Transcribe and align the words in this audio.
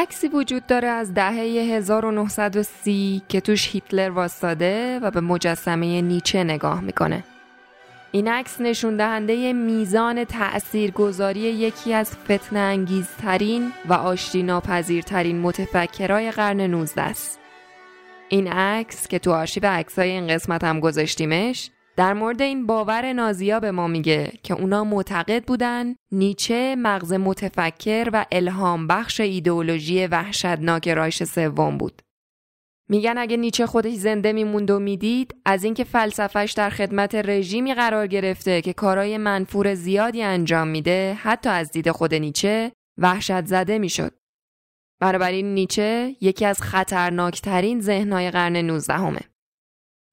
عکسی 0.00 0.28
وجود 0.28 0.66
داره 0.66 0.88
از 0.88 1.14
دهه 1.14 1.34
1930 1.34 3.22
که 3.28 3.40
توش 3.40 3.68
هیتلر 3.68 4.10
واسطاده 4.10 4.98
و 4.98 5.10
به 5.10 5.20
مجسمه 5.20 6.02
نیچه 6.02 6.44
نگاه 6.44 6.80
می‌کنه. 6.80 7.24
این 8.12 8.28
عکس 8.28 8.60
نشون 8.60 8.96
دهنده 8.96 9.52
میزان 9.52 10.24
تأثیرگذاری 10.24 11.40
یکی 11.40 11.94
از 11.94 12.10
فتنه 12.10 12.58
انگیزترین 12.58 13.72
و 13.88 13.92
آشتی 13.92 14.42
ناپذیرترین 14.42 15.40
متفکرای 15.40 16.30
قرن 16.30 16.60
19 16.60 17.02
است. 17.02 17.40
این 18.28 18.48
عکس 18.52 19.08
که 19.08 19.18
تو 19.18 19.32
آرشیو 19.32 19.66
عکسای 19.66 20.10
این 20.10 20.26
قسمت 20.26 20.64
هم 20.64 20.80
گذاشتیمش 20.80 21.70
در 22.00 22.14
مورد 22.14 22.42
این 22.42 22.66
باور 22.66 23.12
نازیا 23.12 23.60
به 23.60 23.70
ما 23.70 23.86
میگه 23.86 24.32
که 24.42 24.54
اونا 24.54 24.84
معتقد 24.84 25.44
بودن 25.44 25.94
نیچه 26.12 26.76
مغز 26.78 27.12
متفکر 27.12 28.10
و 28.12 28.26
الهام 28.32 28.86
بخش 28.86 29.20
ایدئولوژی 29.20 30.06
وحشتناک 30.06 30.88
رایش 30.88 31.22
سوم 31.22 31.78
بود. 31.78 32.02
میگن 32.88 33.18
اگه 33.18 33.36
نیچه 33.36 33.66
خودش 33.66 33.94
زنده 33.94 34.32
میموند 34.32 34.70
و 34.70 34.78
می‌دید 34.78 35.34
از 35.44 35.64
اینکه 35.64 35.84
فلسفش 35.84 36.54
در 36.56 36.70
خدمت 36.70 37.14
رژیمی 37.14 37.74
قرار 37.74 38.06
گرفته 38.06 38.62
که 38.62 38.72
کارای 38.72 39.18
منفور 39.18 39.74
زیادی 39.74 40.22
انجام 40.22 40.68
میده 40.68 41.14
حتی 41.22 41.48
از 41.48 41.70
دید 41.70 41.90
خود 41.90 42.14
نیچه 42.14 42.72
وحشت 42.98 43.46
زده 43.46 43.78
می‌شد. 43.78 44.12
بنابراین 45.00 45.54
نیچه 45.54 46.16
یکی 46.20 46.44
از 46.46 46.62
خطرناکترین 46.62 47.80
ذهنهای 47.80 48.30
قرن 48.30 48.56
19 48.56 48.94
همه. 48.94 49.29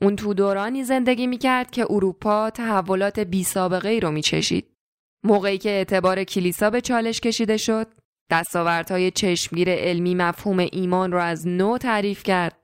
اون 0.02 0.16
تو 0.16 0.34
دورانی 0.34 0.84
زندگی 0.84 1.28
می‌کرد 1.28 1.72
که 1.72 1.86
اروپا 1.90 2.50
تحولات 2.50 3.20
بی 3.20 3.44
سابقه 3.44 3.90
ای 3.90 4.00
رو 4.00 4.12
میچشید. 4.12 4.68
موقعی 5.24 5.58
که 5.58 5.70
اعتبار 5.70 6.24
کلیسا 6.24 6.70
به 6.70 6.82
چالش 6.82 7.20
کشیده 7.20 7.58
شد، 7.58 7.88
دستاوردهای 8.32 9.12
چشمگیر 9.12 9.70
علمی 9.70 10.16
مفهوم 10.16 10.60
ایمان 10.60 11.12
رو 11.12 11.20
از 11.20 11.48
نو 11.48 11.78
تعریف 11.78 12.24
کرد 12.24 12.56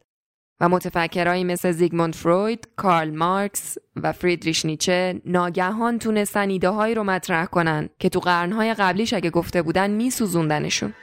و 0.62 0.70
متفکرایی 0.70 1.44
مثل 1.44 1.72
زیگموند 1.72 2.16
فروید، 2.16 2.68
کارل 2.76 3.10
مارکس 3.10 3.78
و 3.96 4.12
فریدریش 4.12 4.66
نیچه 4.66 5.22
ناگهان 5.26 6.00
تونستن 6.00 6.50
ایده 6.50 6.70
هایی 6.70 6.96
رو 6.96 7.04
مطرح 7.04 7.46
کنن 7.46 7.90
که 8.00 8.10
تو 8.10 8.20
قرنهای 8.20 8.74
قبلیش 8.74 9.14
اگه 9.14 9.30
گفته 9.30 9.62
بودن 9.62 9.92
میسوزوندنشون. 9.92 10.94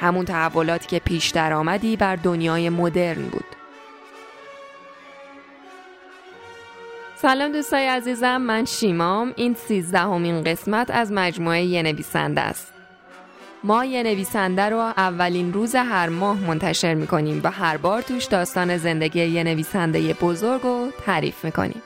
همون 0.00 0.24
تحولاتی 0.24 0.86
که 0.86 0.98
پیش 0.98 1.30
درآمدی 1.30 1.96
بر 1.96 2.16
دنیای 2.16 2.68
مدرن 2.68 3.22
بود. 3.22 3.57
سلام 7.20 7.52
دوستای 7.52 7.86
عزیزم 7.86 8.36
من 8.36 8.64
شیمام. 8.64 9.32
این 9.36 9.54
سیزدهمین 9.54 10.44
قسمت 10.44 10.90
از 10.90 11.12
مجموعه 11.12 11.62
یه 11.62 11.82
نویسنده 11.82 12.40
است. 12.40 12.72
ما 13.64 13.84
یه 13.84 14.02
نویسنده 14.02 14.62
رو 14.62 14.78
اولین 14.78 15.52
روز 15.52 15.74
هر 15.74 16.08
ماه 16.08 16.40
منتشر 16.40 16.94
می‌کنیم 16.94 17.40
و 17.44 17.50
هر 17.50 17.76
بار 17.76 18.02
توش 18.02 18.24
داستان 18.24 18.76
زندگی 18.76 19.24
یه 19.24 19.44
نویسنده 19.44 20.14
بزرگ 20.14 20.62
رو 20.62 20.90
تعریف 21.06 21.44
می‌کنیم. 21.44 21.82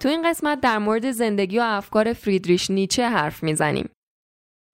تو 0.00 0.08
این 0.08 0.30
قسمت 0.30 0.60
در 0.60 0.78
مورد 0.78 1.10
زندگی 1.10 1.58
و 1.58 1.62
افکار 1.62 2.12
فریدریش 2.12 2.70
نیچه 2.70 3.08
حرف 3.08 3.42
می‌زنیم. 3.42 3.88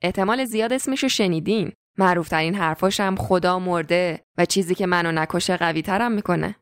احتمال 0.03 0.45
زیاد 0.45 0.73
اسمشو 0.73 1.09
شنیدین. 1.09 1.73
معروفترین 1.99 2.55
حرفاش 2.55 3.01
هم 3.01 3.17
خدا 3.17 3.59
مرده 3.59 4.21
و 4.39 4.45
چیزی 4.45 4.75
که 4.75 4.87
منو 4.87 5.13
نکشه 5.13 5.57
قوی 5.57 5.83
ترم 5.83 6.13
می‌کنه. 6.13 6.57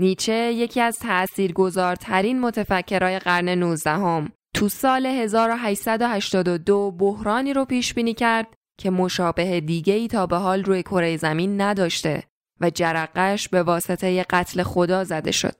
نیچه 0.00 0.52
یکی 0.52 0.80
از 0.80 0.98
تأثیرگذارترین 0.98 2.40
متفکرای 2.40 3.18
قرن 3.18 3.48
19 3.48 3.90
هم 3.90 4.32
تو 4.54 4.68
سال 4.68 5.06
1882 5.06 6.90
بحرانی 6.90 7.52
رو 7.52 7.64
پیش 7.64 7.94
بینی 7.94 8.14
کرد 8.14 8.54
که 8.80 8.90
مشابه 8.90 9.60
دیگه 9.60 9.94
ای 9.94 10.08
تا 10.08 10.26
به 10.26 10.36
حال 10.36 10.64
روی 10.64 10.82
کره 10.82 11.16
زمین 11.16 11.60
نداشته 11.60 12.22
و 12.60 12.70
جرقش 12.70 13.48
به 13.48 13.62
واسطه 13.62 14.22
قتل 14.30 14.62
خدا 14.62 15.04
زده 15.04 15.30
شد. 15.32 15.56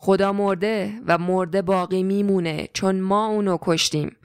خدا 0.00 0.32
مرده 0.32 1.00
و 1.06 1.18
مرده 1.18 1.62
باقی 1.62 2.02
میمونه 2.02 2.68
چون 2.72 3.00
ما 3.00 3.26
اونو 3.26 3.58
کشتیم. 3.60 4.16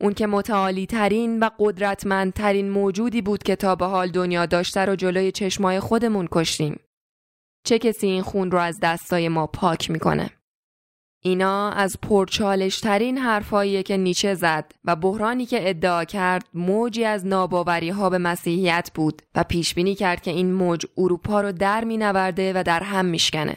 اون 0.00 0.14
که 0.14 0.26
متعالی 0.26 0.86
ترین 0.86 1.38
و 1.38 1.50
قدرتمندترین 1.58 2.70
موجودی 2.70 3.22
بود 3.22 3.42
که 3.42 3.56
تا 3.56 3.74
به 3.74 3.86
حال 3.86 4.10
دنیا 4.10 4.46
داشته 4.46 4.84
رو 4.84 4.96
جلوی 4.96 5.32
چشمای 5.32 5.80
خودمون 5.80 6.28
کشتیم. 6.32 6.80
چه 7.64 7.78
کسی 7.78 8.06
این 8.06 8.22
خون 8.22 8.50
رو 8.50 8.58
از 8.58 8.80
دستای 8.80 9.28
ما 9.28 9.46
پاک 9.46 9.90
می‌کنه؟ 9.90 10.30
اینا 11.22 11.70
از 11.70 11.96
پرچالش 12.02 12.80
ترین 12.80 13.18
حرفاییه 13.18 13.82
که 13.82 13.96
نیچه 13.96 14.34
زد 14.34 14.72
و 14.84 14.96
بحرانی 14.96 15.46
که 15.46 15.68
ادعا 15.68 16.04
کرد 16.04 16.48
موجی 16.54 17.04
از 17.04 17.26
ناباوری 17.26 17.90
ها 17.90 18.10
به 18.10 18.18
مسیحیت 18.18 18.90
بود 18.94 19.22
و 19.34 19.44
پیش 19.44 19.74
بینی 19.74 19.94
کرد 19.94 20.22
که 20.22 20.30
این 20.30 20.52
موج 20.52 20.86
اروپا 20.98 21.40
رو 21.40 21.52
در 21.52 21.84
مینورده 21.84 22.52
و 22.52 22.62
در 22.62 22.82
هم 22.82 23.04
میشکنه. 23.04 23.56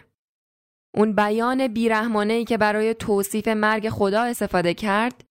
اون 0.95 1.13
بیان 1.15 1.67
بیرحمانه 1.67 2.33
ای 2.33 2.45
که 2.45 2.57
برای 2.57 2.93
توصیف 2.93 3.47
مرگ 3.47 3.89
خدا 3.89 4.23
استفاده 4.23 4.73
کرد 4.73 5.23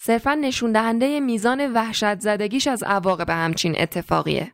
صرفا 0.00 0.34
نشون 0.34 0.72
دهنده 0.72 1.20
میزان 1.20 1.72
وحشت 1.72 2.20
زدگیش 2.20 2.66
از 2.66 2.82
عواقب 2.82 3.30
همچین 3.30 3.80
اتفاقیه. 3.80 4.52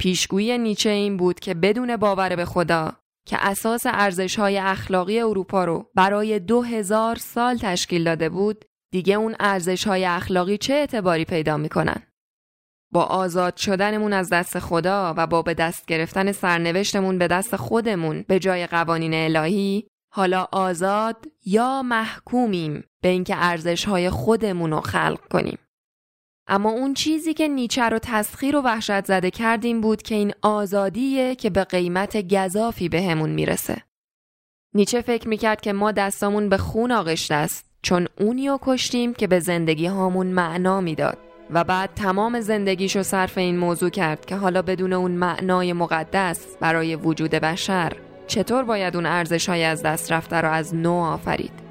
پیشگویی 0.00 0.58
نیچه 0.58 0.90
این 0.90 1.16
بود 1.16 1.40
که 1.40 1.54
بدون 1.54 1.96
باور 1.96 2.36
به 2.36 2.44
خدا 2.44 2.92
که 3.26 3.36
اساس 3.40 3.82
ارزش 3.86 4.38
های 4.38 4.58
اخلاقی 4.58 5.20
اروپا 5.20 5.64
رو 5.64 5.90
برای 5.94 6.38
دو 6.38 6.62
هزار 6.62 7.16
سال 7.16 7.56
تشکیل 7.56 8.04
داده 8.04 8.28
بود 8.28 8.64
دیگه 8.92 9.14
اون 9.14 9.36
ارزش 9.40 9.86
های 9.86 10.04
اخلاقی 10.04 10.58
چه 10.58 10.74
اعتباری 10.74 11.24
پیدا 11.24 11.56
می‌کنن؟ 11.56 12.02
با 12.92 13.04
آزاد 13.04 13.56
شدنمون 13.56 14.12
از 14.12 14.30
دست 14.30 14.58
خدا 14.58 15.14
و 15.16 15.26
با 15.26 15.42
به 15.42 15.54
دست 15.54 15.86
گرفتن 15.86 16.32
سرنوشتمون 16.32 17.18
به 17.18 17.28
دست 17.28 17.56
خودمون 17.56 18.24
به 18.28 18.38
جای 18.38 18.66
قوانین 18.66 19.14
الهی 19.14 19.86
حالا 20.12 20.46
آزاد 20.52 21.26
یا 21.46 21.82
محکومیم 21.82 22.84
به 23.02 23.08
اینکه 23.08 23.34
ارزش 23.38 23.84
های 23.84 24.10
خودمون 24.10 24.70
رو 24.70 24.80
خلق 24.80 25.20
کنیم. 25.30 25.58
اما 26.52 26.70
اون 26.70 26.94
چیزی 26.94 27.34
که 27.34 27.48
نیچه 27.48 27.82
رو 27.82 27.98
تسخیر 28.02 28.56
و 28.56 28.60
وحشت 28.60 29.04
زده 29.04 29.30
کردیم 29.30 29.80
بود 29.80 30.02
که 30.02 30.14
این 30.14 30.32
آزادیه 30.42 31.34
که 31.34 31.50
به 31.50 31.64
قیمت 31.64 32.34
گذافی 32.34 32.88
به 32.88 33.02
همون 33.02 33.30
می‌رسه. 33.30 33.82
نیچه 34.74 35.00
فکر 35.00 35.28
می‌کرد 35.28 35.60
که 35.60 35.72
ما 35.72 35.92
دستامون 35.92 36.48
به 36.48 36.56
خون 36.56 36.92
آغشته 36.92 37.34
است 37.34 37.66
چون 37.82 38.06
اونیو 38.20 38.58
کشتیم 38.62 39.14
که 39.14 39.26
به 39.26 39.40
زندگی 39.40 39.86
هامون 39.86 40.26
معنا 40.26 40.80
می‌داد 40.80 41.18
و 41.50 41.64
بعد 41.64 41.90
تمام 41.94 42.40
زندگیشو 42.40 43.02
صرف 43.02 43.38
این 43.38 43.58
موضوع 43.58 43.90
کرد 43.90 44.26
که 44.26 44.36
حالا 44.36 44.62
بدون 44.62 44.92
اون 44.92 45.10
معنای 45.10 45.72
مقدس 45.72 46.56
برای 46.60 46.96
وجود 46.96 47.30
بشر 47.30 47.92
چطور 48.26 48.64
باید 48.64 48.96
اون 48.96 49.06
ارزش 49.06 49.48
های 49.48 49.64
از 49.64 49.82
دست 49.82 50.12
رفته 50.12 50.36
رو 50.36 50.50
از 50.50 50.74
نو 50.74 50.94
آفرید. 50.94 51.69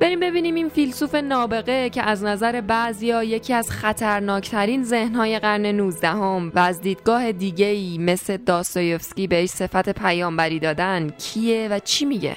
بریم 0.00 0.20
ببینیم 0.20 0.54
این 0.54 0.68
فیلسوف 0.68 1.14
نابغه 1.14 1.90
که 1.90 2.02
از 2.02 2.24
نظر 2.24 2.60
بعضیا 2.60 3.24
یکی 3.24 3.54
از 3.54 3.70
خطرناکترین 3.70 4.84
ذهنهای 4.84 5.38
قرن 5.38 5.66
19 5.66 6.08
هم 6.08 6.52
و 6.54 6.58
از 6.58 6.80
دیدگاه 6.80 7.32
دیگه 7.32 7.66
ای 7.66 7.98
مثل 7.98 8.36
داستایوفسکی 8.36 9.26
بهش 9.26 9.48
صفت 9.48 9.88
پیامبری 9.88 10.58
دادن 10.58 11.08
کیه 11.08 11.68
و 11.70 11.78
چی 11.78 12.04
میگه؟ 12.04 12.36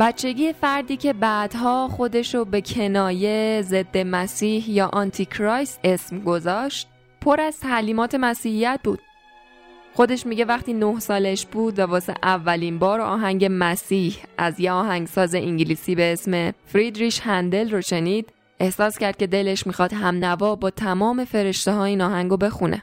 بچگی 0.00 0.52
فردی 0.52 0.96
که 0.96 1.12
بعدها 1.12 1.88
خودشو 1.88 2.44
به 2.44 2.60
کنایه 2.60 3.62
ضد 3.62 3.98
مسیح 3.98 4.70
یا 4.70 4.90
آنتی 4.92 5.24
کرایست 5.24 5.80
اسم 5.84 6.18
گذاشت 6.18 6.88
پر 7.20 7.40
از 7.40 7.60
تعلیمات 7.60 8.14
مسیحیت 8.14 8.80
بود. 8.84 8.98
خودش 9.94 10.26
میگه 10.26 10.44
وقتی 10.44 10.72
نه 10.72 11.00
سالش 11.00 11.46
بود 11.46 11.78
و 11.78 11.82
واسه 11.82 12.14
اولین 12.22 12.78
بار 12.78 13.00
آهنگ 13.00 13.46
مسیح 13.50 14.16
از 14.38 14.60
یه 14.60 14.72
آهنگساز 14.72 15.34
انگلیسی 15.34 15.94
به 15.94 16.12
اسم 16.12 16.52
فریدریش 16.66 17.20
هندل 17.20 17.70
رو 17.70 17.80
شنید 17.80 18.32
احساس 18.60 18.98
کرد 18.98 19.16
که 19.16 19.26
دلش 19.26 19.66
می‌خواد 19.66 19.92
همنوا 19.92 20.56
با 20.56 20.70
تمام 20.70 21.24
فرشته 21.24 21.72
های 21.72 21.90
این 21.90 22.00
آهنگو 22.00 22.36
بخونه. 22.36 22.82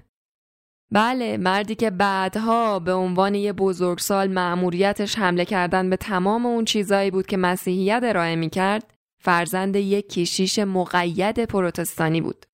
بله 0.92 1.38
مردی 1.38 1.76
که 1.76 1.90
بعدها 1.90 2.80
به 2.80 2.94
عنوان 2.94 3.36
یه 3.36 3.54
بزرگسال 3.54 4.34
مأموریتش 4.34 5.18
حمله 5.18 5.46
کردن 5.46 5.90
به 5.90 5.98
تمام 5.98 6.46
اون 6.46 6.66
چیزایی 6.66 7.12
بود 7.12 7.26
که 7.26 7.38
مسیحیت 7.38 8.02
ارائه 8.04 8.36
می 8.36 8.50
کرد 8.50 8.94
فرزند 9.24 9.76
یک 9.76 10.10
کشیش 10.10 10.60
مقید 10.60 11.46
پروتستانی 11.46 12.22
بود. 12.22 12.46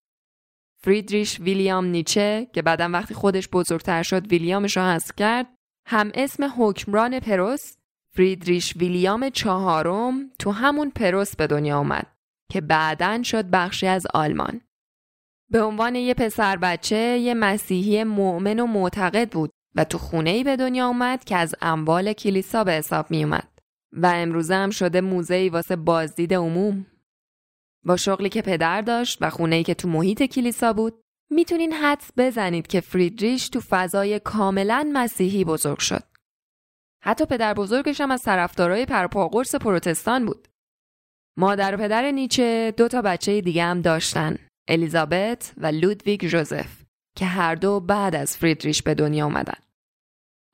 فریدریش 0.83 1.39
ویلیام 1.39 1.85
نیچه 1.85 2.47
که 2.53 2.62
بعدا 2.62 2.89
وقتی 2.89 3.13
خودش 3.13 3.50
بزرگتر 3.50 4.03
شد 4.03 4.27
ویلیامش 4.27 4.77
رو 4.77 4.83
حذف 4.83 5.12
کرد 5.18 5.47
هم 5.88 6.12
اسم 6.13 6.53
حکمران 6.57 7.19
پروس 7.19 7.77
فریدریش 8.15 8.75
ویلیام 8.75 9.30
چهارم 9.30 10.30
تو 10.39 10.51
همون 10.51 10.89
پروس 10.89 11.35
به 11.35 11.47
دنیا 11.47 11.77
اومد 11.77 12.07
که 12.51 12.62
بعدا 12.62 13.24
شد 13.24 13.45
بخشی 13.45 13.88
از 13.88 14.07
آلمان. 14.13 14.62
به 15.51 15.62
عنوان 15.62 15.95
یه 15.95 16.13
پسر 16.13 16.57
بچه 16.57 17.18
یه 17.18 17.34
مسیحی 17.34 18.04
مؤمن 18.04 18.60
و 18.60 18.68
معتقد 18.68 19.31
بود 19.31 19.51
و 19.75 19.84
تو 19.84 19.98
خونه 19.98 20.30
ای 20.30 20.44
به 20.44 20.56
دنیا 20.56 20.88
اومد 20.88 21.24
که 21.24 21.38
از 21.38 21.56
اموال 21.62 22.13
کلیسا 22.13 22.63
به 22.63 22.72
حساب 22.72 23.12
می 23.12 23.24
اومد 23.24 23.60
و 23.92 24.12
امروزه 24.16 24.56
هم 24.56 24.69
شده 24.69 25.01
موزه 25.01 25.50
واسه 25.54 25.75
بازدید 25.75 26.34
عموم. 26.34 26.86
با 27.86 27.98
شغلی 27.98 28.30
که 28.30 28.42
پدر 28.42 28.81
داشت 28.81 29.18
و 29.22 29.30
خونه 29.30 29.56
ای 29.56 29.63
که 29.63 29.74
تو 29.74 29.88
محیط 29.88 30.24
کلیسا 30.24 30.74
بود 30.74 31.01
می‌تونین 31.30 31.74
حدس 31.74 32.12
بزنید 32.18 32.68
که 32.68 32.81
فریدریش 32.81 33.50
تو 33.50 33.60
فضای 33.69 34.19
کاملا 34.19 34.90
مسیحی 34.94 35.45
بزرگ 35.45 35.80
شد. 35.80 36.04
حتی 37.04 37.25
پدر 37.25 37.54
بزرگش 37.54 38.01
هم 38.01 38.12
از 38.12 38.22
طرفدارای 38.22 38.86
پرپاقرس 38.86 39.56
پروتستان 39.56 40.25
بود. 40.25 40.48
مادر 41.38 41.75
و 41.75 41.78
پدر 41.78 42.12
نیچه 42.12 42.74
دو 42.78 42.88
تا 42.88 43.01
بچه 43.01 43.42
دیگه 43.42 43.63
هم 43.63 43.81
داشتن. 43.81 44.38
الیزابت 44.68 45.54
و 45.57 45.68
لودویگ 45.68 46.25
جوزف 46.25 46.83
که 47.18 47.25
هر 47.25 47.56
دو 47.56 47.80
بعد 47.80 48.15
از 48.15 48.38
فریدریش 48.38 48.83
به 48.83 48.94
دنیا 48.94 49.25
اومدن. 49.25 49.60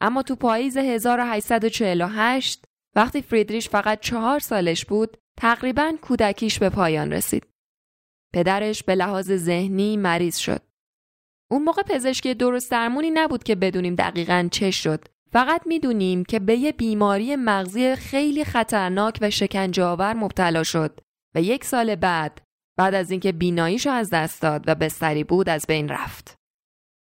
اما 0.02 0.24
تو 0.24 0.36
پاییز 0.36 0.78
1848 0.78 2.66
وقتی 2.96 3.22
فریدریش 3.22 3.70
فقط 3.70 4.00
چهار 4.00 4.40
سالش 4.40 4.86
بود 4.86 5.18
تقریبا 5.38 5.94
کودکیش 6.02 6.60
به 6.60 6.70
پایان 6.70 7.14
رسید. 7.14 7.48
پدرش 8.34 8.84
به 8.84 8.96
لحاظ 8.96 9.32
ذهنی 9.32 9.98
مریض 9.98 10.38
شد. 10.38 10.62
اون 11.52 11.64
موقع 11.64 11.82
پزشکی 11.82 12.34
درست 12.34 12.72
درمونی 12.72 13.10
نبود 13.10 13.44
که 13.44 13.56
بدونیم 13.56 13.96
دقیقا 13.96 14.48
چه 14.52 14.72
شد. 14.72 15.06
فقط 15.32 15.68
می‌دونیم 15.68 16.26
که 16.26 16.40
به 16.40 16.56
یه 16.56 16.72
بیماری 16.72 17.36
مغزی 17.36 17.96
خیلی 17.96 18.46
خطرناک 18.46 19.18
و 19.22 19.30
شکنجهآور 19.30 20.14
مبتلا 20.14 20.64
شد 20.64 21.00
و 21.36 21.42
یک 21.42 21.66
سال 21.66 21.96
بعد 21.96 22.42
بعد 22.80 22.96
از 22.96 23.12
اینکه 23.12 23.32
بیناییشو 23.32 23.90
از 23.90 24.10
دست 24.10 24.42
داد 24.42 24.64
و 24.68 24.76
بستری 24.76 25.24
بود 25.24 25.50
از 25.50 25.66
بین 25.68 25.90
رفت. 25.90 26.36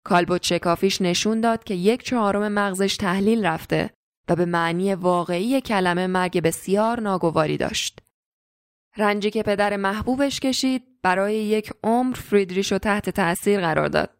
کالبوت 0.04 0.42
شکافیش 0.42 1.02
نشون 1.02 1.40
داد 1.40 1.64
که 1.64 1.74
یک 1.74 2.02
چهارم 2.02 2.52
مغزش 2.52 2.96
تحلیل 2.96 3.46
رفته 3.46 3.90
و 4.28 4.36
به 4.36 4.44
معنی 4.44 4.94
واقعی 4.94 5.60
کلمه 5.60 6.06
مرگ 6.06 6.42
بسیار 6.42 7.00
ناگواری 7.00 7.56
داشت. 7.56 7.98
رنجی 8.96 9.30
که 9.30 9.42
پدر 9.42 9.76
محبوبش 9.76 10.40
کشید 10.40 10.82
برای 11.02 11.34
یک 11.34 11.72
عمر 11.84 12.14
فریدریش 12.14 12.72
رو 12.72 12.78
تحت 12.78 13.10
تأثیر 13.10 13.60
قرار 13.60 13.88
داد. 13.88 14.10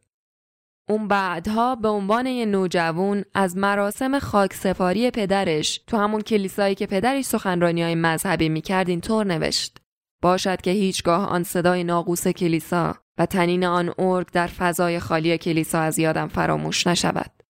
اون 0.89 1.09
بعدها 1.09 1.75
به 1.75 1.89
عنوان 1.89 2.27
یه 2.27 2.47
نوجوان 2.47 3.25
از 3.35 3.57
مراسم 3.57 4.19
خاکسپاری 4.19 5.11
پدرش 5.11 5.81
تو 5.87 5.97
همون 5.97 6.21
کلیسایی 6.21 6.75
که 6.75 6.87
پدرش 6.87 7.25
سخنرانی 7.25 7.83
های 7.83 7.95
مذهبی 7.95 8.49
می‌کرد 8.49 8.89
اینطور 8.89 9.27
نوشت. 9.27 9.86
باشد 10.23 10.61
که 10.61 10.71
هیچگاه 10.71 11.27
آن 11.29 11.43
صدای 11.43 11.85
ناقوس 11.85 12.29
کلیسا 12.29 12.95
و 13.19 13.27
تنین 13.27 13.65
آن 13.65 13.95
ارگ 13.99 14.31
در 14.31 14.47
فضای 14.47 15.01
خالی 15.01 15.39
کلیسا 15.39 15.81
از 15.81 15.99
یادم 15.99 16.29
فراموش 16.29 16.87
نشود. 16.87 17.43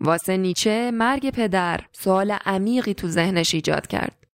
واسه 0.00 0.36
نیچه 0.36 0.90
مرگ 0.90 1.30
پدر 1.30 1.80
سوال 1.92 2.30
عمیقی 2.30 2.94
تو 2.94 3.08
ذهنش 3.08 3.54
ایجاد 3.54 3.86
کرد. 3.86 4.26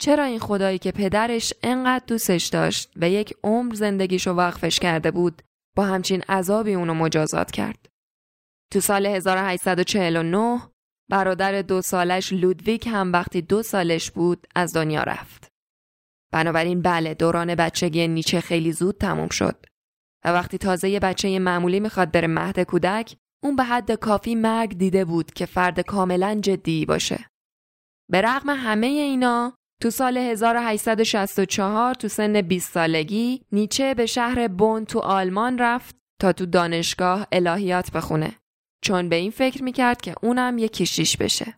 چرا 0.00 0.24
این 0.24 0.38
خدایی 0.38 0.78
که 0.78 0.92
پدرش 0.92 1.54
انقدر 1.62 2.04
دوستش 2.06 2.46
داشت 2.46 2.90
و 2.96 3.08
یک 3.08 3.34
عمر 3.44 3.74
زندگیشو 3.74 4.30
وقفش 4.30 4.80
کرده 4.80 5.10
بود 5.10 5.42
با 5.76 5.84
همچین 5.84 6.22
عذابی 6.22 6.74
اونو 6.74 6.94
مجازات 6.94 7.50
کرد؟ 7.50 7.88
تو 8.72 8.80
سال 8.80 9.06
1849 9.06 10.60
برادر 11.10 11.62
دو 11.62 11.82
سالش 11.82 12.32
لودویک 12.32 12.86
هم 12.86 13.12
وقتی 13.12 13.42
دو 13.42 13.62
سالش 13.62 14.10
بود 14.10 14.46
از 14.54 14.72
دنیا 14.76 15.02
رفت. 15.02 15.47
بنابراین 16.32 16.82
بله 16.82 17.14
دوران 17.14 17.54
بچگی 17.54 18.08
نیچه 18.08 18.40
خیلی 18.40 18.72
زود 18.72 18.98
تموم 18.98 19.28
شد 19.28 19.66
و 20.24 20.32
وقتی 20.32 20.58
تازه 20.58 20.88
یه 20.88 21.00
بچه 21.00 21.38
معمولی 21.38 21.80
می‌خواد 21.80 22.12
بره 22.12 22.26
مهد 22.26 22.60
کودک 22.60 23.16
اون 23.42 23.56
به 23.56 23.64
حد 23.64 23.92
کافی 23.92 24.34
مرگ 24.34 24.78
دیده 24.78 25.04
بود 25.04 25.30
که 25.30 25.46
فرد 25.46 25.80
کاملا 25.80 26.40
جدی 26.42 26.86
باشه. 26.86 27.24
به 28.10 28.20
رغم 28.20 28.50
همه 28.50 28.86
اینا 28.86 29.52
تو 29.82 29.90
سال 29.90 30.18
1864 30.18 31.94
تو 31.94 32.08
سن 32.08 32.40
20 32.42 32.72
سالگی 32.72 33.42
نیچه 33.52 33.94
به 33.94 34.06
شهر 34.06 34.48
بون 34.48 34.84
تو 34.84 34.98
آلمان 34.98 35.58
رفت 35.58 35.96
تا 36.20 36.32
تو 36.32 36.46
دانشگاه 36.46 37.26
الهیات 37.32 37.92
بخونه 37.92 38.32
چون 38.84 39.08
به 39.08 39.16
این 39.16 39.30
فکر 39.30 39.62
می‌کرد 39.62 40.00
که 40.00 40.14
اونم 40.22 40.58
یه 40.58 40.68
کشیش 40.68 41.16
بشه. 41.16 41.57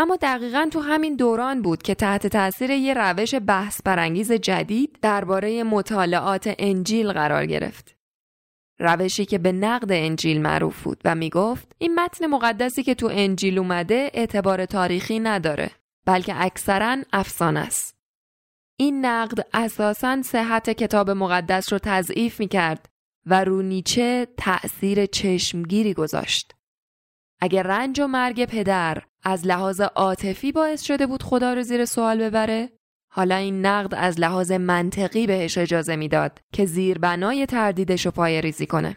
اما 0.00 0.16
دقیقا 0.16 0.68
تو 0.72 0.80
همین 0.80 1.16
دوران 1.16 1.62
بود 1.62 1.82
که 1.82 1.94
تحت 1.94 2.26
تاثیر 2.26 2.70
یه 2.70 2.94
روش 2.94 3.34
بحث 3.34 3.82
برانگیز 3.84 4.32
جدید 4.32 4.98
درباره 5.02 5.62
مطالعات 5.62 6.54
انجیل 6.58 7.12
قرار 7.12 7.46
گرفت. 7.46 7.96
روشی 8.80 9.24
که 9.24 9.38
به 9.38 9.52
نقد 9.52 9.92
انجیل 9.92 10.42
معروف 10.42 10.82
بود 10.82 11.00
و 11.04 11.14
می‌گفت 11.14 11.72
این 11.78 11.94
متن 11.94 12.26
مقدسی 12.26 12.82
که 12.82 12.94
تو 12.94 13.08
انجیل 13.12 13.58
اومده 13.58 14.10
اعتبار 14.14 14.66
تاریخی 14.66 15.20
نداره 15.20 15.70
بلکه 16.06 16.44
اکثرا 16.44 16.96
افسانه 17.12 17.60
است. 17.60 17.96
این 18.76 19.06
نقد 19.06 19.46
اساسا 19.52 20.22
صحت 20.22 20.70
کتاب 20.70 21.10
مقدس 21.10 21.72
رو 21.72 21.78
تضعیف 21.82 22.40
می‌کرد 22.40 22.88
و 23.26 23.44
رو 23.44 23.62
نیچه 23.62 24.28
تأثیر 24.36 25.06
چشمگیری 25.06 25.94
گذاشت. 25.94 26.54
اگر 27.40 27.62
رنج 27.62 28.00
و 28.00 28.06
مرگ 28.06 28.44
پدر 28.44 29.02
از 29.22 29.46
لحاظ 29.46 29.80
عاطفی 29.80 30.52
باعث 30.52 30.82
شده 30.82 31.06
بود 31.06 31.22
خدا 31.22 31.54
رو 31.54 31.62
زیر 31.62 31.84
سوال 31.84 32.18
ببره 32.18 32.70
حالا 33.10 33.36
این 33.36 33.66
نقد 33.66 33.94
از 33.94 34.20
لحاظ 34.20 34.52
منطقی 34.52 35.26
بهش 35.26 35.58
اجازه 35.58 35.96
می‌داد 35.96 36.40
که 36.52 36.66
زیربنای 36.66 37.46
تردیدش 37.46 38.06
رو 38.06 38.12
پای 38.12 38.40
ریزی 38.40 38.66
کنه. 38.66 38.96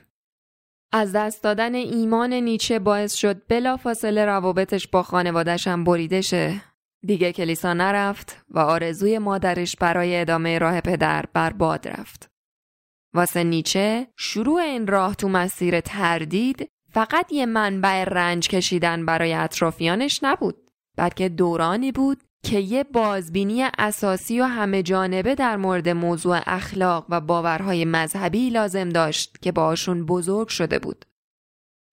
از 0.91 1.11
دست 1.11 1.43
دادن 1.43 1.75
ایمان 1.75 2.33
نیچه 2.33 2.79
باعث 2.79 3.13
شد 3.13 3.47
بلافاصله 3.47 4.25
روابطش 4.25 4.87
با 4.87 5.03
خانوادش 5.03 5.67
هم 5.67 5.83
بریده 5.83 6.21
شه. 6.21 6.61
دیگه 7.05 7.31
کلیسا 7.31 7.73
نرفت 7.73 8.37
و 8.49 8.59
آرزوی 8.59 9.17
مادرش 9.17 9.75
برای 9.75 10.21
ادامه 10.21 10.59
راه 10.59 10.81
پدر 10.81 11.25
برباد 11.33 11.87
رفت. 11.87 12.31
واسه 13.13 13.43
نیچه 13.43 14.07
شروع 14.17 14.61
این 14.61 14.87
راه 14.87 15.15
تو 15.15 15.29
مسیر 15.29 15.79
تردید 15.79 16.69
فقط 16.93 17.31
یه 17.31 17.45
منبع 17.45 18.03
رنج 18.03 18.47
کشیدن 18.47 19.05
برای 19.05 19.33
اطرافیانش 19.33 20.19
نبود 20.23 20.71
بلکه 20.97 21.29
دورانی 21.29 21.91
بود 21.91 22.23
که 22.43 22.59
یه 22.59 22.83
بازبینی 22.83 23.63
اساسی 23.79 24.39
و 24.39 24.43
همه 24.43 24.83
جانبه 24.83 25.35
در 25.35 25.57
مورد 25.57 25.89
موضوع 25.89 26.39
اخلاق 26.45 27.05
و 27.09 27.21
باورهای 27.21 27.85
مذهبی 27.85 28.49
لازم 28.49 28.89
داشت 28.89 29.41
که 29.41 29.51
باشون 29.51 30.05
بزرگ 30.05 30.47
شده 30.47 30.79
بود. 30.79 31.05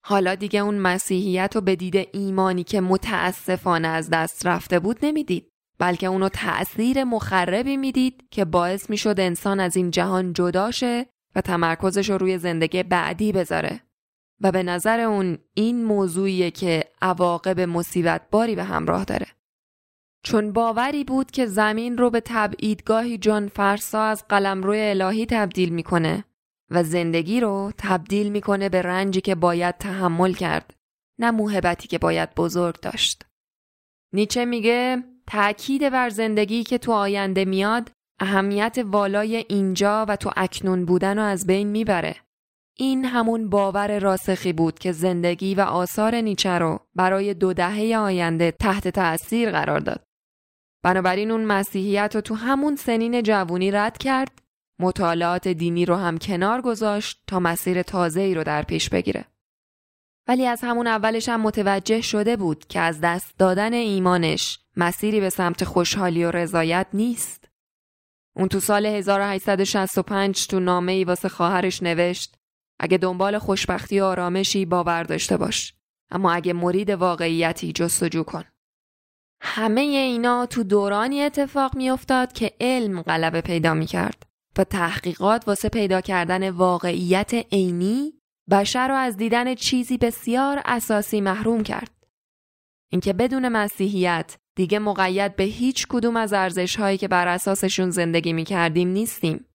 حالا 0.05 0.35
دیگه 0.35 0.59
اون 0.59 0.77
مسیحیت 0.77 1.51
رو 1.55 1.61
به 1.61 1.75
دید 1.75 2.07
ایمانی 2.13 2.63
که 2.63 2.81
متاسفانه 2.81 3.87
از 3.87 4.09
دست 4.09 4.45
رفته 4.45 4.79
بود 4.79 4.97
نمی‌دید 5.03 5.51
بلکه 5.79 6.07
اونو 6.07 6.29
تأثیر 6.29 7.03
مخربی 7.03 7.77
می‌دید 7.77 8.27
که 8.31 8.45
باعث 8.45 8.89
می‌شد 8.89 9.19
انسان 9.19 9.59
از 9.59 9.75
این 9.75 9.91
جهان 9.91 10.33
جدا 10.33 10.71
شه 10.71 11.05
و 11.35 11.41
تمرکزش 11.41 12.09
رو 12.09 12.17
روی 12.17 12.37
زندگی 12.37 12.83
بعدی 12.83 13.31
بذاره 13.31 13.81
و 14.41 14.51
به 14.51 14.63
نظر 14.63 14.99
اون 14.99 15.37
این 15.53 15.83
موضوعیه 15.83 16.51
که 16.51 16.83
عواقب 17.01 17.59
مصیبت 17.59 18.21
باری 18.31 18.55
به 18.55 18.63
همراه 18.63 19.05
داره. 19.05 19.27
چون 20.23 20.51
باوری 20.51 21.03
بود 21.03 21.31
که 21.31 21.45
زمین 21.45 21.97
رو 21.97 22.09
به 22.09 22.21
تبعیدگاهی 22.25 23.17
جان 23.17 23.47
فرسا 23.47 24.03
از 24.03 24.27
قلمرو 24.27 24.73
الهی 24.75 25.25
تبدیل 25.25 25.69
می‌کنه 25.69 26.23
و 26.69 26.83
زندگی 26.83 27.39
رو 27.39 27.71
تبدیل 27.77 28.29
می‌کنه 28.29 28.69
به 28.69 28.81
رنجی 28.81 29.21
که 29.21 29.35
باید 29.35 29.77
تحمل 29.77 30.33
کرد 30.33 30.73
نه 31.19 31.31
موهبتی 31.31 31.87
که 31.87 31.97
باید 31.97 32.35
بزرگ 32.35 32.79
داشت. 32.79 33.25
نیچه 34.13 34.45
میگه 34.45 35.03
تأکید 35.27 35.89
بر 35.89 36.09
زندگی 36.09 36.63
که 36.63 36.77
تو 36.77 36.91
آینده 36.91 37.45
میاد 37.45 37.91
اهمیت 38.19 38.77
والای 38.85 39.45
اینجا 39.49 40.05
و 40.09 40.15
تو 40.15 40.31
اکنون 40.37 40.85
بودن 40.85 41.17
رو 41.17 41.23
از 41.23 41.47
بین 41.47 41.67
می‌بره. 41.67 42.15
این 42.81 43.05
همون 43.05 43.49
باور 43.49 43.99
راسخی 43.99 44.53
بود 44.53 44.79
که 44.79 44.91
زندگی 44.91 45.55
و 45.55 45.61
آثار 45.61 46.15
نیچه 46.15 46.49
رو 46.49 46.79
برای 46.95 47.33
دو 47.33 47.53
دهه 47.53 47.97
آینده 47.97 48.51
تحت 48.51 48.87
تأثیر 48.87 49.51
قرار 49.51 49.79
داد. 49.79 50.03
بنابراین 50.83 51.31
اون 51.31 51.45
مسیحیت 51.45 52.11
رو 52.15 52.21
تو 52.21 52.35
همون 52.35 52.75
سنین 52.75 53.23
جوونی 53.23 53.71
رد 53.71 53.97
کرد 53.97 54.41
مطالعات 54.79 55.47
دینی 55.47 55.85
رو 55.85 55.95
هم 55.95 56.17
کنار 56.17 56.61
گذاشت 56.61 57.23
تا 57.27 57.39
مسیر 57.39 57.81
تازه 57.81 58.21
ای 58.21 58.35
رو 58.35 58.43
در 58.43 58.63
پیش 58.63 58.89
بگیره. 58.89 59.25
ولی 60.27 60.45
از 60.45 60.61
همون 60.63 60.87
اولش 60.87 61.29
هم 61.29 61.41
متوجه 61.41 62.01
شده 62.01 62.37
بود 62.37 62.67
که 62.67 62.79
از 62.79 63.01
دست 63.01 63.37
دادن 63.37 63.73
ایمانش 63.73 64.59
مسیری 64.77 65.19
به 65.19 65.29
سمت 65.29 65.63
خوشحالی 65.63 66.25
و 66.25 66.31
رضایت 66.31 66.87
نیست. 66.93 67.49
اون 68.35 68.47
تو 68.47 68.59
سال 68.59 68.85
1865 68.85 70.47
تو 70.47 70.59
نامه 70.59 70.91
ای 70.91 71.03
واسه 71.03 71.29
خواهرش 71.29 71.83
نوشت 71.83 72.38
اگه 72.79 72.97
دنبال 72.97 73.37
خوشبختی 73.37 73.99
و 73.99 74.03
آرامشی 74.03 74.65
باور 74.65 75.03
داشته 75.03 75.37
باش 75.37 75.73
اما 76.11 76.31
اگه 76.31 76.53
مرید 76.53 76.89
واقعیتی 76.89 77.71
جستجو 77.71 78.23
کن. 78.23 78.43
همه 79.41 79.81
اینا 79.81 80.45
تو 80.45 80.63
دورانی 80.63 81.21
اتفاق 81.21 81.75
میافتاد 81.75 82.33
که 82.33 82.53
علم 82.59 83.01
غلبه 83.01 83.41
پیدا 83.41 83.73
می 83.73 83.85
کرد 83.85 84.23
و 84.57 84.63
تحقیقات 84.63 85.47
واسه 85.47 85.69
پیدا 85.69 86.01
کردن 86.01 86.49
واقعیت 86.49 87.33
عینی 87.51 88.13
بشر 88.51 88.87
رو 88.87 88.95
از 88.95 89.17
دیدن 89.17 89.55
چیزی 89.55 89.97
بسیار 89.97 90.61
اساسی 90.65 91.21
محروم 91.21 91.63
کرد. 91.63 91.91
اینکه 92.91 93.13
بدون 93.13 93.49
مسیحیت 93.49 94.37
دیگه 94.55 94.79
مقید 94.79 95.35
به 95.35 95.43
هیچ 95.43 95.87
کدوم 95.87 96.17
از 96.17 96.33
ارزش 96.33 96.75
هایی 96.75 96.97
که 96.97 97.07
بر 97.07 97.27
اساسشون 97.27 97.89
زندگی 97.89 98.33
می 98.33 98.43
کردیم 98.43 98.87
نیستیم. 98.87 99.45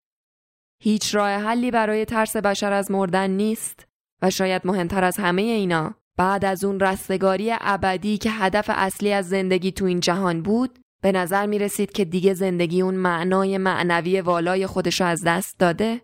هیچ 0.79 1.15
راه 1.15 1.29
حلی 1.29 1.71
برای 1.71 2.05
ترس 2.05 2.35
بشر 2.35 2.73
از 2.73 2.91
مردن 2.91 3.29
نیست 3.29 3.87
و 4.21 4.29
شاید 4.29 4.61
مهمتر 4.65 5.03
از 5.03 5.17
همه 5.17 5.41
اینا 5.41 5.95
بعد 6.17 6.45
از 6.45 6.63
اون 6.63 6.79
رستگاری 6.79 7.53
ابدی 7.61 8.17
که 8.17 8.31
هدف 8.31 8.65
اصلی 8.73 9.13
از 9.13 9.29
زندگی 9.29 9.71
تو 9.71 9.85
این 9.85 9.99
جهان 9.99 10.41
بود 10.41 10.79
به 11.01 11.11
نظر 11.11 11.45
می 11.45 11.59
رسید 11.59 11.91
که 11.91 12.05
دیگه 12.05 12.33
زندگی 12.33 12.81
اون 12.81 12.95
معنای 12.95 13.57
معنوی 13.57 14.21
والای 14.21 14.67
خودش 14.67 15.01
از 15.01 15.23
دست 15.23 15.59
داده 15.59 16.01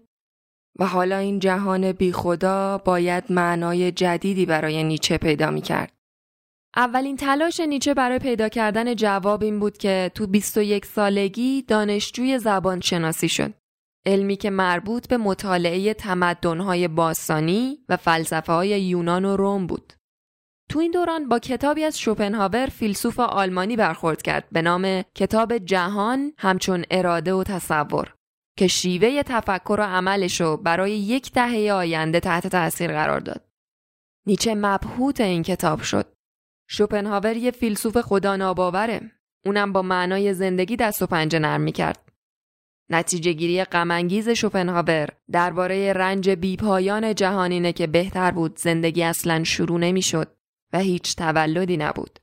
و 0.79 0.87
حالا 0.87 1.17
این 1.17 1.39
جهان 1.39 1.91
بی 1.91 2.11
خدا 2.11 2.77
باید 2.77 3.23
معنای 3.29 3.91
جدیدی 3.91 4.45
برای 4.45 4.83
نیچه 4.83 5.17
پیدا 5.17 5.51
می 5.51 5.61
کرد. 5.61 5.93
اولین 6.75 7.17
تلاش 7.17 7.59
نیچه 7.59 7.93
برای 7.93 8.19
پیدا 8.19 8.49
کردن 8.49 8.95
جواب 8.95 9.43
این 9.43 9.59
بود 9.59 9.77
که 9.77 10.11
تو 10.15 10.27
21 10.27 10.85
سالگی 10.85 11.61
دانشجوی 11.61 12.39
زبان 12.39 12.81
شناسی 12.81 13.29
شد. 13.29 13.53
علمی 14.05 14.35
که 14.35 14.49
مربوط 14.49 15.07
به 15.07 15.17
مطالعه 15.17 15.93
تمدن‌های 15.93 16.87
باستانی 16.87 17.77
و 17.89 17.97
فلسفه 17.97 18.53
های 18.53 18.81
یونان 18.81 19.25
و 19.25 19.37
روم 19.37 19.67
بود. 19.67 19.93
تو 20.69 20.79
این 20.79 20.91
دوران 20.91 21.29
با 21.29 21.39
کتابی 21.39 21.83
از 21.83 21.99
شوپنهاور 21.99 22.65
فیلسوف 22.65 23.19
آلمانی 23.19 23.75
برخورد 23.75 24.21
کرد 24.21 24.47
به 24.51 24.61
نام 24.61 25.01
کتاب 25.01 25.57
جهان 25.57 26.33
همچون 26.37 26.85
اراده 26.91 27.33
و 27.33 27.43
تصور 27.43 28.13
که 28.57 28.67
شیوه 28.67 29.23
تفکر 29.23 29.77
و 29.79 29.83
عملش 29.83 30.41
رو 30.41 30.57
برای 30.57 30.91
یک 30.91 31.31
دهه 31.31 31.71
آینده 31.73 32.19
تحت 32.19 32.47
تاثیر 32.47 32.91
قرار 32.91 33.19
داد. 33.19 33.41
نیچه 34.27 34.55
مبهوت 34.55 35.21
این 35.21 35.43
کتاب 35.43 35.81
شد. 35.81 36.13
شوپنهاور 36.69 37.37
یه 37.37 37.51
فیلسوف 37.51 37.97
خدا 37.97 38.35
ناباوره. 38.35 39.11
اونم 39.45 39.73
با 39.73 39.81
معنای 39.81 40.33
زندگی 40.33 40.75
دست 40.75 41.01
و 41.01 41.07
پنجه 41.07 41.39
نرم 41.39 41.61
می‌کرد. 41.61 42.10
نتیجه 42.91 43.33
گیری 43.33 43.63
غمانگیز 43.63 44.29
شوپنهاور 44.29 45.09
درباره 45.31 45.93
رنج 45.93 46.29
بیپایان 46.29 47.15
جهانینه 47.15 47.73
که 47.73 47.87
بهتر 47.87 48.31
بود 48.31 48.59
زندگی 48.59 49.03
اصلا 49.03 49.43
شروع 49.43 49.79
نمی‌شد 49.79 50.27
و 50.73 50.79
هیچ 50.79 51.15
تولدی 51.15 51.77
نبود. 51.77 52.19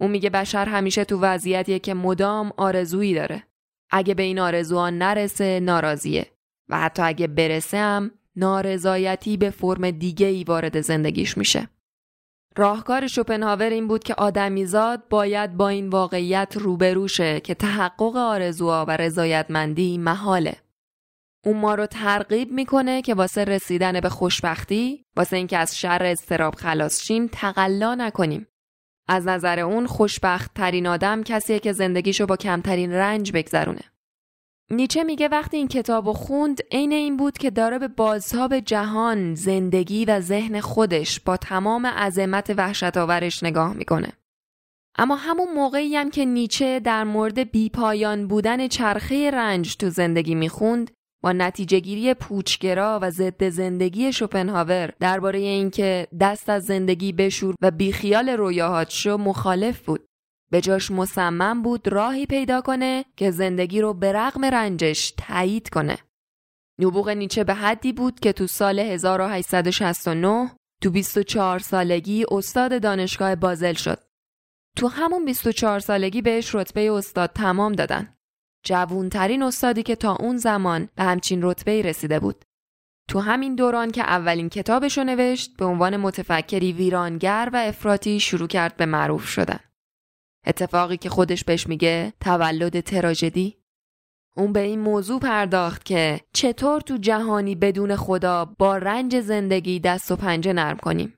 اون 0.00 0.10
میگه 0.10 0.30
بشر 0.30 0.68
همیشه 0.68 1.04
تو 1.04 1.20
وضعیتیه 1.20 1.78
که 1.78 1.94
مدام 1.94 2.52
آرزویی 2.56 3.14
داره. 3.14 3.42
اگه 3.90 4.14
به 4.14 4.22
این 4.22 4.38
آرزوها 4.38 4.90
نرسه 4.90 5.60
ناراضیه 5.60 6.26
و 6.68 6.80
حتی 6.80 7.02
اگه 7.02 7.26
برسه 7.26 7.78
هم 7.78 8.10
نارضایتی 8.36 9.36
به 9.36 9.50
فرم 9.50 9.90
دیگه 9.90 10.26
ای 10.26 10.44
وارد 10.44 10.80
زندگیش 10.80 11.38
میشه. 11.38 11.68
راهکار 12.56 13.06
شوپنهاور 13.06 13.70
این 13.70 13.88
بود 13.88 14.04
که 14.04 14.14
آدمیزاد 14.14 15.08
باید 15.08 15.56
با 15.56 15.68
این 15.68 15.88
واقعیت 15.88 16.56
روبرو 16.56 17.08
شه 17.08 17.40
که 17.40 17.54
تحقق 17.54 18.16
آرزوها 18.16 18.84
و 18.88 18.96
رضایتمندی 18.96 19.98
محاله. 19.98 20.56
اون 21.44 21.56
ما 21.56 21.74
رو 21.74 21.86
ترغیب 21.86 22.52
می‌کنه 22.52 23.02
که 23.02 23.14
واسه 23.14 23.44
رسیدن 23.44 24.00
به 24.00 24.08
خوشبختی 24.08 25.04
واسه 25.16 25.36
اینکه 25.36 25.58
از 25.58 25.78
شر 25.78 26.02
استراب 26.02 26.54
خلاص 26.54 27.02
شیم 27.02 27.28
تقلا 27.32 27.94
نکنیم 27.94 28.46
از 29.08 29.26
نظر 29.26 29.60
اون 29.60 29.86
خوشبخت 29.86 30.54
ترین 30.54 30.86
آدم 30.86 31.22
کسیه 31.22 31.58
که 31.58 31.72
زندگیشو 31.72 32.26
با 32.26 32.36
کمترین 32.36 32.92
رنج 32.92 33.32
بگذرونه 33.32 33.82
نیچه 34.72 35.04
میگه 35.04 35.28
وقتی 35.28 35.56
این 35.56 35.68
کتاب 35.68 36.12
خوند 36.12 36.60
عین 36.70 36.92
این 36.92 37.16
بود 37.16 37.38
که 37.38 37.50
داره 37.50 37.78
به 37.78 37.88
بازتاب 37.88 38.58
جهان، 38.58 39.34
زندگی 39.34 40.04
و 40.04 40.20
ذهن 40.20 40.60
خودش 40.60 41.20
با 41.20 41.36
تمام 41.36 41.86
عظمت 41.86 42.54
وحشت 42.56 42.96
آورش 42.96 43.42
نگاه 43.42 43.74
می‌کنه. 43.74 44.12
اما 44.98 45.16
همون 45.16 45.54
موقعی 45.54 45.96
هم 45.96 46.10
که 46.10 46.24
نیچه 46.24 46.80
در 46.80 47.04
مورد 47.04 47.50
بیپایان 47.50 48.26
بودن 48.26 48.68
چرخه 48.68 49.30
رنج 49.30 49.76
تو 49.76 49.90
زندگی 49.90 50.34
می‌خوند 50.34 50.90
با 51.22 51.32
نتیجه 51.32 51.80
گیری 51.80 52.14
پوچگرا 52.14 52.98
و 53.02 53.10
ضد 53.10 53.48
زندگی 53.48 54.12
شوپنهاور 54.12 54.92
درباره 55.00 55.38
اینکه 55.38 56.06
دست 56.20 56.48
از 56.48 56.64
زندگی 56.64 57.12
بشور 57.12 57.54
و 57.62 57.70
بیخیال 57.70 58.28
رویاهات 58.28 58.90
شو 58.90 59.16
مخالف 59.16 59.80
بود. 59.80 60.06
به 60.52 60.60
جاش 60.60 60.90
مصمم 60.90 61.62
بود 61.62 61.88
راهی 61.88 62.26
پیدا 62.26 62.60
کنه 62.60 63.04
که 63.16 63.30
زندگی 63.30 63.80
رو 63.80 63.94
به 63.94 64.12
رغم 64.12 64.44
رنجش 64.44 65.14
تایید 65.18 65.68
کنه. 65.68 65.98
نبوغ 66.78 67.08
نیچه 67.08 67.44
به 67.44 67.54
حدی 67.54 67.92
بود 67.92 68.20
که 68.20 68.32
تو 68.32 68.46
سال 68.46 68.78
1869 68.78 70.50
تو 70.82 70.90
24 70.90 71.58
سالگی 71.58 72.24
استاد 72.30 72.82
دانشگاه 72.82 73.34
بازل 73.34 73.72
شد. 73.72 73.98
تو 74.76 74.88
همون 74.88 75.24
24 75.24 75.80
سالگی 75.80 76.22
بهش 76.22 76.54
رتبه 76.54 76.92
استاد 76.92 77.30
تمام 77.30 77.72
دادن. 77.72 78.14
جوونترین 78.64 79.42
استادی 79.42 79.82
که 79.82 79.96
تا 79.96 80.16
اون 80.16 80.36
زمان 80.36 80.88
به 80.96 81.02
همچین 81.02 81.42
رتبه 81.42 81.82
رسیده 81.82 82.20
بود. 82.20 82.44
تو 83.08 83.20
همین 83.20 83.54
دوران 83.54 83.90
که 83.90 84.02
اولین 84.02 84.48
کتابشو 84.48 85.04
نوشت 85.04 85.56
به 85.56 85.64
عنوان 85.64 85.96
متفکری 85.96 86.72
ویرانگر 86.72 87.50
و 87.52 87.56
افراطی 87.56 88.20
شروع 88.20 88.48
کرد 88.48 88.76
به 88.76 88.86
معروف 88.86 89.28
شدن. 89.28 89.60
اتفاقی 90.46 90.96
که 90.96 91.08
خودش 91.08 91.44
بهش 91.44 91.66
میگه 91.66 92.12
تولد 92.20 92.80
تراژدی 92.80 93.56
اون 94.36 94.52
به 94.52 94.60
این 94.60 94.80
موضوع 94.80 95.20
پرداخت 95.20 95.84
که 95.84 96.20
چطور 96.32 96.80
تو 96.80 96.96
جهانی 96.96 97.54
بدون 97.54 97.96
خدا 97.96 98.44
با 98.44 98.76
رنج 98.76 99.20
زندگی 99.20 99.80
دست 99.80 100.10
و 100.10 100.16
پنجه 100.16 100.52
نرم 100.52 100.76
کنیم. 100.76 101.14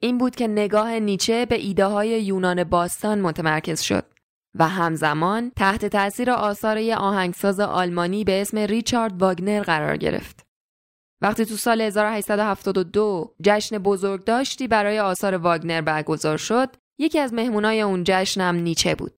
این 0.00 0.18
بود 0.18 0.36
که 0.36 0.48
نگاه 0.48 0.98
نیچه 0.98 1.46
به 1.46 1.54
ایده 1.54 1.86
های 1.86 2.22
یونان 2.22 2.64
باستان 2.64 3.20
متمرکز 3.20 3.80
شد 3.80 4.04
و 4.58 4.68
همزمان 4.68 5.52
تحت 5.56 5.86
تاثیر 5.86 6.30
آثار 6.30 6.78
یه 6.78 6.96
آهنگساز 6.96 7.60
آلمانی 7.60 8.24
به 8.24 8.40
اسم 8.40 8.58
ریچارد 8.58 9.22
واگنر 9.22 9.62
قرار 9.62 9.96
گرفت. 9.96 10.46
وقتی 11.20 11.44
تو 11.44 11.56
سال 11.56 11.80
1872 11.80 13.34
جشن 13.42 13.78
بزرگ 13.78 14.24
داشتی 14.24 14.68
برای 14.68 14.98
آثار 14.98 15.34
واگنر 15.34 15.80
برگزار 15.80 16.36
شد، 16.36 16.76
یکی 17.02 17.18
از 17.18 17.34
مهمونای 17.34 17.80
اون 17.80 18.04
جشنم 18.06 18.54
نیچه 18.54 18.94
بود. 18.94 19.12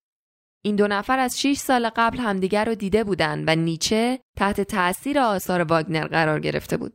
این 0.65 0.77
دو 0.77 0.89
نفر 0.89 1.19
از 1.19 1.41
6 1.41 1.57
سال 1.57 1.91
قبل 1.97 2.19
همدیگر 2.19 2.65
رو 2.65 2.75
دیده 2.75 3.05
بودند 3.05 3.45
و 3.47 3.57
نیچه 3.57 4.21
تحت 4.37 4.61
تاثیر 4.61 5.19
آثار 5.19 5.63
واگنر 5.63 6.07
قرار 6.07 6.41
گرفته 6.41 6.77
بود. 6.77 6.95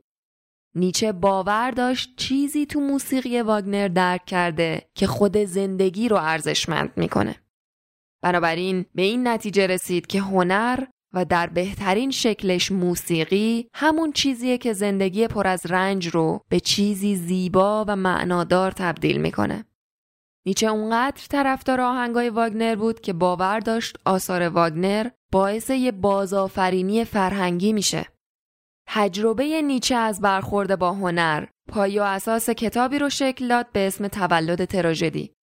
نیچه 0.76 1.12
باور 1.12 1.72
داشت 1.72 2.16
چیزی 2.18 2.66
تو 2.66 2.80
موسیقی 2.80 3.42
واگنر 3.42 3.88
درک 3.88 4.26
کرده 4.26 4.90
که 4.96 5.08
خود 5.08 5.38
زندگی 5.38 6.10
رو 6.10 6.18
ارزشمند 6.18 6.94
می‌کنه. 6.96 7.36
بنابراین 8.24 8.86
به 8.96 9.02
این 9.02 9.28
نتیجه 9.28 9.68
رسید 9.68 10.08
که 10.08 10.22
هنر 10.22 10.84
و 11.14 11.26
در 11.26 11.48
بهترین 11.48 12.12
شکلش 12.12 12.72
موسیقی 12.72 13.70
همون 13.74 14.12
چیزیه 14.12 14.58
که 14.58 14.74
زندگی 14.74 15.28
پر 15.28 15.48
از 15.48 15.66
رنج 15.66 16.08
رو 16.08 16.42
به 16.50 16.60
چیزی 16.60 17.16
زیبا 17.16 17.86
و 17.88 17.96
معنادار 17.96 18.72
تبدیل 18.72 19.22
می‌کنه. 19.22 19.66
نیچه 20.50 20.68
اونقدر 20.68 21.22
طرفدار 21.30 21.82
آهنگای 21.82 22.30
واگنر 22.30 22.76
بود 22.76 23.00
که 23.00 23.14
باور 23.14 23.60
داشت 23.60 23.98
آثار 24.06 24.42
واگنر 24.42 25.10
باعث 25.32 25.70
یه 25.70 25.92
بازآفرینی 25.92 27.06
فرهنگی 27.06 27.74
میشه. 27.74 28.06
تجربه 28.88 29.62
نیچه 29.62 29.96
از 29.96 30.22
برخورد 30.22 30.80
با 30.80 30.92
هنر 30.92 31.46
پای 31.68 32.00
و 32.00 32.02
اساس 32.02 32.50
کتابی 32.50 33.00
رو 33.00 33.10
شکل 33.10 33.48
داد 33.48 33.72
به 33.72 33.88
اسم 33.88 34.08
تولد 34.08 34.66
تراژدی. 34.66 35.34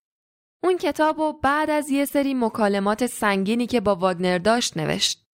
اون 0.63 0.77
کتاب 0.77 1.19
رو 1.19 1.33
بعد 1.43 1.71
از 1.71 1.91
یه 1.91 2.05
سری 2.05 2.35
مکالمات 2.35 3.07
سنگینی 3.07 3.67
که 3.67 3.81
با 3.81 3.95
واگنر 3.95 4.39
داشت 4.39 4.77
نوشت. 4.77 5.27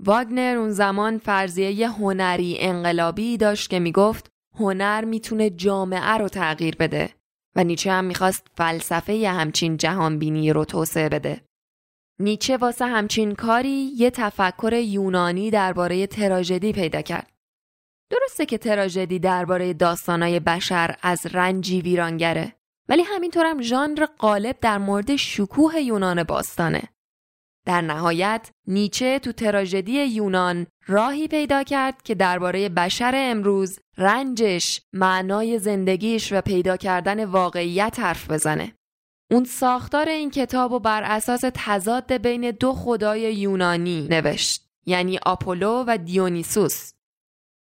واگنر 0.00 0.56
اون 0.58 0.70
زمان 0.70 1.18
فرضیه 1.18 1.88
هنری 1.88 2.56
انقلابی 2.60 3.36
داشت 3.36 3.70
که 3.70 3.78
می‌گفت 3.78 4.30
هنر 4.58 5.04
می‌تونه 5.04 5.50
جامعه 5.50 6.14
رو 6.18 6.28
تغییر 6.28 6.76
بده 6.76 7.19
و 7.56 7.64
نیچه 7.64 7.92
هم 7.92 8.04
می‌خواست 8.04 8.46
فلسفه 8.54 9.14
ی 9.14 9.26
همچین 9.26 9.76
جهانبینی 9.76 10.52
رو 10.52 10.64
توسعه 10.64 11.08
بده. 11.08 11.40
نیچه 12.20 12.56
واسه 12.56 12.86
همچین 12.86 13.34
کاری 13.34 13.90
یه 13.96 14.10
تفکر 14.10 14.72
یونانی 14.72 15.50
درباره 15.50 16.06
تراژدی 16.06 16.72
پیدا 16.72 17.02
کرد. 17.02 17.30
درسته 18.10 18.46
که 18.46 18.58
تراژدی 18.58 19.18
درباره 19.18 19.72
داستانای 19.72 20.40
بشر 20.40 20.96
از 21.02 21.26
رنجی 21.26 21.80
ویرانگره 21.80 22.56
ولی 22.88 23.02
همینطورم 23.02 23.62
ژانر 23.62 24.06
غالب 24.06 24.56
در 24.60 24.78
مورد 24.78 25.16
شکوه 25.16 25.80
یونان 25.80 26.22
باستانه. 26.22 26.82
در 27.66 27.80
نهایت 27.80 28.50
نیچه 28.66 29.18
تو 29.18 29.32
تراژدی 29.32 30.04
یونان 30.04 30.66
راهی 30.90 31.28
پیدا 31.28 31.62
کرد 31.62 32.02
که 32.02 32.14
درباره 32.14 32.68
بشر 32.68 33.12
امروز 33.14 33.78
رنجش، 33.98 34.80
معنای 34.92 35.58
زندگیش 35.58 36.32
و 36.32 36.40
پیدا 36.40 36.76
کردن 36.76 37.24
واقعیت 37.24 38.00
حرف 38.00 38.30
بزنه. 38.30 38.72
اون 39.30 39.44
ساختار 39.44 40.08
این 40.08 40.30
کتاب 40.30 40.72
و 40.72 40.78
بر 40.78 41.02
اساس 41.02 41.40
تضاد 41.54 42.12
بین 42.12 42.50
دو 42.50 42.72
خدای 42.72 43.20
یونانی 43.34 44.08
نوشت 44.10 44.66
یعنی 44.86 45.18
آپولو 45.26 45.84
و 45.86 45.98
دیونیسوس. 46.04 46.92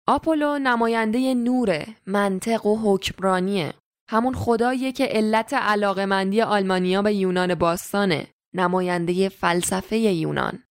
آپولو 0.06 0.58
نماینده 0.58 1.34
نوره 1.34 1.86
منطق 2.06 2.66
و 2.66 2.78
حکمرانیه. 2.82 3.74
همون 4.10 4.34
خداییه 4.34 4.92
که 4.92 5.04
علت 5.04 5.54
علاقمندی 5.54 6.42
آلمانیا 6.42 7.02
به 7.02 7.14
یونان 7.14 7.54
باستانه 7.54 8.26
نماینده 8.54 9.28
فلسفه 9.28 9.98
یونان. 9.98 10.65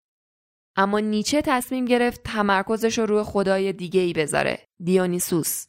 اما 0.75 0.99
نیچه 0.99 1.41
تصمیم 1.41 1.85
گرفت 1.85 2.23
تمرکزش 2.23 2.97
رو 2.97 3.05
روی 3.05 3.23
خدای 3.23 3.73
دیگه 3.73 4.01
ای 4.01 4.13
بذاره 4.13 4.59
دیونیسوس 4.83 5.65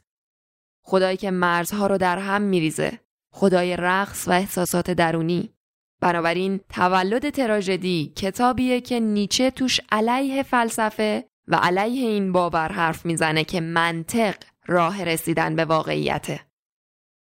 خدایی 0.84 1.16
که 1.16 1.30
مرزها 1.30 1.86
رو 1.86 1.98
در 1.98 2.18
هم 2.18 2.42
میریزه 2.42 3.00
خدای 3.32 3.76
رقص 3.76 4.28
و 4.28 4.32
احساسات 4.32 4.90
درونی 4.90 5.52
بنابراین 6.00 6.60
تولد 6.68 7.30
تراژدی 7.30 8.12
کتابیه 8.16 8.80
که 8.80 9.00
نیچه 9.00 9.50
توش 9.50 9.80
علیه 9.92 10.42
فلسفه 10.42 11.28
و 11.48 11.56
علیه 11.56 12.08
این 12.08 12.32
باور 12.32 12.72
حرف 12.72 13.06
می‌زنه 13.06 13.44
که 13.44 13.60
منطق 13.60 14.34
راه 14.66 15.04
رسیدن 15.04 15.56
به 15.56 15.64
واقعیته. 15.64 16.40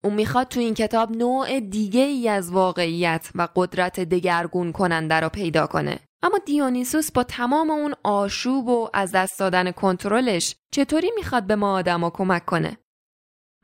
اون 0.04 0.14
می‌خواد 0.14 0.48
تو 0.48 0.60
این 0.60 0.74
کتاب 0.74 1.16
نوع 1.16 1.60
دیگه 1.60 2.00
ای 2.00 2.28
از 2.28 2.50
واقعیت 2.50 3.30
و 3.34 3.48
قدرت 3.56 4.00
دگرگون 4.00 4.72
کننده 4.72 5.14
رو 5.14 5.28
پیدا 5.28 5.66
کنه. 5.66 6.07
اما 6.22 6.38
دیونیسوس 6.38 7.12
با 7.12 7.22
تمام 7.24 7.70
اون 7.70 7.94
آشوب 8.04 8.68
و 8.68 8.88
از 8.94 9.12
دست 9.12 9.38
دادن 9.38 9.70
کنترلش 9.70 10.56
چطوری 10.70 11.10
می‌خواد 11.16 11.46
به 11.46 11.56
ما 11.56 11.72
آدما 11.72 12.10
کمک 12.10 12.44
کنه؟ 12.44 12.78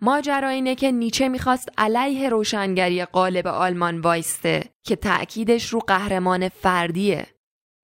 ماجرا 0.00 0.49
اینه 0.49 0.75
که 0.75 0.92
نیچه 0.92 1.28
می‌خواست 1.28 1.68
علیه 1.78 2.28
روشنگری 2.28 3.04
قالب 3.04 3.46
آلمان 3.46 4.00
وایسته 4.00 4.64
که 4.82 4.96
تأکیدش 4.96 5.68
رو 5.68 5.80
قهرمان 5.80 6.49
فردیه. 6.49 7.26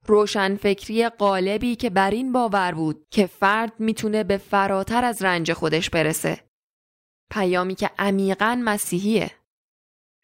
روشنفکری 0.06 1.08
قالبی 1.08 1.76
که 1.76 1.90
بر 1.90 2.10
این 2.10 2.32
باور 2.32 2.72
بود 2.72 3.06
که 3.10 3.26
فرد 3.26 3.72
می‌تونه 3.78 4.24
به 4.24 4.36
فراتر 4.36 5.04
از 5.04 5.22
رنج 5.22 5.52
خودش 5.52 5.90
برسه. 5.90 6.40
پیامی 7.30 7.74
که 7.74 7.90
عمیقا 7.98 8.62
مسیحیه. 8.64 9.30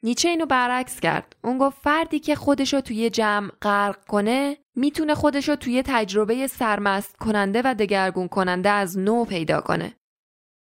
نیچه 0.06 0.28
اینو 0.28 0.46
برعکس 0.46 1.00
کرد. 1.00 1.36
اون 1.44 1.58
گفت 1.58 1.78
فردی 1.82 2.18
که 2.18 2.34
خودشو 2.34 2.80
توی 2.80 3.10
جمع 3.10 3.50
غرق 3.62 4.04
کنه 4.04 4.56
می‌تونه 4.76 5.14
خودشو 5.14 5.56
توی 5.56 5.82
تجربه 5.86 6.46
سرمست 6.46 7.16
کننده 7.16 7.62
و 7.64 7.74
دگرگون 7.74 8.28
کننده 8.28 8.70
از 8.70 8.98
نو 8.98 9.24
پیدا 9.24 9.60
کنه. 9.60 9.96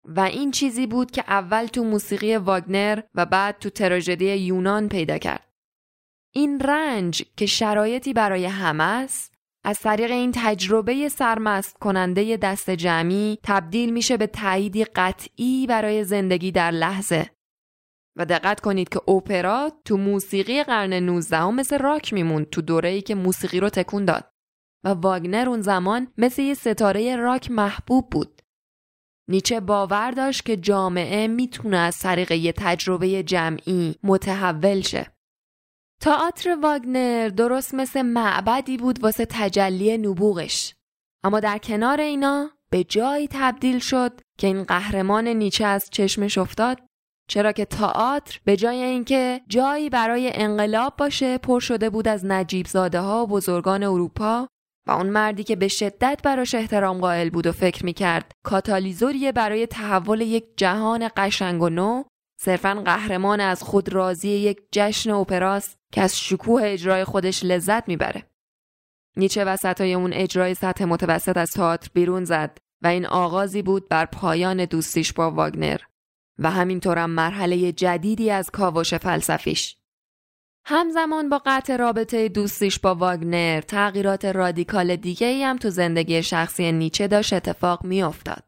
و 0.04 0.20
این 0.20 0.50
چیزی 0.50 0.86
بود 0.86 1.10
که 1.10 1.24
اول 1.28 1.66
تو 1.66 1.84
موسیقی 1.84 2.36
واگنر 2.36 3.02
و 3.14 3.26
بعد 3.26 3.58
تو 3.58 3.70
تراژدی 3.70 4.36
یونان 4.36 4.88
پیدا 4.88 5.18
کرد. 5.18 5.52
این 6.34 6.60
رنج 6.60 7.24
که 7.36 7.46
شرایطی 7.46 8.12
برای 8.12 8.44
همه 8.44 8.84
است 8.84 9.34
از 9.64 9.78
طریق 9.80 10.10
این 10.10 10.32
تجربه 10.34 11.08
سرمست 11.08 11.78
کننده 11.78 12.36
دست 12.36 12.70
جمعی 12.70 13.38
تبدیل 13.42 13.92
میشه 13.92 14.16
به 14.16 14.26
تاییدی 14.26 14.84
قطعی 14.84 15.66
برای 15.66 16.04
زندگی 16.04 16.52
در 16.52 16.70
لحظه 16.70 17.30
و 18.16 18.24
دقت 18.24 18.60
کنید 18.60 18.88
که 18.88 19.00
اوپرا 19.06 19.72
تو 19.84 19.96
موسیقی 19.96 20.62
قرن 20.62 20.92
19 20.92 21.44
مثل 21.44 21.78
راک 21.78 22.12
میموند 22.12 22.50
تو 22.50 22.62
دوره‌ای 22.62 23.02
که 23.02 23.14
موسیقی 23.14 23.60
رو 23.60 23.68
تکون 23.68 24.04
داد. 24.04 24.32
و 24.84 24.88
واگنر 24.88 25.48
اون 25.48 25.60
زمان 25.60 26.12
مثل 26.18 26.42
یه 26.42 26.54
ستاره 26.54 27.16
راک 27.16 27.50
محبوب 27.50 28.10
بود. 28.10 28.42
نیچه 29.28 29.60
باور 29.60 30.10
داشت 30.10 30.46
که 30.46 30.56
جامعه 30.56 31.28
می‌تونه 31.28 31.76
از 31.76 31.98
طریق 31.98 32.32
یه 32.32 32.52
تجربه 32.52 33.22
جمعی 33.22 33.94
متحول 34.02 34.80
شه. 34.80 35.12
تئاتر 36.00 36.56
واگنر 36.62 37.28
درست 37.28 37.74
مثل 37.74 38.02
معبدی 38.02 38.76
بود 38.76 39.02
واسه 39.02 39.26
تجلی 39.30 39.98
نبوغش. 39.98 40.74
اما 41.24 41.40
در 41.40 41.58
کنار 41.58 42.00
اینا 42.00 42.50
به 42.70 42.84
جایی 42.84 43.28
تبدیل 43.30 43.78
شد 43.78 44.20
که 44.38 44.46
این 44.46 44.62
قهرمان 44.62 45.28
نیچه 45.28 45.64
از 45.64 45.88
چشمش 45.90 46.38
افتاد 46.38 46.80
چرا 47.28 47.52
که 47.52 47.64
تئاتر 47.64 48.40
به 48.44 48.56
جای 48.56 48.82
اینکه 48.82 49.40
جایی 49.48 49.90
برای 49.90 50.30
انقلاب 50.34 50.96
باشه 50.96 51.38
پر 51.38 51.60
شده 51.60 51.90
بود 51.90 52.08
از 52.08 52.24
نجیب 52.24 52.66
زاده 52.66 53.00
ها 53.00 53.24
و 53.24 53.26
بزرگان 53.26 53.82
اروپا 53.82 54.48
و 54.86 54.90
اون 54.90 55.06
مردی 55.06 55.44
که 55.44 55.56
به 55.56 55.68
شدت 55.68 56.20
براش 56.24 56.54
احترام 56.54 57.00
قائل 57.00 57.30
بود 57.30 57.46
و 57.46 57.52
فکر 57.52 57.84
می‌کرد 57.84 58.32
کاتالیزوریه 58.44 59.32
برای 59.32 59.66
تحول 59.66 60.20
یک 60.20 60.44
جهان 60.56 61.10
قشنگ 61.16 61.62
و 61.62 61.68
نو 61.68 62.02
صرفا 62.40 62.82
قهرمان 62.84 63.40
از 63.40 63.62
خود 63.62 63.88
راضی 63.88 64.28
یک 64.28 64.58
جشن 64.72 65.10
اوپراست 65.10 65.78
که 65.92 66.00
از 66.00 66.20
شکوه 66.20 66.62
اجرای 66.64 67.04
خودش 67.04 67.44
لذت 67.44 67.88
می‌بره. 67.88 68.22
نیچه 69.16 69.44
وسطای 69.44 69.94
اون 69.94 70.12
اجرای 70.12 70.54
سطح 70.54 70.84
متوسط 70.84 71.36
از 71.36 71.50
تئاتر 71.50 71.88
بیرون 71.94 72.24
زد 72.24 72.58
و 72.82 72.86
این 72.86 73.06
آغازی 73.06 73.62
بود 73.62 73.88
بر 73.88 74.06
پایان 74.06 74.64
دوستیش 74.64 75.12
با 75.12 75.30
واگنر 75.30 75.80
و 76.38 76.50
همینطورم 76.50 77.10
مرحله 77.10 77.72
جدیدی 77.72 78.30
از 78.30 78.50
کاوش 78.50 78.94
فلسفیش. 78.94 79.76
همزمان 80.64 81.28
با 81.28 81.42
قطع 81.46 81.76
رابطه 81.76 82.28
دوستیش 82.28 82.78
با 82.78 82.94
واگنر 82.94 83.60
تغییرات 83.60 84.24
رادیکال 84.24 84.96
دیگه 84.96 85.26
ای 85.26 85.42
هم 85.42 85.56
تو 85.56 85.70
زندگی 85.70 86.22
شخصی 86.22 86.72
نیچه 86.72 87.08
داشت 87.08 87.32
اتفاق 87.32 87.84
میافتاد. 87.84 88.42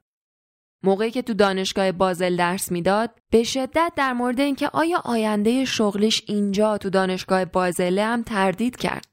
موقعی 0.85 1.11
که 1.11 1.23
تو 1.23 1.35
دانشگاه 1.35 1.93
بازل 1.93 2.37
درس 2.37 2.73
می‌داد 2.73 3.11
به 3.31 3.43
شدت 3.43 3.93
در 3.97 4.13
مورد 4.13 4.41
اینکه 4.41 4.69
آیا 4.69 4.99
آینده 5.05 5.65
شغلیش 5.65 6.23
اینجا 6.27 6.79
تو 6.79 6.91
دانشگاه 6.91 7.45
بازله 7.45 8.05
هم 8.05 8.23
تردید 8.23 8.77
کرد 8.77 9.07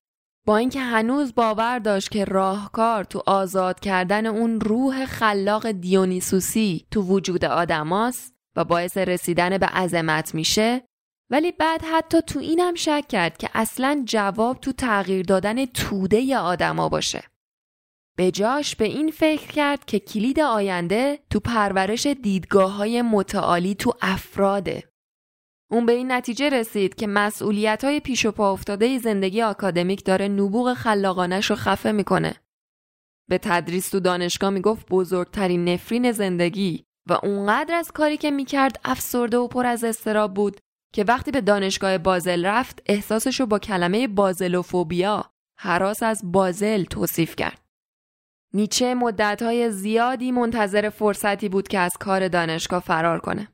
با 0.46 0.58
اینکه 0.58 0.80
هنوز 0.80 1.36
باور 1.36 1.80
داشت 1.80 2.12
که 2.12 2.26
راهکار 2.26 3.04
تو 3.04 3.24
آزاد 3.26 3.80
کردن 3.80 4.26
اون 4.26 4.62
روح 4.62 5.06
خلاق 5.06 5.72
دیونیسوسی 5.72 6.86
تو 6.92 7.02
وجود 7.02 7.46
آدماست 7.46 8.40
و 8.56 8.64
باعث 8.64 8.98
رسیدن 8.98 9.58
به 9.58 9.66
عظمت 9.66 10.36
میشه 10.36 10.84
ولی 11.32 11.52
بعد 11.52 11.82
حتی 11.82 12.22
تو 12.22 12.40
اینم 12.40 12.76
شک 12.76 13.06
کرد 13.10 13.38
که 13.38 13.50
اصلا 13.54 14.04
جواب 14.06 14.60
تو 14.60 14.72
تغییر 14.72 15.26
دادن 15.26 15.66
توده 15.66 16.38
آدما 16.38 16.90
باشه 16.90 17.24
به 18.18 18.32
جاش 18.32 18.76
به 18.76 18.86
این 18.86 19.12
فکر 19.12 19.48
کرد 19.48 19.86
که 19.86 20.00
کلید 20.00 20.40
آینده 20.40 21.20
تو 21.30 21.40
پرورش 21.40 22.08
دیدگاه 22.08 22.72
های 22.72 23.02
متعالی 23.02 23.76
تو 23.76 23.94
افراده. 24.02 24.84
اون 25.72 25.86
به 25.86 25.92
این 25.92 26.12
نتیجه 26.12 26.50
رسید 26.50 26.96
که 26.96 27.08
مسئولیت 27.08 27.84
های 27.84 28.00
پیش 28.00 28.26
و 28.26 28.32
پا 28.32 28.52
افتاده 28.52 28.98
زندگی 28.98 29.42
آکادمیک 29.42 30.06
داره 30.06 30.28
نبوغ 30.28 30.74
خلاقانش 30.74 31.50
رو 31.50 31.56
خفه 31.56 31.92
می‌کنه. 31.92 32.36
به 33.30 33.38
تدریس 33.38 33.90
تو 33.90 34.00
دانشگاه 34.00 34.50
می‌گفت 34.50 34.88
بزرگترین 34.90 35.70
نفرین 35.70 36.12
زندگی 36.12 36.86
و 37.10 37.20
اونقدر 37.24 37.76
از 37.76 37.92
کاری 37.92 38.18
که 38.18 38.32
می‌کرد 38.32 38.80
افسرده 38.86 39.38
و 39.38 39.48
پر 39.48 39.66
از 39.66 39.84
استراب 39.84 40.34
بود 40.34 40.60
که 40.94 41.04
وقتی 41.04 41.32
به 41.32 41.42
دانشگاه 41.42 41.98
بازل 41.98 42.46
رفت 42.46 42.82
احساسش 42.86 43.40
رو 43.40 43.46
با 43.46 43.60
کلمه 43.60 44.08
بازلوفوبیا 44.08 45.32
حراس 45.60 46.04
از 46.04 46.22
بازل 46.24 46.84
توصیف 46.84 47.36
کرد. 47.36 47.62
نیچه 48.54 48.94
مدتهای 48.94 49.72
زیادی 49.72 50.32
منتظر 50.32 50.90
فرصتی 50.90 51.50
بود 51.50 51.68
که 51.68 51.80
از 51.80 51.92
کار 52.00 52.28
دانشگاه 52.28 52.82
فرار 52.82 53.20
کنه. 53.20 53.48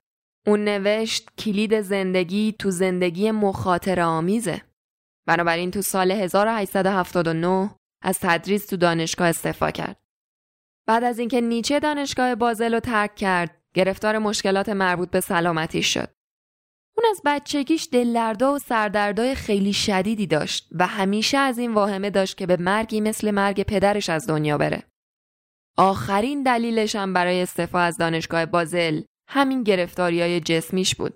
اون 0.48 0.64
نوشت 0.64 1.30
کلید 1.38 1.82
زندگی 1.82 2.56
تو 2.60 2.72
زندگی 2.72 3.32
مخاطر 3.32 4.00
آمیزه. 4.00 4.62
بنابراین 5.28 5.72
تو 5.72 5.82
سال 5.82 6.12
1879 6.12 7.70
از 8.04 8.20
تدریس 8.20 8.66
تو 8.66 8.78
دانشگاه 8.78 9.28
استعفا 9.28 9.72
کرد. 9.72 10.07
بعد 10.88 11.04
از 11.04 11.20
اینکه 11.20 11.42
نیچه 11.42 11.80
دانشگاه 11.80 12.36
بازل 12.36 12.74
رو 12.74 12.80
ترک 12.80 13.16
کرد، 13.16 13.62
گرفتار 13.74 14.18
مشکلات 14.18 14.70
مربوط 14.70 15.10
به 15.10 15.20
سلامتیش 15.20 15.94
شد. 15.94 16.10
اون 16.98 17.06
از 17.12 17.22
بچگیش 17.26 17.90
دلدردا 17.92 18.54
و 18.54 18.60
سردردای 18.60 19.36
خیلی 19.36 19.74
شدیدی 19.74 20.28
داشت 20.28 20.70
و 20.72 20.88
همیشه 20.88 21.38
از 21.38 21.58
این 21.58 21.74
واهمه 21.74 22.10
داشت 22.10 22.38
که 22.38 22.46
به 22.46 22.58
مرگی 22.58 23.02
مثل 23.02 23.32
مرگ 23.32 23.64
پدرش 23.64 24.10
از 24.10 24.28
دنیا 24.28 24.58
بره. 24.58 24.84
آخرین 25.78 26.44
دلیلش 26.44 26.96
هم 26.96 27.14
برای 27.14 27.42
استعفا 27.42 27.80
از 27.80 27.98
دانشگاه 27.98 28.46
بازل 28.46 29.02
همین 29.30 29.64
گرفتاری 29.64 30.22
های 30.22 30.40
جسمیش 30.40 30.96
بود. 30.96 31.14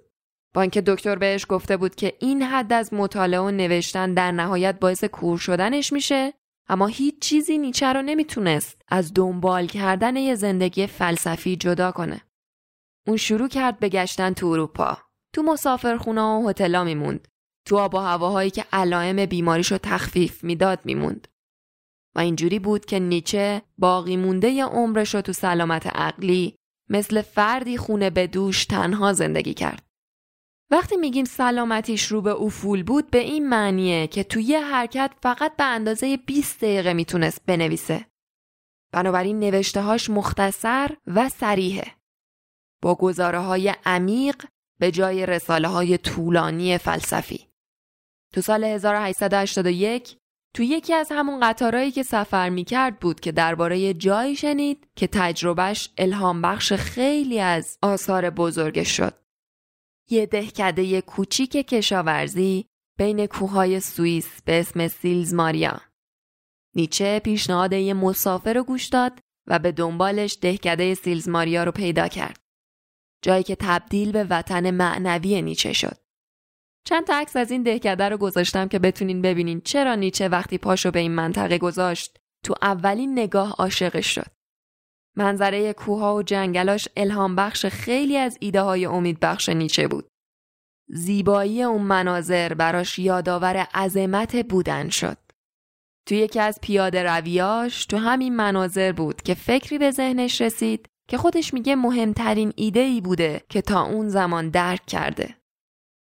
با 0.54 0.62
اینکه 0.62 0.82
دکتر 0.82 1.16
بهش 1.16 1.46
گفته 1.50 1.78
بود 1.78 1.96
که 1.96 2.14
این 2.20 2.44
حد 2.44 2.74
از 2.74 2.94
مطالعه 2.94 3.40
و 3.40 3.52
نوشتن 3.52 4.14
در 4.14 4.32
نهایت 4.32 4.80
باعث 4.80 5.04
کور 5.04 5.38
شدنش 5.38 5.94
میشه 5.94 6.34
اما 6.70 6.88
هیچ 6.88 7.20
چیزی 7.20 7.58
نیچه 7.58 7.94
رو 7.94 8.02
نمی‌تونست 8.02 8.82
از 8.88 9.14
دنبال 9.14 9.68
کردن 9.68 10.16
یه 10.16 10.36
زندگی 10.36 10.88
فلسفی 10.88 11.56
جدا 11.56 11.92
کنه. 11.92 12.22
اون 13.08 13.18
شروع 13.18 13.48
کرد 13.48 13.80
به 13.80 13.90
گشتن 13.90 14.34
تو 14.34 14.48
اروپا. 14.48 14.98
تو 15.34 15.44
مسافرخونه 15.44 16.22
و 16.22 16.50
هتلا 16.50 16.84
میموند. 16.84 17.28
تو 17.68 17.78
آب 17.78 17.96
و 17.96 17.98
هواهایی 17.98 18.50
که 18.50 18.66
علائم 18.74 19.26
بیماریشو 19.26 19.78
تخفیف 19.78 20.44
می‌داد 20.44 20.80
میموند. 20.86 21.28
و 22.16 22.20
اینجوری 22.20 22.60
بود 22.60 22.86
که 22.86 23.00
نیچه 23.00 23.62
باقی 23.78 24.18
مونده 24.18 24.64
عمرش 24.64 25.16
رو 25.16 25.22
تو 25.22 25.34
سلامت 25.34 25.88
عقلی 25.88 26.56
مثل 26.90 27.22
فردی 27.22 27.78
خونه 27.78 28.10
به 28.10 28.28
دوش 28.28 28.66
تنها 28.66 29.14
زندگی 29.14 29.54
کرد. 29.54 29.91
وقتی 30.72 30.98
میگیم 30.98 31.26
سلامتیش 31.26 32.06
رو 32.06 32.22
به 32.22 32.36
افول 32.36 32.84
بود 32.84 33.12
به 33.12 33.18
این 33.18 33.50
معنیه 33.50 34.08
که 34.08 34.24
توی 34.24 34.44
یه 34.44 34.62
حرکت 34.62 35.12
فقط 35.22 35.56
به 35.56 35.64
اندازه 35.64 36.18
20 36.18 36.58
دقیقه 36.58 36.94
می‌تونست 36.94 37.42
بنویسه. 37.46 38.06
بنابراین 38.94 39.40
نوشتههاش 39.40 40.10
مختصر 40.10 40.96
و 41.08 41.30
سریحه. 41.30 41.96
با 42.82 42.96
گزاره 42.96 43.40
های 43.40 43.76
عمیق 43.86 44.46
به 44.80 44.92
جای 44.92 45.26
رساله 45.26 45.68
های 45.68 45.98
طولانی 45.98 46.78
فلسفی. 46.78 47.48
تو 48.34 48.42
سال 48.42 48.64
1881 48.64 50.18
تو 50.56 50.64
یکی 50.64 50.94
از 50.94 51.08
همون 51.12 51.40
قطارهایی 51.40 51.92
که 51.92 52.04
سفر 52.04 52.50
می‌کرد 52.50 53.00
بود 53.00 53.20
که 53.20 53.32
درباره 53.32 53.94
جایی 53.94 54.36
شنید 54.36 54.88
که 54.96 55.08
تجربهش 55.08 55.90
الهام 55.98 56.42
بخش 56.42 56.74
خیلی 56.74 57.40
از 57.40 57.78
آثار 57.82 58.30
بزرگش 58.30 58.98
شد. 58.98 59.22
یه 60.12 60.26
دهکده 60.26 61.02
کوچیک 61.02 61.52
کشاورزی 61.52 62.66
بین 62.98 63.26
کوههای 63.26 63.80
سوئیس 63.80 64.42
به 64.46 64.60
اسم 64.60 64.88
سیلز 64.88 65.34
ماریا. 65.34 65.82
نیچه 66.76 67.20
پیشنهاد 67.20 67.74
یه 67.74 67.94
مسافر 67.94 68.54
رو 68.54 68.64
گوش 68.64 68.86
داد 68.86 69.20
و 69.48 69.60
به 69.60 69.72
دنبالش 69.72 70.38
دهکده 70.42 70.96
سیلز 70.96 71.30
ماریا 71.30 71.64
رو 71.64 71.72
پیدا 71.72 72.08
کرد. 72.08 72.40
جایی 73.22 73.44
که 73.44 73.56
تبدیل 73.60 74.12
به 74.12 74.24
وطن 74.24 74.72
معنوی 74.72 75.42
نیچه 75.42 75.74
شد. 75.74 75.98
چند 76.86 77.08
تا 77.08 77.16
عکس 77.16 77.36
از 77.36 77.52
این 77.52 77.64
دهکده 77.64 78.10
رو 78.10 78.18
گذاشتم 78.18 78.68
که 78.68 78.80
بتونین 78.80 79.22
ببینین 79.22 79.62
چرا 79.62 79.96
نیچه 79.96 80.28
وقتی 80.28 80.58
پاشو 80.58 80.92
به 80.92 81.00
این 81.00 81.12
منطقه 81.12 81.58
گذاشت 81.58 82.20
تو 82.44 82.56
اولین 82.62 83.20
نگاه 83.20 83.52
عاشقش 83.52 84.16
شد. 84.16 84.41
منظره 85.18 85.74
کوها 85.74 86.16
و 86.16 86.24
جنگلاش 86.24 86.88
الهام 86.98 87.36
بخش 87.36 87.66
خیلی 87.66 88.18
از 88.18 88.38
ایده 88.40 88.62
های 88.62 88.86
امید 88.86 89.20
بخش 89.20 89.50
نیچه 89.50 89.88
بود. 89.88 90.08
زیبایی 90.90 91.64
اون 91.64 91.82
مناظر 91.82 92.54
براش 92.54 93.00
یادآور 93.00 93.58
عظمت 93.58 94.36
بودن 94.36 94.90
شد. 94.90 95.18
تو 96.08 96.16
یکی 96.16 96.40
از 96.40 96.60
پیاده 96.62 97.04
رویاش 97.04 97.86
تو 97.86 97.98
همین 97.98 98.36
مناظر 98.36 98.92
بود 98.92 99.22
که 99.22 99.34
فکری 99.34 99.78
به 99.78 99.92
ذهنش 99.92 100.42
رسید 100.42 100.86
که 101.10 101.18
خودش 101.18 101.54
میگه 101.54 101.76
مهمترین 101.76 102.54
ایده 102.56 102.80
ای 102.80 103.02
بوده 103.02 103.42
که 103.50 103.62
تا 103.62 103.82
اون 103.82 104.10
زمان 104.10 104.50
درک 104.50 104.86
کرده. 104.86 105.36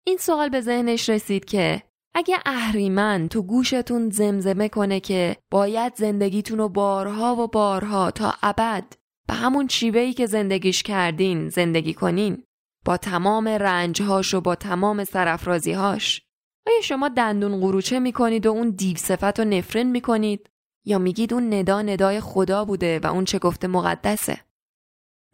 این 0.07 0.17
سوال 0.17 0.49
به 0.49 0.61
ذهنش 0.61 1.09
رسید 1.09 1.45
که 1.45 1.83
اگه 2.17 2.39
اهریمن 2.47 3.29
تو 3.29 3.43
گوشتون 3.43 4.11
زمزمه 4.11 4.69
کنه 4.69 5.01
که 5.01 5.37
باید 5.51 5.95
زندگیتون 5.97 6.59
رو 6.59 6.69
بارها 6.69 7.37
و 7.37 7.49
بارها 7.49 8.11
تا 8.11 8.35
ابد 8.43 8.85
به 9.29 9.35
همون 9.35 9.67
چیوهی 9.67 10.13
که 10.13 10.27
زندگیش 10.27 10.83
کردین 10.83 11.49
زندگی 11.49 11.95
کنین 11.95 12.45
با 12.85 12.97
تمام 12.97 13.49
رنجهاش 13.49 14.35
و 14.35 14.41
با 14.41 14.55
تمام 14.55 15.05
سرفرازیهاش 15.05 16.23
آیا 16.67 16.81
شما 16.81 17.09
دندون 17.09 17.61
قروچه 17.61 17.99
می‌کنید 17.99 18.47
و 18.47 18.51
اون 18.51 18.71
دیو 18.71 18.97
صفت 18.97 19.41
رو 19.41 19.45
نفرین 19.45 19.91
می‌کنید؟ 19.91 20.51
یا 20.85 20.99
میگید 20.99 21.35
اون 21.35 21.55
ندا 21.55 21.83
ندای 21.83 22.21
خدا 22.21 22.65
بوده 22.65 22.99
و 22.99 23.07
اون 23.07 23.25
چه 23.25 23.39
گفته 23.39 23.69
مقدسه؟ 23.69 24.41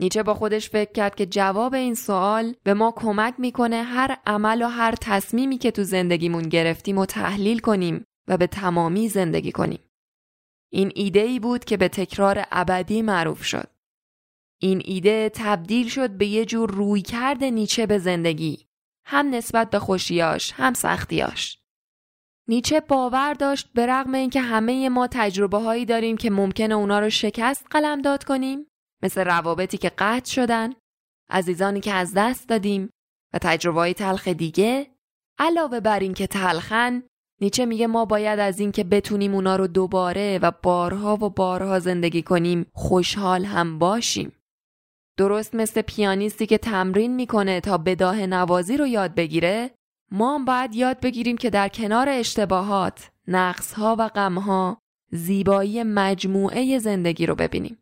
نیچه 0.00 0.22
با 0.22 0.34
خودش 0.34 0.70
فکر 0.70 0.92
کرد 0.92 1.14
که 1.14 1.26
جواب 1.26 1.74
این 1.74 1.94
سوال 1.94 2.54
به 2.62 2.74
ما 2.74 2.92
کمک 2.96 3.34
می‌کنه 3.38 3.82
هر 3.82 4.16
عمل 4.26 4.62
و 4.62 4.66
هر 4.66 4.94
تصمیمی 5.00 5.58
که 5.58 5.70
تو 5.70 5.82
زندگیمون 5.84 6.42
گرفتیم 6.42 6.98
و 6.98 7.06
تحلیل 7.06 7.58
کنیم 7.58 8.04
و 8.28 8.36
به 8.36 8.46
تمامی 8.46 9.08
زندگی 9.08 9.52
کنیم. 9.52 9.80
این 10.72 10.92
ایده 10.94 11.20
ای 11.20 11.38
بود 11.38 11.64
که 11.64 11.76
به 11.76 11.88
تکرار 11.88 12.44
ابدی 12.50 13.02
معروف 13.02 13.44
شد. 13.44 13.68
این 14.60 14.82
ایده 14.84 15.30
تبدیل 15.34 15.88
شد 15.88 16.10
به 16.10 16.26
یه 16.26 16.44
جور 16.44 16.70
روی 16.70 17.02
کرد 17.02 17.44
نیچه 17.44 17.86
به 17.86 17.98
زندگی 17.98 18.66
هم 19.04 19.30
نسبت 19.30 19.70
به 19.70 19.78
خوشیاش 19.78 20.52
هم 20.52 20.74
سختیاش. 20.74 21.58
نیچه 22.48 22.80
باور 22.80 23.34
داشت 23.34 23.72
به 23.74 23.86
رغم 23.86 24.14
اینکه 24.14 24.40
همه 24.40 24.88
ما 24.88 25.06
تجربه 25.10 25.58
هایی 25.58 25.84
داریم 25.84 26.16
که 26.16 26.30
ممکنه 26.30 26.74
اونا 26.74 27.00
رو 27.00 27.10
شکست 27.10 27.66
قلم 27.70 28.02
داد 28.02 28.24
کنیم 28.24 28.69
مثل 29.02 29.24
روابطی 29.24 29.78
که 29.78 29.92
قطع 29.98 30.30
شدن 30.30 30.72
عزیزانی 31.30 31.80
که 31.80 31.92
از 31.92 32.12
دست 32.16 32.48
دادیم 32.48 32.90
و 33.34 33.38
تجربه 33.38 33.92
تلخ 33.92 34.28
دیگه 34.28 34.86
علاوه 35.38 35.80
بر 35.80 35.98
این 36.00 36.14
که 36.14 36.26
تلخن 36.26 37.02
نیچه 37.40 37.66
میگه 37.66 37.86
ما 37.86 38.04
باید 38.04 38.38
از 38.38 38.60
این 38.60 38.72
که 38.72 38.84
بتونیم 38.84 39.34
اونا 39.34 39.56
رو 39.56 39.66
دوباره 39.66 40.38
و 40.42 40.52
بارها 40.62 41.14
و 41.14 41.30
بارها 41.30 41.78
زندگی 41.78 42.22
کنیم 42.22 42.66
خوشحال 42.72 43.44
هم 43.44 43.78
باشیم 43.78 44.32
درست 45.16 45.54
مثل 45.54 45.82
پیانیستی 45.82 46.46
که 46.46 46.58
تمرین 46.58 47.14
می‌کنه 47.14 47.60
تا 47.60 47.78
بداه 47.78 48.26
نوازی 48.26 48.76
رو 48.76 48.86
یاد 48.86 49.14
بگیره 49.14 49.70
ما 50.10 50.34
هم 50.34 50.44
باید 50.44 50.74
یاد 50.74 51.00
بگیریم 51.00 51.36
که 51.36 51.50
در 51.50 51.68
کنار 51.68 52.08
اشتباهات، 52.08 53.10
نقصها 53.28 53.96
و 53.98 54.08
غمها 54.08 54.78
زیبایی 55.12 55.82
مجموعه 55.82 56.78
زندگی 56.78 57.26
رو 57.26 57.34
ببینیم. 57.34 57.78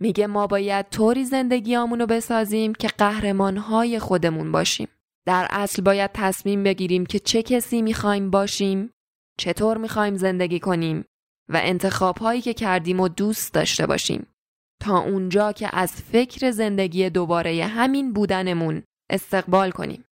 میگه 0.00 0.26
ما 0.26 0.46
باید 0.46 0.88
طوری 0.88 1.24
زندگیامون 1.24 2.00
رو 2.00 2.06
بسازیم 2.06 2.74
که 2.74 2.88
قهرمانهای 2.88 3.98
خودمون 3.98 4.52
باشیم. 4.52 4.88
در 5.26 5.46
اصل 5.50 5.82
باید 5.82 6.10
تصمیم 6.14 6.62
بگیریم 6.62 7.06
که 7.06 7.18
چه 7.18 7.42
کسی 7.42 7.82
می‌خوایم 7.82 8.30
باشیم، 8.30 8.90
چطور 9.38 9.76
می‌خوایم 9.76 10.16
زندگی 10.16 10.60
کنیم 10.60 11.04
و 11.48 11.60
انتخابهایی 11.62 12.40
که 12.40 12.54
کردیم 12.54 13.00
و 13.00 13.08
دوست 13.08 13.54
داشته 13.54 13.86
باشیم. 13.86 14.26
تا 14.82 14.98
اونجا 14.98 15.52
که 15.52 15.76
از 15.76 15.92
فکر 15.92 16.50
زندگی 16.50 17.10
دوباره 17.10 17.64
همین 17.64 18.12
بودنمون 18.12 18.82
استقبال 19.10 19.70
کنیم. 19.70 20.04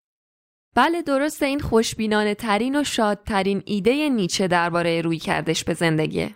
بله 0.75 1.01
درست 1.01 1.43
این 1.43 1.59
خوشبینانه 1.59 2.35
ترین 2.35 2.75
و 2.75 2.83
شادترین 2.83 3.63
ایده 3.65 4.09
نیچه 4.09 4.47
درباره 4.47 5.01
روی 5.01 5.17
کردش 5.17 5.63
به 5.63 5.73
زندگی. 5.73 6.35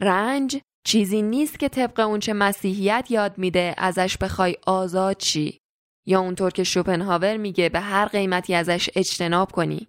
رنج 0.00 0.60
چیزی 0.84 1.22
نیست 1.22 1.58
که 1.58 1.68
طبق 1.68 2.00
اونچه 2.00 2.32
مسیحیت 2.32 3.06
یاد 3.10 3.38
میده 3.38 3.74
ازش 3.78 4.18
بخوای 4.18 4.56
آزاد 4.66 5.16
چی 5.16 5.60
یا 6.06 6.20
اونطور 6.20 6.50
که 6.50 6.64
شوپنهاور 6.64 7.36
میگه 7.36 7.68
به 7.68 7.80
هر 7.80 8.06
قیمتی 8.06 8.54
ازش 8.54 8.90
اجتناب 8.94 9.52
کنی. 9.52 9.88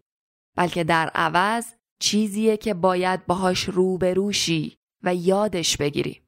بلکه 0.57 0.83
در 0.83 1.11
عوض 1.15 1.65
چیزیه 1.99 2.57
که 2.57 2.73
باید 2.73 3.25
باهاش 3.25 3.63
روبروشی 3.63 4.77
و 5.03 5.15
یادش 5.15 5.77
بگیری. 5.77 6.21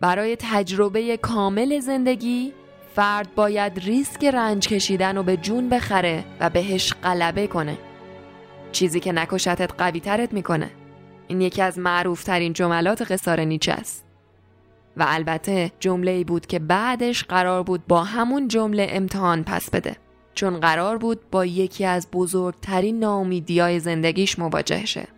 برای 0.00 0.36
تجربه 0.40 1.16
کامل 1.16 1.80
زندگی 1.80 2.52
فرد 2.94 3.34
باید 3.34 3.78
ریسک 3.78 4.24
رنج 4.24 4.68
کشیدن 4.68 5.16
رو 5.16 5.22
به 5.22 5.36
جون 5.36 5.68
بخره 5.68 6.24
و 6.40 6.50
بهش 6.50 6.92
غلبه 6.92 7.46
کنه. 7.46 7.78
چیزی 8.72 9.00
که 9.00 9.12
نکشتت 9.12 9.74
قوی 9.78 10.00
ترت 10.00 10.32
می‌کنه. 10.32 10.70
این 11.28 11.40
یکی 11.40 11.62
از 11.62 11.78
معروفترین 11.78 12.52
جملات 12.52 13.12
قصار 13.12 13.40
نیچه 13.40 13.72
است. 13.72 14.04
و 14.96 15.04
البته 15.08 15.72
جمله 15.80 16.10
ای 16.10 16.24
بود 16.24 16.46
که 16.46 16.58
بعدش 16.58 17.24
قرار 17.24 17.62
بود 17.62 17.86
با 17.86 18.04
همون 18.04 18.48
جمله 18.48 18.86
امتحان 18.90 19.44
پس 19.44 19.70
بده 19.70 19.96
چون 20.34 20.60
قرار 20.60 20.98
بود 20.98 21.30
با 21.30 21.46
یکی 21.46 21.84
از 21.84 22.08
بزرگترین 22.12 22.98
ناامیدیای 22.98 23.80
زندگیش 23.80 24.38
مواجه 24.38 24.86
شه. 24.86 25.08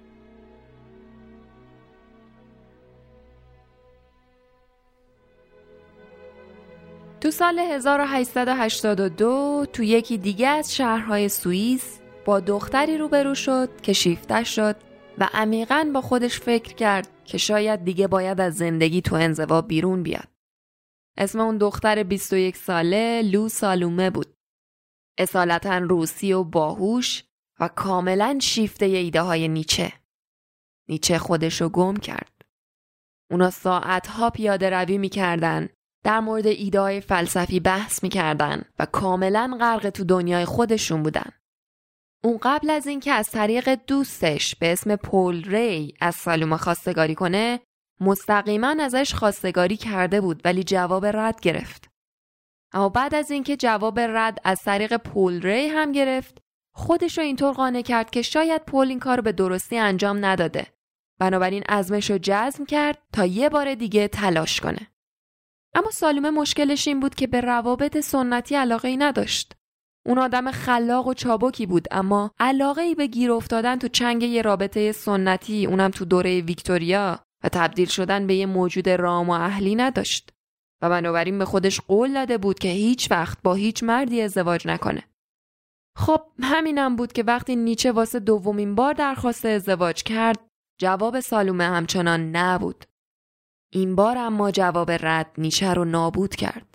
تو 7.20 7.30
سال 7.30 7.58
1882 7.58 9.66
تو 9.72 9.82
یکی 9.82 10.18
دیگه 10.18 10.48
از 10.48 10.74
شهرهای 10.74 11.28
سوئیس 11.28 11.98
با 12.24 12.40
دختری 12.40 12.98
روبرو 12.98 13.34
شد 13.34 13.68
که 13.82 13.92
شیفته 13.92 14.44
شد 14.44 14.76
و 15.20 15.28
عمیقا 15.32 15.90
با 15.94 16.00
خودش 16.00 16.40
فکر 16.40 16.74
کرد 16.74 17.08
که 17.24 17.38
شاید 17.38 17.84
دیگه 17.84 18.06
باید 18.06 18.40
از 18.40 18.56
زندگی 18.56 19.00
تو 19.00 19.14
انزوا 19.14 19.62
بیرون 19.62 20.02
بیاد. 20.02 20.28
اسم 21.16 21.40
اون 21.40 21.58
دختر 21.58 22.02
21 22.02 22.56
ساله 22.56 23.22
لو 23.22 23.48
سالومه 23.48 24.10
بود. 24.10 24.34
اصالتا 25.18 25.78
روسی 25.78 26.32
و 26.32 26.44
باهوش 26.44 27.24
و 27.60 27.68
کاملا 27.68 28.38
شیفته 28.42 28.86
ایده 28.86 29.22
های 29.22 29.48
نیچه. 29.48 29.92
نیچه 30.88 31.18
خودشو 31.18 31.68
گم 31.68 31.96
کرد. 31.96 32.42
اونا 33.30 33.50
ساعتها 33.50 34.30
پیاده 34.30 34.70
روی 34.70 34.98
می‌کردن 34.98 35.68
در 36.04 36.20
مورد 36.20 36.46
ایده 36.46 36.80
های 36.80 37.00
فلسفی 37.00 37.60
بحث 37.60 38.02
می‌کردن 38.02 38.64
و 38.78 38.86
کاملا 38.86 39.56
غرق 39.60 39.90
تو 39.90 40.04
دنیای 40.04 40.44
خودشون 40.44 41.02
بودن. 41.02 41.32
اون 42.24 42.38
قبل 42.42 42.70
از 42.70 42.86
اینکه 42.86 43.12
از 43.12 43.30
طریق 43.30 43.74
دوستش 43.86 44.56
به 44.56 44.72
اسم 44.72 44.96
پول 44.96 45.44
ری 45.44 45.94
از 46.00 46.14
سالومه 46.14 46.56
خواستگاری 46.56 47.14
کنه 47.14 47.60
مستقیما 48.00 48.76
ازش 48.80 49.14
خواستگاری 49.14 49.76
کرده 49.76 50.20
بود 50.20 50.40
ولی 50.44 50.64
جواب 50.64 51.06
رد 51.06 51.40
گرفت. 51.40 51.90
اما 52.72 52.88
بعد 52.88 53.14
از 53.14 53.30
اینکه 53.30 53.56
جواب 53.56 54.00
رد 54.00 54.38
از 54.44 54.62
طریق 54.62 54.96
پول 54.96 55.42
ری 55.42 55.68
هم 55.68 55.92
گرفت 55.92 56.38
خودش 56.74 57.18
رو 57.18 57.24
اینطور 57.24 57.52
قانع 57.52 57.82
کرد 57.82 58.10
که 58.10 58.22
شاید 58.22 58.64
پول 58.64 58.88
این 58.88 58.98
کار 58.98 59.20
به 59.20 59.32
درستی 59.32 59.78
انجام 59.78 60.24
نداده. 60.24 60.66
بنابراین 61.20 61.62
ازمش 61.68 62.10
رو 62.10 62.18
جزم 62.22 62.64
کرد 62.64 62.98
تا 63.12 63.26
یه 63.26 63.48
بار 63.48 63.74
دیگه 63.74 64.08
تلاش 64.08 64.60
کنه. 64.60 64.90
اما 65.74 65.90
سالومه 65.90 66.30
مشکلش 66.30 66.88
این 66.88 67.00
بود 67.00 67.14
که 67.14 67.26
به 67.26 67.40
روابط 67.40 67.98
سنتی 67.98 68.54
علاقه 68.54 68.88
ای 68.88 68.96
نداشت. 68.96 69.59
اون 70.10 70.18
آدم 70.18 70.50
خلاق 70.50 71.06
و 71.06 71.14
چابکی 71.14 71.66
بود 71.66 71.88
اما 71.90 72.30
علاقه 72.38 72.82
ای 72.82 72.94
به 72.94 73.06
گیر 73.06 73.32
افتادن 73.32 73.78
تو 73.78 73.88
چنگ 73.88 74.22
یه 74.22 74.42
رابطه 74.42 74.92
سنتی 74.92 75.66
اونم 75.66 75.90
تو 75.90 76.04
دوره 76.04 76.40
ویکتوریا 76.40 77.18
و 77.44 77.48
تبدیل 77.48 77.88
شدن 77.88 78.26
به 78.26 78.34
یه 78.34 78.46
موجود 78.46 78.88
رام 78.88 79.28
و 79.30 79.32
اهلی 79.32 79.74
نداشت 79.74 80.30
و 80.82 80.90
بنابراین 80.90 81.38
به 81.38 81.44
خودش 81.44 81.80
قول 81.80 82.14
داده 82.14 82.38
بود 82.38 82.58
که 82.58 82.68
هیچ 82.68 83.10
وقت 83.10 83.38
با 83.42 83.54
هیچ 83.54 83.82
مردی 83.82 84.22
ازدواج 84.22 84.66
نکنه. 84.66 85.02
خب 85.96 86.20
همینم 86.42 86.96
بود 86.96 87.12
که 87.12 87.22
وقتی 87.22 87.56
نیچه 87.56 87.92
واسه 87.92 88.20
دومین 88.20 88.74
بار 88.74 88.92
درخواست 88.92 89.46
ازدواج 89.46 90.02
کرد 90.02 90.38
جواب 90.80 91.20
سالومه 91.20 91.64
همچنان 91.64 92.36
نبود. 92.36 92.84
این 93.72 93.96
بار 93.96 94.18
اما 94.18 94.50
جواب 94.50 94.90
رد 94.90 95.30
نیچه 95.38 95.74
رو 95.74 95.84
نابود 95.84 96.34
کرد. 96.34 96.69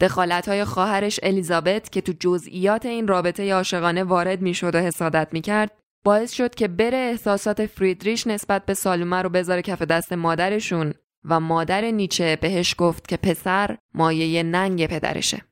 دخالت 0.00 0.48
های 0.48 0.64
خواهرش 0.64 1.20
الیزابت 1.22 1.92
که 1.92 2.00
تو 2.00 2.12
جزئیات 2.20 2.86
این 2.86 3.08
رابطه 3.08 3.54
عاشقانه 3.54 4.04
وارد 4.04 4.42
می‌شد 4.42 4.74
و 4.74 4.78
حسادت 4.78 5.28
می‌کرد 5.32 5.70
باعث 6.04 6.32
شد 6.32 6.54
که 6.54 6.68
بره 6.68 6.96
احساسات 6.96 7.66
فریدریش 7.66 8.26
نسبت 8.26 8.66
به 8.66 8.74
سالومه 8.74 9.22
رو 9.22 9.28
بذاره 9.28 9.62
کف 9.62 9.82
دست 9.82 10.12
مادرشون 10.12 10.94
و 11.24 11.40
مادر 11.40 11.90
نیچه 11.90 12.36
بهش 12.36 12.74
گفت 12.78 13.08
که 13.08 13.16
پسر 13.16 13.78
مایه 13.94 14.42
ننگ 14.42 14.86
پدرشه. 14.86 15.42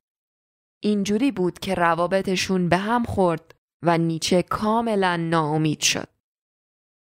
اینجوری 0.83 1.33
بود 1.33 1.59
که 1.59 1.75
روابطشون 1.75 2.69
به 2.69 2.77
هم 2.77 3.05
خورد 3.05 3.55
و 3.83 3.99
نیچه 3.99 4.43
کاملا 4.43 5.17
ناامید 5.17 5.81
شد. 5.81 6.09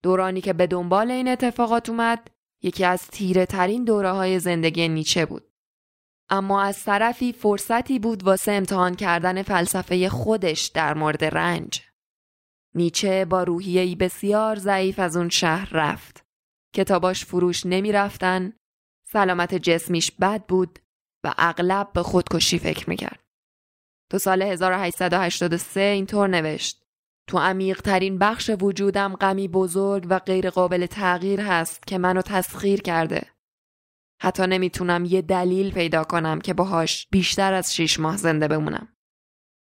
دورانی 0.02 0.40
که 0.40 0.52
به 0.52 0.66
دنبال 0.66 1.10
این 1.10 1.28
اتفاقات 1.28 1.88
اومد 1.88 2.30
یکی 2.62 2.84
از 2.84 3.06
تیره 3.06 3.46
ترین 3.46 3.84
دوره 3.84 4.10
های 4.10 4.38
زندگی 4.38 4.88
نیچه 4.88 5.26
بود. 5.26 5.53
اما 6.30 6.62
از 6.62 6.84
طرفی 6.84 7.32
فرصتی 7.32 7.98
بود 7.98 8.22
واسه 8.22 8.52
امتحان 8.52 8.94
کردن 8.94 9.42
فلسفه 9.42 10.08
خودش 10.08 10.66
در 10.66 10.94
مورد 10.94 11.24
رنج. 11.24 11.82
نیچه 12.74 13.24
با 13.24 13.42
روحیه‌ای 13.42 13.94
بسیار 13.94 14.56
ضعیف 14.56 14.98
از 14.98 15.16
اون 15.16 15.28
شهر 15.28 15.68
رفت. 15.72 16.24
کتاباش 16.74 17.24
فروش 17.24 17.66
نمی 17.66 17.92
رفتن، 17.92 18.52
سلامت 19.12 19.54
جسمیش 19.54 20.12
بد 20.12 20.46
بود 20.46 20.78
و 21.24 21.34
اغلب 21.38 21.92
به 21.92 22.02
خودکشی 22.02 22.58
فکر 22.58 22.90
می‌کرد. 22.90 23.20
تو 24.10 24.18
سال 24.18 24.42
1883 24.42 25.80
اینطور 25.80 26.28
نوشت 26.28 26.84
تو 27.26 27.38
عمیق 27.38 27.80
ترین 27.80 28.18
بخش 28.18 28.50
وجودم 28.60 29.16
غمی 29.16 29.48
بزرگ 29.48 30.06
و 30.10 30.18
غیر 30.18 30.50
قابل 30.50 30.86
تغییر 30.86 31.40
هست 31.40 31.86
که 31.86 31.98
منو 31.98 32.22
تسخیر 32.22 32.82
کرده. 32.82 33.33
حتی 34.24 34.46
نمی‌تونم 34.46 35.04
یه 35.04 35.22
دلیل 35.22 35.72
پیدا 35.72 36.04
کنم 36.04 36.40
که 36.40 36.54
باهاش 36.54 37.06
بیشتر 37.10 37.52
از 37.52 37.74
شیش 37.74 38.00
ماه 38.00 38.16
زنده 38.16 38.48
بمونم. 38.48 38.88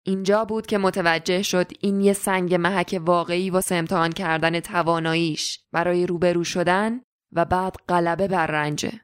اینجا 0.06 0.44
بود 0.44 0.66
که 0.66 0.78
متوجه 0.78 1.42
شد 1.42 1.72
این 1.80 2.00
یه 2.00 2.12
سنگ 2.12 2.54
محک 2.54 3.00
واقعی 3.04 3.50
واسه 3.50 3.74
امتحان 3.74 4.12
کردن 4.12 4.60
تواناییش 4.60 5.64
برای 5.72 6.06
روبرو 6.06 6.44
شدن 6.44 7.00
و 7.32 7.44
بعد 7.44 7.76
غلبه 7.88 8.28
بر 8.28 8.46
رنجه. 8.46 9.00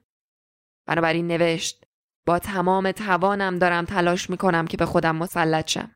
بنابراین 0.86 1.26
نوشت 1.26 1.84
با 2.26 2.38
تمام 2.38 2.92
توانم 2.92 3.58
دارم 3.58 3.84
تلاش 3.84 4.30
می‌کنم 4.30 4.66
که 4.66 4.76
به 4.76 4.86
خودم 4.86 5.16
مسلط 5.16 5.70
شم. 5.70 5.94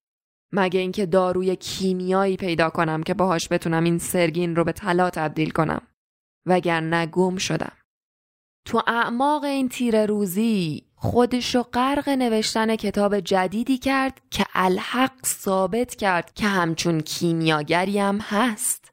مگه 0.53 0.81
اینکه 0.81 1.07
داروی 1.07 1.57
کیمیایی 1.57 2.37
پیدا 2.37 2.71
کنم 2.71 3.03
که 3.03 3.15
باهاش 3.15 3.49
بتونم 3.53 3.85
این 3.85 3.99
سرگین 3.99 4.57
رو 4.57 4.65
به 4.65 4.73
طلا 4.73 5.11
تبدیل 5.11 5.51
کنم. 5.51 5.83
وگرنه 6.47 7.07
گم 7.07 7.37
شدم. 7.37 7.73
تو 8.65 8.83
اعماق 8.87 9.45
این 9.45 9.69
تیر 9.69 10.07
روزی 10.07 10.85
خودش 10.97 11.55
رو 11.55 11.63
غرق 11.63 12.09
نوشتن 12.09 12.77
کتاب 12.77 13.21
جدیدی 13.21 13.79
کرد 13.79 14.21
که 14.31 14.47
الحق 14.55 15.27
ثابت 15.27 15.95
کرد 15.95 16.35
که 16.35 16.47
همچون 16.47 17.01
کیمیاگری 17.01 17.99
هم 17.99 18.19
هست. 18.21 18.91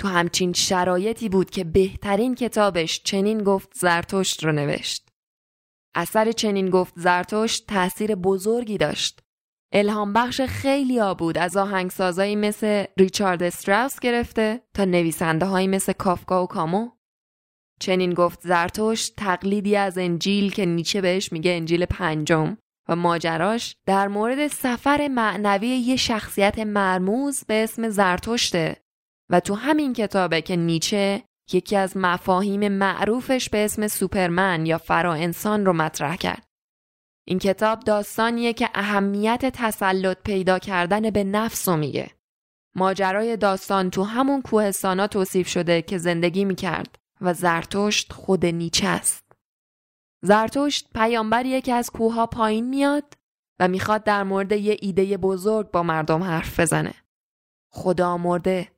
تو 0.00 0.08
همچین 0.08 0.52
شرایطی 0.52 1.28
بود 1.28 1.50
که 1.50 1.64
بهترین 1.64 2.34
کتابش 2.34 3.02
چنین 3.02 3.42
گفت 3.42 3.74
زرتشت 3.74 4.44
رو 4.44 4.52
نوشت. 4.52 5.08
اثر 5.94 6.32
چنین 6.32 6.70
گفت 6.70 6.92
زرتشت 6.96 7.66
تأثیر 7.66 8.14
بزرگی 8.14 8.78
داشت. 8.78 9.20
الهام 9.72 10.12
بخش 10.12 10.40
خیلی 10.40 10.98
ها 10.98 11.14
بود 11.14 11.38
از 11.38 11.56
آهنگسازایی 11.56 12.36
مثل 12.36 12.84
ریچارد 12.98 13.42
استراوس 13.42 14.00
گرفته 14.00 14.62
تا 14.74 14.84
نویسنده 14.84 15.46
هایی 15.46 15.66
مثل 15.66 15.92
کافکا 15.92 16.44
و 16.44 16.46
کامو. 16.46 16.97
چنین 17.80 18.14
گفت 18.14 18.40
زرتوش 18.40 19.08
تقلیدی 19.08 19.76
از 19.76 19.98
انجیل 19.98 20.52
که 20.52 20.66
نیچه 20.66 21.00
بهش 21.00 21.32
میگه 21.32 21.50
انجیل 21.50 21.84
پنجم 21.84 22.56
و 22.88 22.96
ماجراش 22.96 23.76
در 23.86 24.08
مورد 24.08 24.46
سفر 24.46 25.08
معنوی 25.08 25.68
یه 25.68 25.96
شخصیت 25.96 26.58
مرموز 26.58 27.44
به 27.44 27.64
اسم 27.64 27.88
زرتشته 27.88 28.76
و 29.30 29.40
تو 29.40 29.54
همین 29.54 29.92
کتابه 29.92 30.42
که 30.42 30.56
نیچه 30.56 31.22
یکی 31.52 31.76
از 31.76 31.96
مفاهیم 31.96 32.68
معروفش 32.68 33.48
به 33.48 33.64
اسم 33.64 33.88
سوپرمن 33.88 34.66
یا 34.66 34.78
فرا 34.78 35.14
انسان 35.14 35.66
رو 35.66 35.72
مطرح 35.72 36.16
کرد. 36.16 36.44
این 37.26 37.38
کتاب 37.38 37.80
داستانیه 37.80 38.52
که 38.52 38.70
اهمیت 38.74 39.50
تسلط 39.54 40.18
پیدا 40.24 40.58
کردن 40.58 41.10
به 41.10 41.24
نفس 41.24 41.68
رو 41.68 41.76
میگه. 41.76 42.10
ماجرای 42.76 43.36
داستان 43.36 43.90
تو 43.90 44.02
همون 44.02 44.42
کوهستانا 44.42 45.06
توصیف 45.06 45.48
شده 45.48 45.82
که 45.82 45.98
زندگی 45.98 46.44
می‌کرد 46.44 46.98
و 47.20 47.34
زرتشت 47.34 48.12
خود 48.12 48.46
نیچه 48.46 48.88
است. 48.88 49.32
زرتشت 50.22 50.88
پیامبریه 50.94 51.60
که 51.60 51.74
از 51.74 51.90
کوها 51.90 52.26
پایین 52.26 52.68
میاد 52.68 53.14
و 53.60 53.68
می‌خواد 53.68 54.04
در 54.04 54.22
مورد 54.22 54.52
یه 54.52 54.76
ایده 54.80 55.16
بزرگ 55.16 55.70
با 55.70 55.82
مردم 55.82 56.22
حرف 56.22 56.60
بزنه. 56.60 56.94
خدا 57.70 58.16
مرده. 58.16 58.68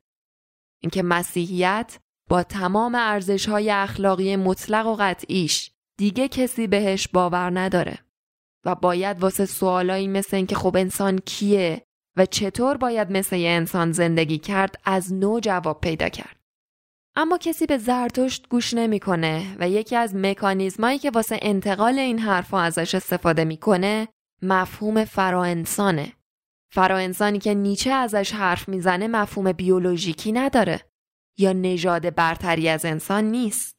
اینکه 0.82 1.02
مسیحیت 1.02 1.98
با 2.28 2.42
تمام 2.42 2.94
ارزش 2.94 3.48
های 3.48 3.70
اخلاقی 3.70 4.36
مطلق 4.36 4.86
و 4.86 4.96
قطعیش 4.98 5.70
دیگه 5.96 6.28
کسی 6.28 6.66
بهش 6.66 7.08
باور 7.08 7.60
نداره 7.60 7.98
و 8.64 8.74
باید 8.74 9.20
واسه 9.20 9.46
سوالایی 9.46 10.08
مثل 10.08 10.36
اینکه 10.36 10.56
خب 10.56 10.76
انسان 10.76 11.18
کیه 11.18 11.86
و 12.16 12.26
چطور 12.26 12.76
باید 12.76 13.12
مثل 13.12 13.36
یه 13.36 13.50
انسان 13.50 13.92
زندگی 13.92 14.38
کرد 14.38 14.80
از 14.84 15.12
نو 15.12 15.40
جواب 15.40 15.80
پیدا 15.80 16.08
کرد. 16.08 16.39
اما 17.16 17.38
کسی 17.38 17.66
به 17.66 17.78
زرتشت 17.78 18.48
گوش 18.48 18.74
نمی‌کنه 18.74 19.56
و 19.58 19.68
یکی 19.68 19.96
از 19.96 20.14
مکانیزمایی 20.14 20.98
که 20.98 21.10
واسه 21.10 21.38
انتقال 21.42 21.98
این 21.98 22.18
حرفها 22.18 22.62
ازش 22.62 22.94
استفاده 22.94 23.44
می‌کنه 23.44 24.08
مفهوم 24.42 25.04
فراانسانه. 25.04 26.12
فراانسانی 26.72 27.38
که 27.38 27.54
نیچه 27.54 27.90
ازش 27.90 28.32
حرف 28.32 28.68
می‌زنه 28.68 29.08
مفهوم 29.08 29.52
بیولوژیکی 29.52 30.32
نداره 30.32 30.80
یا 31.38 31.52
نژاد 31.52 32.14
برتری 32.14 32.68
از 32.68 32.84
انسان 32.84 33.24
نیست. 33.24 33.76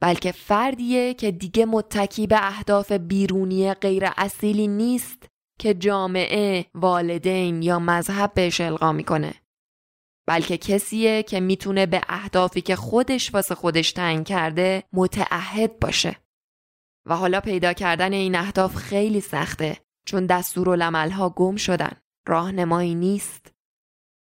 بلکه 0.00 0.32
فردیه 0.32 1.14
که 1.14 1.30
دیگه 1.30 1.66
متکی 1.66 2.26
به 2.26 2.46
اهداف 2.46 2.92
بیرونی 2.92 3.74
غیر 3.74 4.04
اصیلی 4.16 4.68
نیست 4.68 5.26
که 5.58 5.74
جامعه، 5.74 6.66
والدین 6.74 7.62
یا 7.62 7.78
مذهب 7.78 8.34
بهش 8.34 8.60
القا 8.60 8.92
می‌کنه. 8.92 9.34
بلکه 10.26 10.58
کسیه 10.58 11.22
که 11.22 11.40
می‌تونه 11.40 11.86
به 11.86 12.00
اهدافی 12.08 12.60
که 12.60 12.76
خودش 12.76 13.34
واسه 13.34 13.54
خودش 13.54 13.92
تعیین 13.92 14.24
کرده 14.24 14.84
متعهد 14.92 15.78
باشه. 15.78 16.16
و 17.06 17.16
حالا 17.16 17.40
پیدا 17.40 17.72
کردن 17.72 18.12
این 18.12 18.34
اهداف 18.34 18.74
خیلی 18.74 19.20
سخته 19.20 19.76
چون 20.06 20.30
ها 21.10 21.30
گم 21.30 21.56
شدن. 21.56 21.92
راهنمایی 22.26 22.94
نیست. 22.94 23.52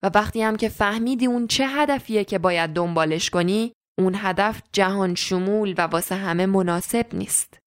و 0.03 0.11
وقتی 0.15 0.43
هم 0.43 0.57
که 0.57 0.69
فهمیدی 0.69 1.27
اون 1.27 1.47
چه 1.47 1.69
هدفیه 1.69 2.25
که 2.25 2.39
باید 2.39 2.71
دنبالش 2.71 3.31
کنی 3.31 3.73
اون 3.99 4.15
هدف 4.17 4.63
جهان 4.73 5.15
شمول 5.15 5.75
و 5.79 5.81
واسه 5.81 6.15
همه 6.15 6.47
مناسب 6.47 7.07
نیست. 7.13 7.59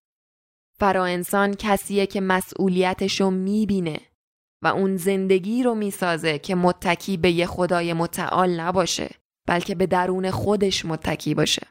فرا 0.80 1.06
انسان 1.06 1.54
کسیه 1.54 2.06
که 2.06 2.22
مسئولیتشو 2.22 3.30
می‌بینه 3.30 4.00
و 4.64 4.68
اون 4.68 4.98
زندگی 4.98 5.64
رو 5.64 5.76
می‌سازه 5.76 6.40
که 6.40 6.56
متکی 6.56 7.18
به 7.18 7.32
یه 7.32 7.46
خدای 7.46 7.94
متعال 7.94 8.60
نباشه 8.60 9.10
بلکه 9.48 9.76
به 9.76 9.88
درون 9.88 10.32
خودش 10.32 10.86
متکی 10.86 11.34
باشه. 11.34 11.68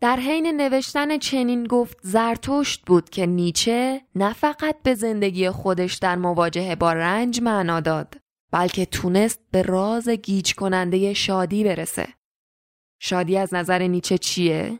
در 0.00 0.16
حین 0.16 0.60
نوشتن 0.60 1.18
چنین 1.18 1.64
گفت 1.64 1.98
زرتشت 2.02 2.86
بود 2.86 3.10
که 3.10 3.26
نیچه 3.26 4.00
نه 4.14 4.32
فقط 4.32 4.82
به 4.82 4.94
زندگی 4.94 5.50
خودش 5.50 5.94
در 5.94 6.16
مواجهه 6.16 6.74
با 6.74 6.92
رنج 6.92 7.42
معنا 7.42 7.80
داد 7.80 8.14
بلکه 8.52 8.86
تونست 8.86 9.40
به 9.50 9.62
راز 9.62 10.08
گیج 10.08 10.54
کننده 10.54 11.14
شادی 11.14 11.64
برسه. 11.64 12.08
شادی 13.00 13.38
از 13.38 13.54
نظر 13.54 13.82
نیچه 13.82 14.18
چیه؟ 14.18 14.78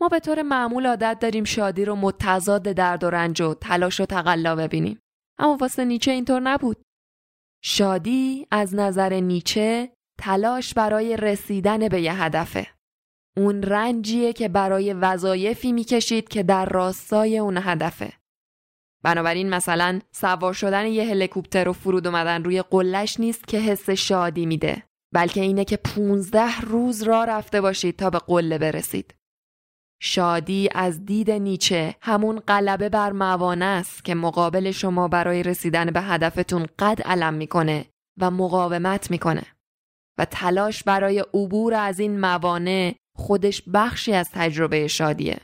ما 0.00 0.08
به 0.08 0.20
طور 0.20 0.42
معمول 0.42 0.86
عادت 0.86 1.18
داریم 1.20 1.44
شادی 1.44 1.84
رو 1.84 1.96
متضاد 1.96 2.62
درد 2.62 3.04
و 3.04 3.10
رنج 3.10 3.40
و 3.40 3.54
تلاش 3.54 4.00
و 4.00 4.06
تقلا 4.06 4.56
ببینیم. 4.56 5.00
اما 5.38 5.56
واسه 5.60 5.84
نیچه 5.84 6.10
اینطور 6.10 6.40
نبود. 6.40 6.82
شادی 7.64 8.46
از 8.50 8.74
نظر 8.74 9.20
نیچه 9.20 9.92
تلاش 10.20 10.74
برای 10.74 11.16
رسیدن 11.16 11.88
به 11.88 12.00
یه 12.00 12.22
هدفه. 12.22 12.66
اون 13.36 13.62
رنجیه 13.62 14.32
که 14.32 14.48
برای 14.48 14.92
وظایفی 14.92 15.72
می‌کشید 15.72 16.28
که 16.28 16.42
در 16.42 16.64
راستای 16.64 17.38
اون 17.38 17.56
هدفه. 17.56 18.12
بنابراین 19.04 19.50
مثلا 19.50 20.00
سوار 20.12 20.52
شدن 20.52 20.86
یه 20.86 21.04
هلیکوپتر 21.04 21.68
و 21.68 21.72
فرود 21.72 22.06
اومدن 22.06 22.44
روی 22.44 22.62
قلش 22.62 23.20
نیست 23.20 23.48
که 23.48 23.58
حس 23.58 23.90
شادی 23.90 24.46
میده 24.46 24.82
بلکه 25.14 25.40
اینه 25.40 25.64
که 25.64 25.76
15 25.76 26.60
روز 26.60 27.02
را 27.02 27.24
رفته 27.24 27.60
باشید 27.60 27.96
تا 27.96 28.10
به 28.10 28.18
قله 28.18 28.58
برسید. 28.58 29.14
شادی 30.00 30.68
از 30.74 31.04
دید 31.04 31.30
نیچه 31.30 31.94
همون 32.00 32.38
غلبه 32.38 32.88
بر 32.88 33.12
موانع 33.12 33.66
است 33.66 34.04
که 34.04 34.14
مقابل 34.14 34.70
شما 34.70 35.08
برای 35.08 35.42
رسیدن 35.42 35.90
به 35.90 36.00
هدفتون 36.00 36.66
قد 36.78 37.02
علم 37.02 37.34
می‌کنه 37.34 37.86
و 38.20 38.30
مقاومت 38.30 39.10
می‌کنه. 39.10 39.42
و 40.18 40.24
تلاش 40.24 40.82
برای 40.82 41.18
عبور 41.34 41.74
از 41.74 42.00
این 42.00 42.20
موانع 42.20 42.94
خودش 43.16 43.62
بخشی 43.74 44.12
از 44.12 44.30
تجربه 44.30 44.86
شادیه. 44.86 45.40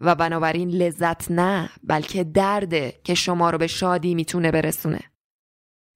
و 0.00 0.14
بنابراین 0.14 0.70
لذت 0.70 1.30
نه 1.30 1.70
بلکه 1.82 2.24
درده 2.24 3.00
که 3.04 3.14
شما 3.14 3.50
رو 3.50 3.58
به 3.58 3.66
شادی 3.66 4.14
می‌تونه 4.14 4.50
برسونه. 4.50 5.00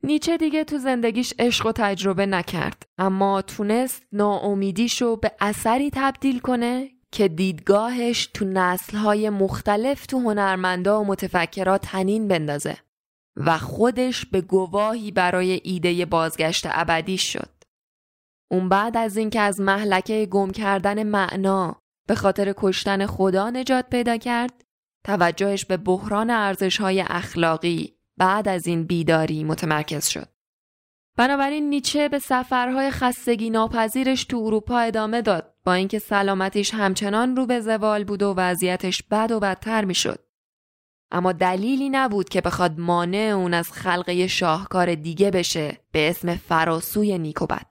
نیچه 0.03 0.37
دیگه 0.37 0.65
تو 0.65 0.79
زندگیش 0.79 1.35
عشق 1.39 1.67
و 1.67 1.73
تجربه 1.73 2.27
نکرد 2.27 2.87
اما 2.99 3.43
تونست 3.43 4.07
ناامیدیشو 4.13 5.17
به 5.17 5.33
اثری 5.41 5.91
تبدیل 5.95 6.39
کنه 6.39 6.91
که 7.13 7.29
دیدگاهش 7.29 8.27
تو 8.27 8.45
نسلهای 8.45 9.31
مختلف 9.31 10.07
تو 10.07 10.19
هنرمندا 10.19 11.01
و 11.01 11.07
متفکرات 11.07 11.81
تنین 11.81 12.29
بندازه 12.29 12.77
و 13.37 13.59
خودش 13.59 14.27
به 14.27 14.41
گواهی 14.41 15.11
برای 15.11 15.61
ایده 15.65 16.07
بازگشت 16.07 16.67
ابدی 16.71 17.19
شد. 17.19 17.51
اون 18.51 18.69
بعد 18.69 18.97
از 18.97 19.17
اینکه 19.17 19.41
از 19.41 19.61
محلکه 19.61 20.27
گم 20.27 20.51
کردن 20.51 21.03
معنا 21.03 21.83
به 22.09 22.15
خاطر 22.15 22.55
کشتن 22.57 23.07
خدا 23.07 23.51
نجات 23.51 23.91
پیدا 23.91 24.17
کرد، 24.17 24.65
توجهش 25.07 25.65
به 25.65 25.77
بحران 25.77 26.31
ارزشهای 26.31 27.05
اخلاقی 27.09 27.95
بعد 28.19 28.49
از 28.49 28.67
این 28.67 28.85
بیداری 28.85 29.45
متمرکز 29.45 30.07
شد. 30.07 30.29
بنابراین 31.17 31.71
نیچه 31.71 32.09
به 32.09 32.19
سفرهای 32.19 32.91
خستگی 32.91 33.51
ناپذیرش 33.51 34.25
تو 34.25 34.37
اروپا 34.37 34.79
ادامه 34.79 35.23
داد 35.23 35.55
با 35.65 35.73
اینکه 35.75 35.99
سلامتیش 35.99 36.75
همچنان 36.75 37.37
رو 37.37 37.47
به 37.47 37.61
زوال 37.61 38.05
بود 38.05 38.23
و 38.23 38.35
وضعیتش 38.37 39.03
بد 39.03 39.33
و 39.33 39.41
بدتر 39.41 39.85
می‌شد. 39.85 40.19
اما 41.13 41.33
دلیلی 41.33 41.91
نبود 41.91 42.29
که 42.29 42.41
بخواد 42.41 42.79
مانع 42.79 43.19
اون 43.19 43.55
از 43.55 43.73
خلقه 43.73 44.27
شاهکار 44.27 44.95
دیگه 44.95 45.31
بشه 45.31 45.79
به 45.93 46.11
اسم 46.11 46.37
فراسوی 46.37 47.19
نیکوبد. 47.19 47.67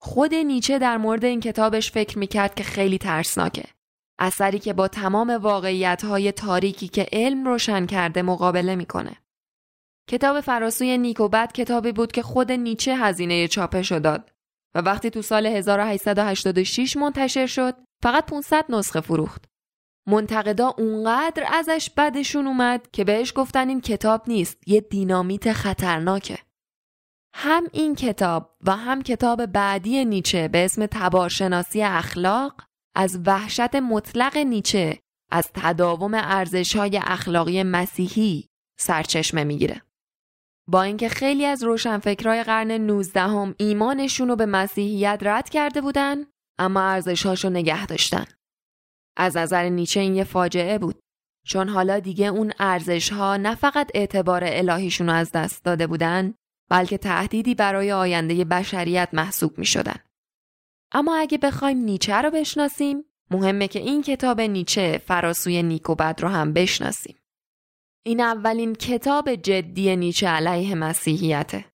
خود 0.00 0.34
نیچه 0.34 0.78
در 0.78 0.96
مورد 0.96 1.24
این 1.24 1.40
کتابش 1.40 1.90
فکر 1.90 2.18
می‌کرد 2.18 2.54
که 2.54 2.64
خیلی 2.64 2.98
ترسناکه. 2.98 3.64
اثری 4.18 4.58
که 4.58 4.72
با 4.72 4.88
تمام 4.88 5.30
واقعیت 5.30 6.04
های 6.04 6.32
تاریکی 6.32 6.88
که 6.88 7.06
علم 7.12 7.44
روشن 7.44 7.86
کرده 7.86 8.22
مقابله 8.22 8.76
می‌کنه. 8.76 9.16
کتاب 10.08 10.40
فراسوی 10.40 10.98
نیکوبد 10.98 11.52
کتابی 11.52 11.92
بود 11.92 12.12
که 12.12 12.22
خود 12.22 12.52
نیچه 12.52 12.96
هزینه 12.96 13.48
چاپش 13.48 13.92
داد 13.92 14.30
و 14.74 14.80
وقتی 14.80 15.10
تو 15.10 15.22
سال 15.22 15.46
1886 15.46 16.96
منتشر 16.96 17.46
شد 17.46 17.74
فقط 18.02 18.26
500 18.26 18.64
نسخه 18.68 19.00
فروخت. 19.00 19.44
منتقدا 20.06 20.74
اونقدر 20.78 21.44
ازش 21.52 21.90
بدشون 21.96 22.46
اومد 22.46 22.88
که 22.92 23.04
بهش 23.04 23.32
گفتن 23.36 23.68
این 23.68 23.80
کتاب 23.80 24.22
نیست 24.28 24.58
یه 24.66 24.80
دینامیت 24.80 25.52
خطرناکه. 25.52 26.38
هم 27.34 27.64
این 27.72 27.94
کتاب 27.94 28.56
و 28.66 28.76
هم 28.76 29.02
کتاب 29.02 29.46
بعدی 29.46 30.04
نیچه 30.04 30.48
به 30.48 30.64
اسم 30.64 30.86
تبارشناسی 30.86 31.82
اخلاق 31.82 32.62
از 32.94 33.20
وحشت 33.26 33.74
مطلق 33.74 34.36
نیچه 34.36 34.98
از 35.30 35.50
تداوم 35.54 36.14
ارزش‌های 36.14 37.00
اخلاقی 37.04 37.62
مسیحی 37.62 38.48
سرچشمه 38.80 39.44
می‌گیره. 39.44 39.82
با 40.68 40.82
اینکه 40.82 41.08
خیلی 41.08 41.44
از 41.44 41.64
روشنفکرای 41.64 42.42
قرن 42.42 42.70
19 42.70 43.20
هم 43.20 43.54
ایمانشون 43.58 44.28
رو 44.28 44.36
به 44.36 44.46
مسیحیت 44.46 45.18
رد 45.22 45.48
کرده 45.48 45.80
بودن 45.80 46.16
اما 46.58 46.80
ارزشهاشو 46.80 47.50
نگه 47.50 47.86
داشتن. 47.86 48.24
از 49.16 49.36
نظر 49.36 49.68
نیچه 49.68 50.00
این 50.00 50.14
یه 50.14 50.24
فاجعه 50.24 50.78
بود 50.78 51.00
چون 51.46 51.68
حالا 51.68 51.98
دیگه 51.98 52.26
اون 52.26 52.52
ارزش 52.58 53.12
ها 53.12 53.36
نه 53.36 53.54
فقط 53.54 53.90
اعتبار 53.94 54.42
الهیشون 54.44 55.06
رو 55.06 55.12
از 55.12 55.32
دست 55.32 55.64
داده 55.64 55.86
بودن 55.86 56.34
بلکه 56.70 56.98
تهدیدی 56.98 57.54
برای 57.54 57.92
آینده 57.92 58.44
بشریت 58.44 59.08
محسوب 59.12 59.58
می 59.58 59.66
شدن. 59.66 59.96
اما 60.92 61.16
اگه 61.16 61.38
بخوایم 61.38 61.78
نیچه 61.78 62.14
رو 62.14 62.30
بشناسیم 62.30 63.04
مهمه 63.30 63.68
که 63.68 63.78
این 63.78 64.02
کتاب 64.02 64.40
نیچه 64.40 65.02
فراسوی 65.06 65.62
نیک 65.62 65.90
و 65.90 65.94
بد 65.94 66.20
رو 66.22 66.28
هم 66.28 66.52
بشناسیم. 66.52 67.17
این 68.06 68.20
اولین 68.20 68.74
کتاب 68.74 69.34
جدی 69.34 69.96
نیچه 69.96 70.28
علیه 70.28 70.74
مسیحیته. 70.74 71.64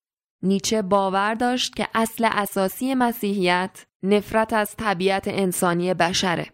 نیچه 0.43 0.81
باور 0.81 1.33
داشت 1.33 1.75
که 1.75 1.87
اصل 1.93 2.27
اساسی 2.31 2.93
مسیحیت 2.93 3.85
نفرت 4.03 4.53
از 4.53 4.75
طبیعت 4.75 5.27
انسانی 5.27 5.93
بشره. 5.93 6.47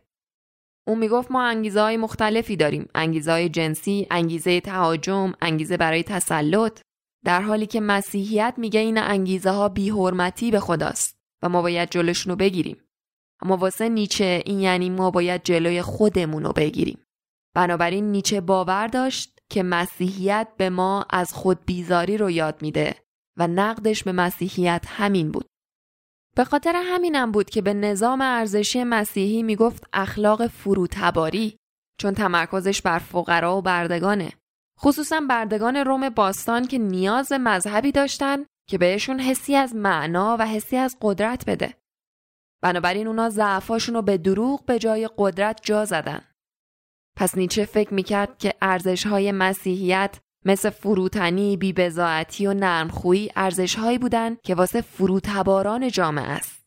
اون 0.88 0.97
می‌گفت 0.97 1.31
ما 1.31 1.43
انگیزه 1.43 1.81
های 1.81 1.97
مختلفی 1.97 2.55
داریم. 2.55 2.89
انگیزه 2.95 3.31
های 3.31 3.49
جنسی، 3.49 4.07
انگیزه 4.12 4.62
تهاجم، 4.62 5.34
انگیزه 5.41 5.77
برای 5.77 6.03
تسلط. 6.03 6.81
در 7.25 7.41
حالی 7.41 7.65
که 7.65 7.81
مسیحیت 7.81 8.53
میگه 8.57 8.79
این 8.79 8.97
انگیزه 8.97 9.49
ها 9.49 9.69
بیحرمتی 9.69 10.51
به 10.51 10.60
خداست 10.60 11.17
و 11.43 11.49
ما 11.49 11.62
باید 11.62 11.89
جلوشون 11.89 12.31
رو 12.31 12.36
بگیریم. 12.36 12.77
اما 13.41 13.57
واسه 13.57 13.89
نیچه 13.89 14.43
این 14.45 14.60
یعنی 14.60 14.89
ما 14.89 15.12
باید 15.12 15.43
جلوی 15.43 15.81
خودمون 15.81 16.43
رو 16.43 16.53
بگیریم. 16.53 17.05
بنابراین 17.55 18.12
نیچه 18.12 18.41
باور 18.41 18.88
داشت 18.88 19.31
که 19.51 19.63
مسیحیت 19.63 20.47
به 20.57 20.69
ما 20.69 21.05
از 21.09 21.33
خود 21.33 21.65
بیزاری 21.65 22.17
رو 22.17 22.31
یاد 22.31 22.61
میده 22.61 22.95
و 23.37 23.47
نقدش 23.47 24.03
به 24.03 24.11
مسیحیت 24.11 24.85
همین 24.87 25.31
بود. 25.31 25.45
به 26.35 26.43
خاطر 26.43 26.81
همینم 26.85 27.31
بود 27.31 27.49
که 27.49 27.61
به 27.61 27.73
نظام 27.73 28.21
ارزشی 28.21 28.83
مسیحی 28.83 29.43
می‌گفت 29.43 29.83
اخلاق 29.93 30.47
فروتباری 30.47 31.57
چون 31.99 32.13
تمرکزش 32.13 32.81
بر 32.81 32.99
فقرا 32.99 33.57
و 33.57 33.61
بردگانه. 33.61 34.31
خصوصا 34.79 35.21
بردگان 35.29 35.75
روم 35.75 36.09
باستان 36.09 36.67
که 36.67 36.77
نیاز 36.77 37.31
مذهبی 37.31 37.91
داشتن 37.91 38.45
که 38.69 38.77
بهشون 38.77 39.19
حسی 39.19 39.55
از 39.55 39.75
معنا 39.75 40.37
و 40.39 40.47
حسی 40.47 40.77
از 40.77 40.97
قدرت 41.01 41.45
بده. 41.49 41.73
بنابراین 42.63 43.07
اونا 43.07 43.29
ضعفاشون 43.29 43.95
رو 43.95 44.01
به 44.01 44.17
دروغ 44.17 44.65
به 44.65 44.79
جای 44.79 45.09
قدرت 45.17 45.59
جا 45.63 45.85
زدن. 45.85 46.21
پس 47.21 47.38
نیچه 47.38 47.65
فکر 47.65 47.93
می‌کرد 47.93 48.38
که 48.38 48.53
ارزش 48.62 49.07
های 49.07 49.31
مسیحیت 49.31 50.19
مثل 50.45 50.69
فروتنی، 50.69 51.57
بیبزاعتی 51.57 52.47
و 52.47 52.53
نرمخویی 52.53 53.31
ارزش 53.36 53.75
هایی 53.75 53.97
بودن 53.97 54.36
که 54.36 54.55
واسه 54.55 54.81
فروتباران 54.81 55.89
جامعه 55.89 56.29
است. 56.29 56.65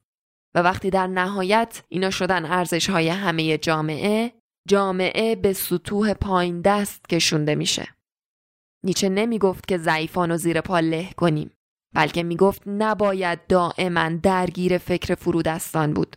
و 0.54 0.58
وقتی 0.62 0.90
در 0.90 1.06
نهایت 1.06 1.82
اینا 1.88 2.10
شدن 2.10 2.44
ارزش 2.44 2.90
های 2.90 3.08
همه 3.08 3.58
جامعه، 3.58 4.32
جامعه 4.68 5.36
به 5.36 5.52
سطوح 5.52 6.14
پایین 6.14 6.60
دست 6.60 7.08
کشونده 7.08 7.54
میشه. 7.54 7.88
نیچه 8.84 9.08
نمی‌گفت 9.08 9.68
که 9.68 9.78
ضعیفان 9.78 10.30
و 10.30 10.36
زیر 10.36 10.60
پا 10.60 10.78
له 10.78 11.10
کنیم 11.16 11.50
بلکه 11.94 12.22
می‌گفت 12.22 12.62
نباید 12.66 13.46
دائما 13.46 14.08
درگیر 14.22 14.78
فکر 14.78 15.14
فرودستان 15.14 15.94
بود. 15.94 16.16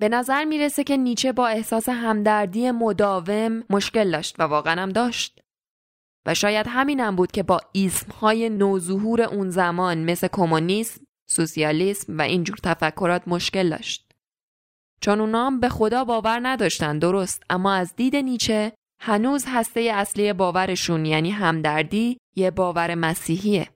به 0.00 0.08
نظر 0.08 0.44
می‌رسه 0.44 0.84
که 0.84 0.96
نیچه 0.96 1.32
با 1.32 1.48
احساس 1.48 1.88
همدردی 1.88 2.70
مداوم 2.70 3.62
مشکل 3.70 4.10
داشت 4.10 4.40
و 4.40 4.42
واقعا 4.42 4.82
هم 4.82 4.88
داشت. 4.88 5.40
و 6.26 6.34
شاید 6.34 6.66
همینم 6.68 7.16
بود 7.16 7.32
که 7.32 7.42
با 7.42 7.60
های 8.20 8.48
نوظهور 8.48 9.22
اون 9.22 9.50
زمان 9.50 10.04
مثل 10.04 10.28
کمونیسم، 10.32 11.04
سوسیالیسم 11.30 12.18
و 12.18 12.22
اینجور 12.22 12.56
تفکرات 12.56 13.28
مشکل 13.28 13.68
داشت. 13.70 14.12
چون 15.00 15.20
اونا 15.20 15.46
هم 15.46 15.60
به 15.60 15.68
خدا 15.68 16.04
باور 16.04 16.40
نداشتن 16.42 16.98
درست 16.98 17.42
اما 17.50 17.72
از 17.72 17.96
دید 17.96 18.16
نیچه 18.16 18.72
هنوز 19.00 19.44
هسته 19.48 19.80
اصلی 19.80 20.32
باورشون 20.32 21.06
یعنی 21.06 21.30
همدردی 21.30 22.18
یه 22.36 22.50
باور 22.50 22.94
مسیحیه. 22.94 23.68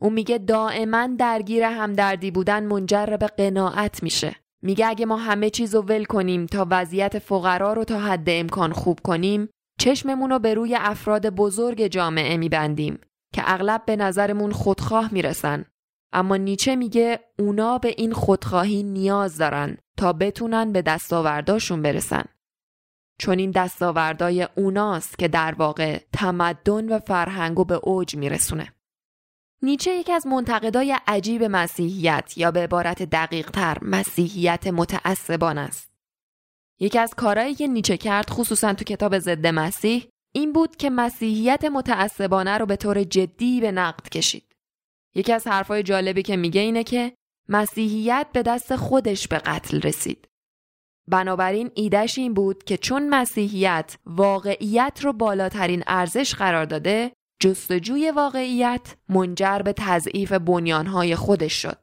اون 0.00 0.12
میگه 0.12 0.38
دائما 0.38 1.06
درگیر 1.18 1.62
همدردی 1.62 2.30
بودن 2.30 2.64
منجر 2.64 3.06
به 3.06 3.26
قناعت 3.26 4.02
میشه. 4.02 4.36
میگه 4.62 4.86
اگه 4.86 5.06
ما 5.06 5.16
همه 5.16 5.50
چیز 5.50 5.74
رو 5.74 5.82
ول 5.82 6.04
کنیم 6.04 6.46
تا 6.46 6.66
وضعیت 6.70 7.18
فقرا 7.18 7.72
رو 7.72 7.84
تا 7.84 8.00
حد 8.00 8.24
امکان 8.26 8.72
خوب 8.72 9.00
کنیم 9.00 9.48
چشممون 9.80 10.30
رو 10.30 10.38
به 10.38 10.54
روی 10.54 10.76
افراد 10.80 11.30
بزرگ 11.30 11.86
جامعه 11.86 12.36
میبندیم 12.36 12.98
که 13.34 13.42
اغلب 13.46 13.82
به 13.86 13.96
نظرمون 13.96 14.52
خودخواه 14.52 15.14
می‌رسن. 15.14 15.64
اما 16.12 16.36
نیچه 16.36 16.76
میگه 16.76 17.20
اونا 17.38 17.78
به 17.78 17.94
این 17.96 18.12
خودخواهی 18.12 18.82
نیاز 18.82 19.38
دارن 19.38 19.76
تا 19.96 20.12
بتونن 20.12 20.72
به 20.72 20.82
دستاورداشون 20.82 21.82
برسن. 21.82 22.24
چون 23.20 23.38
این 23.38 23.50
دستاوردای 23.50 24.48
اوناست 24.56 25.18
که 25.18 25.28
در 25.28 25.54
واقع 25.54 26.00
تمدن 26.12 26.88
و 26.88 26.98
فرهنگو 26.98 27.64
به 27.64 27.74
اوج 27.74 28.16
میرسونه. 28.16 28.72
نیچه 29.62 29.90
یکی 29.94 30.12
از 30.12 30.26
منتقدای 30.26 30.96
عجیب 31.06 31.44
مسیحیت 31.44 32.32
یا 32.36 32.50
به 32.50 32.60
عبارت 32.60 33.02
دقیق 33.02 33.50
تر 33.50 33.78
مسیحیت 33.82 34.66
متعصبان 34.66 35.58
است. 35.58 35.90
یکی 36.80 36.98
از 36.98 37.14
کارهایی 37.14 37.54
که 37.54 37.66
نیچه 37.66 37.96
کرد 37.96 38.30
خصوصا 38.30 38.74
تو 38.74 38.84
کتاب 38.84 39.18
ضد 39.18 39.46
مسیح 39.46 40.08
این 40.34 40.52
بود 40.52 40.76
که 40.76 40.90
مسیحیت 40.90 41.64
متعصبانه 41.64 42.58
رو 42.58 42.66
به 42.66 42.76
طور 42.76 43.04
جدی 43.04 43.60
به 43.60 43.72
نقد 43.72 44.08
کشید. 44.08 44.52
یکی 45.14 45.32
از 45.32 45.46
حرفای 45.46 45.82
جالبی 45.82 46.22
که 46.22 46.36
میگه 46.36 46.60
اینه 46.60 46.84
که 46.84 47.14
مسیحیت 47.48 48.26
به 48.32 48.42
دست 48.42 48.76
خودش 48.76 49.28
به 49.28 49.38
قتل 49.38 49.80
رسید. 49.80 50.28
بنابراین 51.08 51.70
ایدهش 51.74 52.18
این 52.18 52.34
بود 52.34 52.64
که 52.64 52.76
چون 52.76 53.08
مسیحیت 53.08 53.96
واقعیت 54.06 55.00
رو 55.02 55.12
بالاترین 55.12 55.84
ارزش 55.86 56.34
قرار 56.34 56.64
داده 56.64 57.12
جستجوی 57.40 58.10
واقعیت 58.10 58.96
منجر 59.08 59.58
به 59.58 59.72
تضعیف 59.72 60.32
بنیانهای 60.32 61.16
خودش 61.16 61.62
شد. 61.62 61.78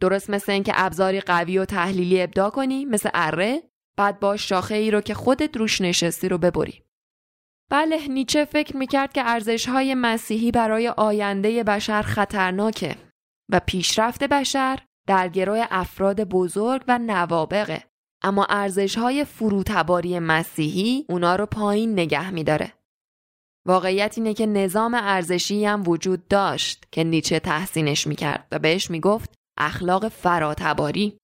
درست 0.00 0.30
مثل 0.30 0.52
اینکه 0.52 0.72
ابزاری 0.74 1.20
قوی 1.20 1.58
و 1.58 1.64
تحلیلی 1.64 2.22
ابدا 2.22 2.50
کنی 2.50 2.84
مثل 2.84 3.10
اره 3.14 3.62
بعد 3.96 4.20
با 4.20 4.36
شاخه 4.36 4.74
ای 4.74 4.90
رو 4.90 5.00
که 5.00 5.14
خودت 5.14 5.56
روش 5.56 5.80
نشستی 5.80 6.28
رو 6.28 6.38
ببری. 6.38 6.82
بله 7.70 8.08
نیچه 8.08 8.44
فکر 8.44 8.76
می‌کرد 8.76 9.12
که 9.12 9.22
ارزش 9.24 9.68
های 9.68 9.94
مسیحی 9.94 10.50
برای 10.50 10.88
آینده 10.88 11.64
بشر 11.64 12.02
خطرناکه 12.02 12.96
و 13.52 13.60
پیشرفت 13.66 14.24
بشر 14.24 14.78
در 15.06 15.28
گروه 15.28 15.66
افراد 15.70 16.20
بزرگ 16.24 16.84
و 16.88 16.98
نوابقه 16.98 17.84
اما 18.22 18.46
ارزش 18.50 18.98
های 18.98 19.24
فروتباری 19.24 20.18
مسیحی 20.18 21.04
اونا 21.08 21.36
رو 21.36 21.46
پایین 21.46 21.92
نگه 21.92 22.30
میداره. 22.30 22.79
واقعیت 23.66 24.14
اینه 24.18 24.34
که 24.34 24.46
نظام 24.46 24.94
ارزشی 24.94 25.64
هم 25.64 25.82
وجود 25.88 26.28
داشت 26.28 26.86
که 26.92 27.04
نیچه 27.04 27.40
تحسینش 27.40 28.06
می‌کرد 28.06 28.46
و 28.52 28.58
بهش 28.58 28.90
می‌گفت 28.90 29.34
اخلاق 29.58 30.08
فراتباری. 30.08 31.18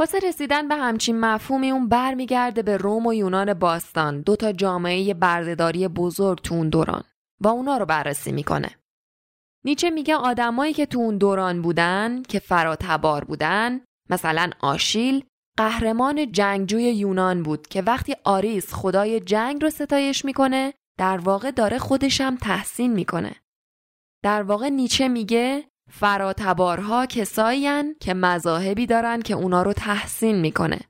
واسه 0.00 0.18
رسیدن 0.18 0.68
به 0.68 0.74
همچین 0.74 1.20
مفهومی 1.20 1.70
اون 1.70 1.88
برمیگرده 1.88 2.62
به 2.62 2.76
روم 2.76 3.06
و 3.06 3.14
یونان 3.14 3.54
باستان 3.54 4.20
دو 4.20 4.36
تا 4.36 4.52
جامعه 4.52 5.14
بردهداری 5.14 5.88
بزرگ 5.88 6.42
تو 6.42 6.54
اون 6.54 6.68
دوران 6.68 7.04
و 7.40 7.48
اونا 7.48 7.76
رو 7.76 7.86
بررسی 7.86 8.32
می‌کنه. 8.32 8.70
نیچه 9.64 9.90
میگه 9.90 10.16
آدمایی 10.16 10.72
که 10.72 10.86
تو 10.86 10.98
اون 10.98 11.18
دوران 11.18 11.62
بودن 11.62 12.22
که 12.22 12.38
فراتبار 12.38 13.24
بودن 13.24 13.80
مثلا 14.10 14.50
آشیل 14.60 15.24
قهرمان 15.58 16.32
جنگجوی 16.32 16.82
یونان 16.82 17.42
بود 17.42 17.66
که 17.66 17.82
وقتی 17.82 18.16
آریس 18.24 18.74
خدای 18.74 19.20
جنگ 19.20 19.62
رو 19.62 19.70
ستایش 19.70 20.24
می‌کنه 20.24 20.74
در 20.98 21.18
واقع 21.18 21.50
داره 21.50 21.78
خودشم 21.78 22.36
تحسین 22.36 22.92
می‌کنه. 22.92 23.36
در 24.22 24.42
واقع 24.42 24.68
نیچه 24.68 25.08
میگه 25.08 25.64
فراتبارها 25.90 27.06
کسایین 27.06 27.94
که 28.00 28.14
مذاهبی 28.14 28.86
دارن 28.86 29.22
که 29.22 29.34
اونا 29.34 29.62
رو 29.62 29.72
تحسین 29.72 30.40
می‌کنه. 30.40 30.80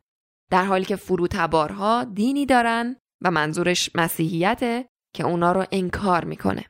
در 0.51 0.65
حالی 0.65 0.85
که 0.85 0.97
فروتبارها 0.97 2.05
دینی 2.05 2.47
دارن 2.47 2.97
و 3.23 3.31
منظورش 3.31 3.91
مسیحیته 3.95 4.89
که 5.15 5.25
اونا 5.25 5.53
رو 5.53 5.65
انکار 5.73 6.25
می‌کنه. 6.25 6.65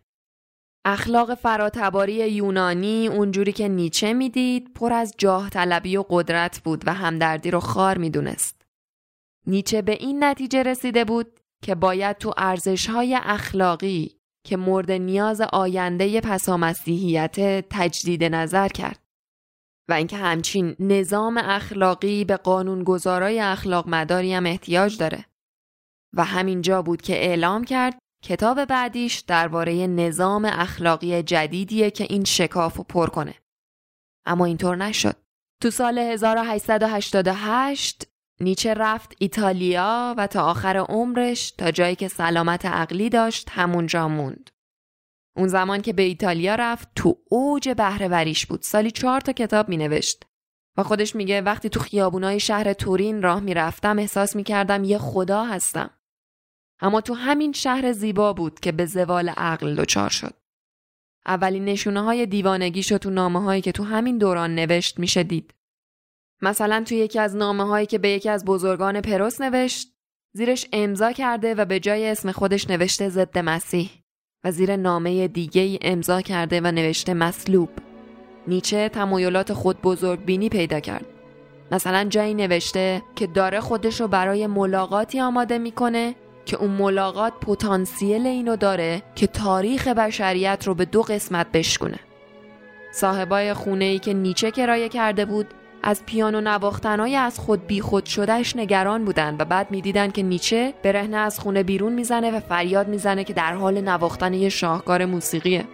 اخلاق 0.84 1.34
فراتباری 1.34 2.12
یونانی 2.12 3.09
اونجوری 3.09 3.53
که 3.53 3.68
نیچه 3.68 4.12
می‌دید 4.12 4.72
پر 4.74 4.93
از 4.93 5.14
جاه 5.18 5.51
طلبی 5.51 5.97
و 5.97 6.05
قدرت 6.11 6.61
بود 6.64 6.82
و 6.86 6.95
همدردی 6.95 7.51
رو 7.51 7.61
خار 7.61 7.99
می‌دونست. 7.99 8.62
نیچه 9.47 9.82
به 9.82 9.93
این 9.93 10.24
نتیجه 10.24 10.62
رسیده 10.62 11.05
بود 11.05 11.38
که 11.63 11.75
باید 11.75 12.19
تو 12.19 12.35
ارزشهای 12.37 13.19
اخلاقی 13.23 14.19
که 14.47 14.57
مورد 14.57 14.91
نیاز 14.91 15.41
آینده 15.41 16.21
پسامسیحیت 16.21 17.67
تجدید 17.71 18.25
نظر 18.25 18.69
کرد 18.69 19.05
و 19.89 19.93
اینکه 19.93 20.17
همچین 20.17 20.77
نظام 20.81 21.39
اخلاقی 21.39 22.25
به 22.25 22.37
قانونگذارای 22.37 23.41
اخلاق 23.41 23.89
مداری 23.89 24.35
هم 24.35 24.47
احتیاج 24.47 24.99
داره 24.99 25.25
و 26.17 26.25
همینجا 26.25 26.83
بود 26.83 27.03
که 27.03 27.17
اعلام 27.17 27.65
کرد 27.65 27.99
کتاب 28.25 28.65
بعدیش 28.65 29.19
درباره 29.19 29.87
نظام 29.87 30.45
اخلاقی 30.45 31.23
جدیدیه 31.23 31.91
که 31.91 32.07
این 32.11 32.25
شکاف 32.25 32.81
و 32.81 32.83
پر 32.83 33.07
کنه. 33.07 33.35
اما 34.27 34.45
اینطور 34.45 34.77
نشد. 34.77 35.17
تو 35.63 35.71
سال 35.71 35.99
1888 35.99 38.08
نیچه 38.41 38.74
رفت 38.74 39.14
ایتالیا 39.18 40.14
و 40.18 40.26
تا 40.26 40.43
آخر 40.43 40.76
عمرش 40.76 41.51
تا 41.51 41.70
جایی 41.70 41.97
که 41.97 42.09
سلامت 42.09 42.66
عقلی 42.66 43.09
داشت 43.09 43.49
همونجا 43.51 44.09
موند. 44.09 44.51
اون 45.36 45.49
زمان 45.49 45.82
که 45.82 45.93
به 45.93 46.03
ایتالیا 46.03 46.55
رفت 46.55 46.89
تو 46.95 47.18
اوج 47.30 47.68
بهرهوریش 47.68 48.47
بود. 48.47 48.62
سالی 48.62 48.91
چهار 48.91 49.20
تا 49.20 49.32
کتاب 49.32 49.68
می 49.68 49.76
نوشت. 49.76 50.24
و 50.76 50.82
خودش 50.82 51.16
میگه 51.16 51.41
وقتی 51.41 51.68
تو 51.68 51.80
خیابونای 51.80 52.41
شهر 52.41 52.72
تورین 52.72 53.22
راه 53.22 53.41
می‌رفتم 53.41 53.99
احساس 53.99 54.36
می‌کردم 54.36 54.84
یه 54.84 54.99
خدا 54.99 55.45
هستم. 55.45 55.91
اما 56.80 57.01
تو 57.01 57.14
همین 57.14 57.53
شهر 57.53 57.93
زیبا 57.93 58.32
بود 58.32 58.61
که 58.61 58.72
به 58.72 58.86
زوال 58.86 59.28
عقل 59.28 59.74
دچار 59.74 60.11
شد. 60.11 60.34
اولین 61.26 61.64
نشونه 61.64 62.03
های 62.03 62.26
دیوانگی 62.26 62.82
شد 62.82 62.97
تو 62.97 63.11
نامه 63.11 63.43
هایی 63.43 63.62
که 63.62 63.72
تو 63.72 63.84
همین 63.84 64.18
دوران 64.18 64.55
نوشت 64.55 64.99
میشه 64.99 65.22
دید. 65.22 65.55
مثلا 66.43 66.84
تو 66.86 66.95
یکی 66.95 67.18
از 67.18 67.36
نامه 67.36 67.64
هایی 67.64 67.86
که 67.86 67.99
به 67.99 68.09
یکی 68.09 68.28
از 68.28 68.45
بزرگان 68.45 69.01
پروس 69.01 69.41
نوشت 69.41 69.89
زیرش 70.32 70.66
امضا 70.72 71.12
کرده 71.12 71.55
و 71.55 71.64
به 71.64 71.80
جای 71.80 72.09
اسم 72.09 72.32
خودش 72.32 72.70
نوشته 72.70 73.09
ضد 73.09 73.39
مسیح 73.39 73.91
و 74.45 74.51
زیر 74.51 74.76
نامه 74.76 75.28
دیگه 75.28 75.62
ای 75.62 75.78
امضا 75.82 76.20
کرده 76.20 76.61
و 76.61 76.66
نوشته 76.66 77.14
مصلوب. 77.14 77.68
نیچه 78.49 78.89
تمایلات 78.89 79.53
خود 79.53 79.82
بزرگ 79.82 80.24
بینی 80.24 80.49
پیدا 80.49 80.80
کرد. 80.80 81.07
مثلا 81.72 82.05
جایی 82.05 82.34
نوشته 82.34 83.03
که 83.16 83.26
داره 83.26 83.61
خودش 83.61 84.01
رو 84.01 84.09
برای 84.09 84.47
ملاقاتی 84.47 85.20
آماده 85.20 85.59
می‌کنه 85.59 86.14
که 86.45 86.57
اون 86.57 86.70
ملاقات 86.70 87.32
پتانسیل 87.41 88.26
اینو 88.26 88.57
داره 88.57 89.03
که 89.14 89.26
تاریخ 89.26 89.89
بشریت 89.89 90.64
رو 90.66 90.74
به 90.74 90.84
دو 90.84 91.03
قسمت 91.03 91.53
بشکنه. 91.53 91.99
صاحبای 92.93 93.55
خونه 93.55 93.84
ای 93.84 93.99
که 93.99 94.14
نیچه 94.14 94.51
کرایه 94.51 94.89
کرده 94.89 95.24
بود 95.24 95.47
از 95.89 96.07
پیانو 96.07 96.41
نواختنهای 96.41 97.16
از 97.16 97.39
خود 97.39 97.66
بی 97.66 97.80
خود 97.80 98.07
شدهش 98.07 98.57
نگران 98.57 99.05
بودن 99.05 99.36
و 99.39 99.45
بعد 99.45 99.70
می‌دیدن 99.70 100.11
که 100.11 100.22
نیچه 100.22 100.74
برهنه 100.82 101.16
از 101.16 101.41
خونه 101.41 101.62
بیرون 101.62 101.93
می‌زنه 101.93 102.30
و 102.30 102.41
فریاد 102.41 102.89
می‌زنه 102.89 103.24
که 103.24 103.32
در 103.32 103.53
حال 103.53 103.80
نواختن 103.80 104.34
یه 104.34 104.49
شاهکار 104.49 105.05
موسیقیه. 105.05 105.64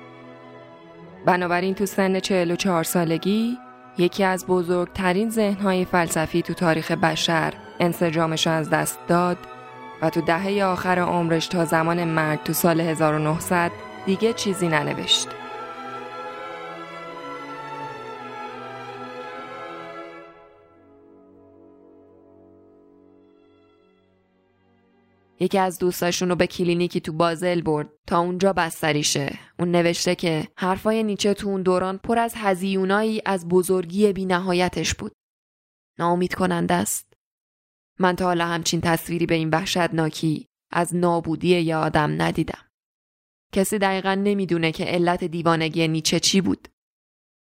بنابراین 1.26 1.74
تو 1.74 1.86
سن 1.86 2.20
44 2.20 2.84
سالگی 2.84 3.58
یکی 3.98 4.24
از 4.24 4.46
بزرگترین 4.46 5.30
ذهنهای 5.30 5.84
فلسفی 5.84 6.42
تو 6.42 6.54
تاریخ 6.54 6.90
بشر 6.90 7.54
انسجامش 7.80 8.46
از 8.46 8.70
دست 8.70 8.98
داد 9.08 9.38
و 10.02 10.10
تو 10.10 10.20
دهه 10.20 10.64
آخر 10.64 10.98
عمرش 10.98 11.46
تا 11.46 11.64
زمان 11.64 12.04
مرگ 12.04 12.42
تو 12.42 12.52
سال 12.52 12.80
1900 12.80 13.70
دیگه 14.06 14.32
چیزی 14.32 14.68
ننوشت. 14.68 15.28
یکی 25.41 25.59
از 25.59 25.78
دوستاشون 25.78 26.28
رو 26.28 26.37
به 26.37 26.47
کلینیکی 26.47 27.01
تو 27.01 27.12
بازل 27.12 27.61
برد 27.61 27.89
تا 28.07 28.18
اونجا 28.18 28.53
بستریشه. 28.53 29.39
اون 29.59 29.70
نوشته 29.70 30.14
که 30.14 30.49
حرفای 30.57 31.03
نیچه 31.03 31.35
تو 31.35 31.49
اون 31.49 31.62
دوران 31.62 31.99
پر 31.99 32.18
از 32.18 32.35
هزیونایی 32.37 33.22
از 33.26 33.49
بزرگی 33.49 34.12
بی 34.12 34.24
نهایتش 34.24 34.95
بود. 34.95 35.12
ناامید 35.99 36.35
کننده 36.35 36.74
است. 36.74 37.12
من 37.99 38.16
تا 38.16 38.24
حالا 38.24 38.47
همچین 38.47 38.80
تصویری 38.80 39.26
به 39.26 39.35
این 39.35 39.51
وحشتناکی 39.51 40.49
از 40.70 40.97
نابودی 40.97 41.61
یه 41.61 41.76
آدم 41.76 42.22
ندیدم. 42.22 42.68
کسی 43.53 43.78
دقیقا 43.78 44.14
نمی‌دونه 44.14 44.72
که 44.72 44.85
علت 44.85 45.24
دیوانگی 45.24 45.89
نیچه 45.89 46.20
چی 46.20 46.41
بود. 46.41 46.68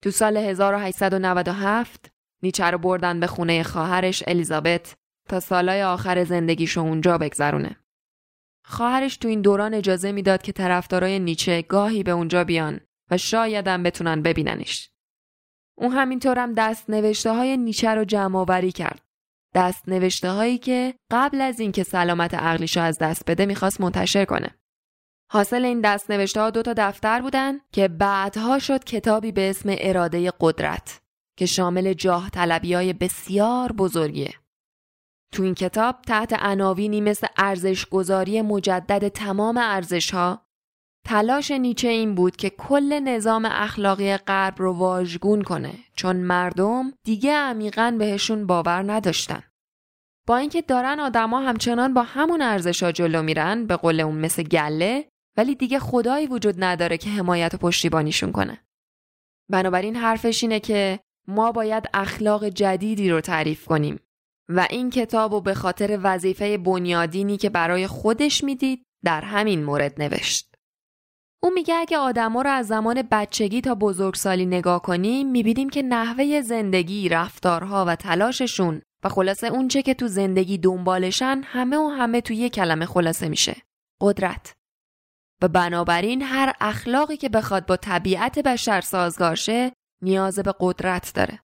تو 0.03 0.11
سال 0.11 0.37
1897 0.37 2.13
نیچه 2.43 2.65
رو 2.65 2.79
بردن 2.79 3.21
به 3.21 3.27
خونه 3.27 3.63
خواهرش 3.63 4.23
الیزابت 4.27 4.97
تا 5.31 5.41
سالای 5.41 5.83
آخر 5.83 6.25
زندگیشو 6.25 6.81
اونجا 6.81 7.19
بگذرونه. 7.19 7.77
خواهرش 8.65 9.17
تو 9.17 9.29
این 9.29 9.41
دوران 9.41 9.75
اجازه 9.75 10.13
می‌داد 10.13 10.43
که 10.43 10.53
طرفدارای 10.53 11.19
نیچه 11.19 11.63
گاهی 11.63 12.03
به 12.03 12.11
اونجا 12.11 12.45
بیان 12.45 12.81
و 13.11 13.17
شایدم 13.17 13.83
بتونن 13.83 14.23
ببیننش. 14.23 14.91
اون 15.79 15.93
همینطورم 15.93 16.55
دست 16.55 16.91
نوشته 16.91 17.33
های 17.33 17.57
نیچه 17.57 17.95
رو 17.95 18.05
جمع 18.05 18.39
آوری 18.39 18.73
کرد. 18.73 19.03
دست 19.55 19.89
نوشته 19.89 20.31
هایی 20.31 20.59
که 20.59 20.95
قبل 21.11 21.41
از 21.41 21.61
اینکه 21.61 21.83
سلامت 21.83 22.35
عقلیشو 22.35 22.81
از 22.81 22.99
دست 22.99 23.31
بده 23.31 23.47
می‌خواست 23.47 23.81
منتشر 23.81 24.25
کنه. 24.25 24.51
حاصل 25.33 25.65
این 25.65 25.81
دست 25.81 26.11
نوشته 26.11 26.41
ها 26.41 26.51
دو 26.51 26.63
تا 26.63 26.75
دفتر 26.77 27.21
بودن 27.21 27.59
که 27.73 27.89
بعدها 27.89 28.59
شد 28.59 28.85
کتابی 28.85 29.33
به 29.33 29.51
اسم 29.51 29.75
اراده 29.79 30.33
قدرت 30.41 31.01
که 31.39 31.47
شامل 31.47 31.93
جاه 31.93 32.31
طلبی 32.31 32.75
های 32.75 32.93
بسیار 32.93 33.73
بزرگیه. 33.73 34.35
تو 35.33 35.43
این 35.43 35.55
کتاب 35.55 36.03
تحت 36.03 36.33
عناوینی 36.33 37.01
مثل 37.01 37.27
ارزش 37.37 37.87
گذاری 37.87 38.43
مجدد 38.43 39.09
تمام 39.09 39.59
ارزش 39.59 40.11
ها 40.11 40.47
تلاش 41.07 41.51
نیچه 41.51 41.89
این 41.89 42.15
بود 42.15 42.37
که 42.37 42.51
کل 42.51 43.01
نظام 43.01 43.45
اخلاقی 43.45 44.17
غرب 44.17 44.55
رو 44.59 44.73
واژگون 44.73 45.43
کنه 45.43 45.73
چون 45.95 46.17
مردم 46.17 46.93
دیگه 47.05 47.33
عمیقا 47.33 47.97
بهشون 47.99 48.47
باور 48.47 48.93
نداشتن. 48.93 49.43
با 50.27 50.37
اینکه 50.37 50.63
دارن 50.63 51.01
آدما 51.01 51.41
همچنان 51.41 51.95
با 51.95 52.03
همون 52.03 52.43
ارزشا 52.43 52.93
جلو 52.93 53.23
میرن 53.23 53.67
به 53.67 53.77
قول 53.77 54.01
اون 54.01 54.17
مثل 54.17 54.43
گله 54.43 55.09
ولی 55.37 55.55
دیگه 55.55 55.79
خدایی 55.79 56.27
وجود 56.27 56.65
نداره 56.65 56.99
که 56.99 57.11
حمایت 57.11 57.55
و 57.55 57.57
پشتیبانیشون 57.57 58.33
کنه. 58.33 58.65
بنابراین 59.51 59.97
حرفش 59.97 60.43
اینه 60.43 60.61
که 60.61 61.01
ما 61.29 61.53
باید 61.53 61.89
اخلاق 61.95 62.49
جدیدی 62.49 63.11
رو 63.11 63.21
تعریف 63.21 63.65
کنیم 63.65 64.01
و 64.53 64.67
این 64.71 64.91
کتاب 64.91 65.33
رو 65.33 65.41
به 65.41 65.55
خاطر 65.55 65.99
وظیفه 66.03 66.59
بنیادینی 66.59 67.37
که 67.37 67.51
برای 67.51 67.87
خودش 67.87 68.45
می‌دید 68.45 68.85
در 69.05 69.21
همین 69.21 69.65
مورد 69.65 70.03
نوشت. 70.03 70.55
او 71.43 71.51
میگه 71.51 71.75
اگه 71.75 71.99
آدما 71.99 72.43
رو 72.43 72.51
از 72.51 72.67
زمان 72.67 73.03
بچگی 73.11 73.61
تا 73.61 73.75
بزرگسالی 73.75 74.47
نگاه 74.47 74.83
کنیم 74.83 75.31
می‌بینیم 75.31 75.71
که 75.71 75.83
نحوه 75.83 76.41
زندگی، 76.41 77.09
رفتارها 77.09 77.85
و 77.89 77.97
تلاششون 77.97 78.83
و 79.05 79.09
خلاصه 79.09 79.47
اونچه 79.47 79.83
که 79.83 79.95
تو 79.95 80.09
زندگی 80.09 80.59
دنبالشن 80.59 81.43
همه 81.45 81.77
و 81.77 81.89
همه 81.89 82.21
تو 82.21 82.33
یک 82.33 82.53
کلمه 82.53 82.87
خلاصه 82.87 83.29
میشه. 83.29 83.57
قدرت. 84.01 84.53
و 85.43 85.49
بنابراین 85.49 86.23
هر 86.23 86.53
اخلاقی 86.61 87.17
که 87.17 87.29
بخواد 87.29 87.67
با 87.67 87.77
طبیعت 87.77 88.39
بشر 88.39 88.81
سازگار 88.81 89.35
شه 89.35 89.73
نیاز 90.03 90.39
به 90.39 90.55
قدرت 90.61 91.13
داره. 91.15 91.41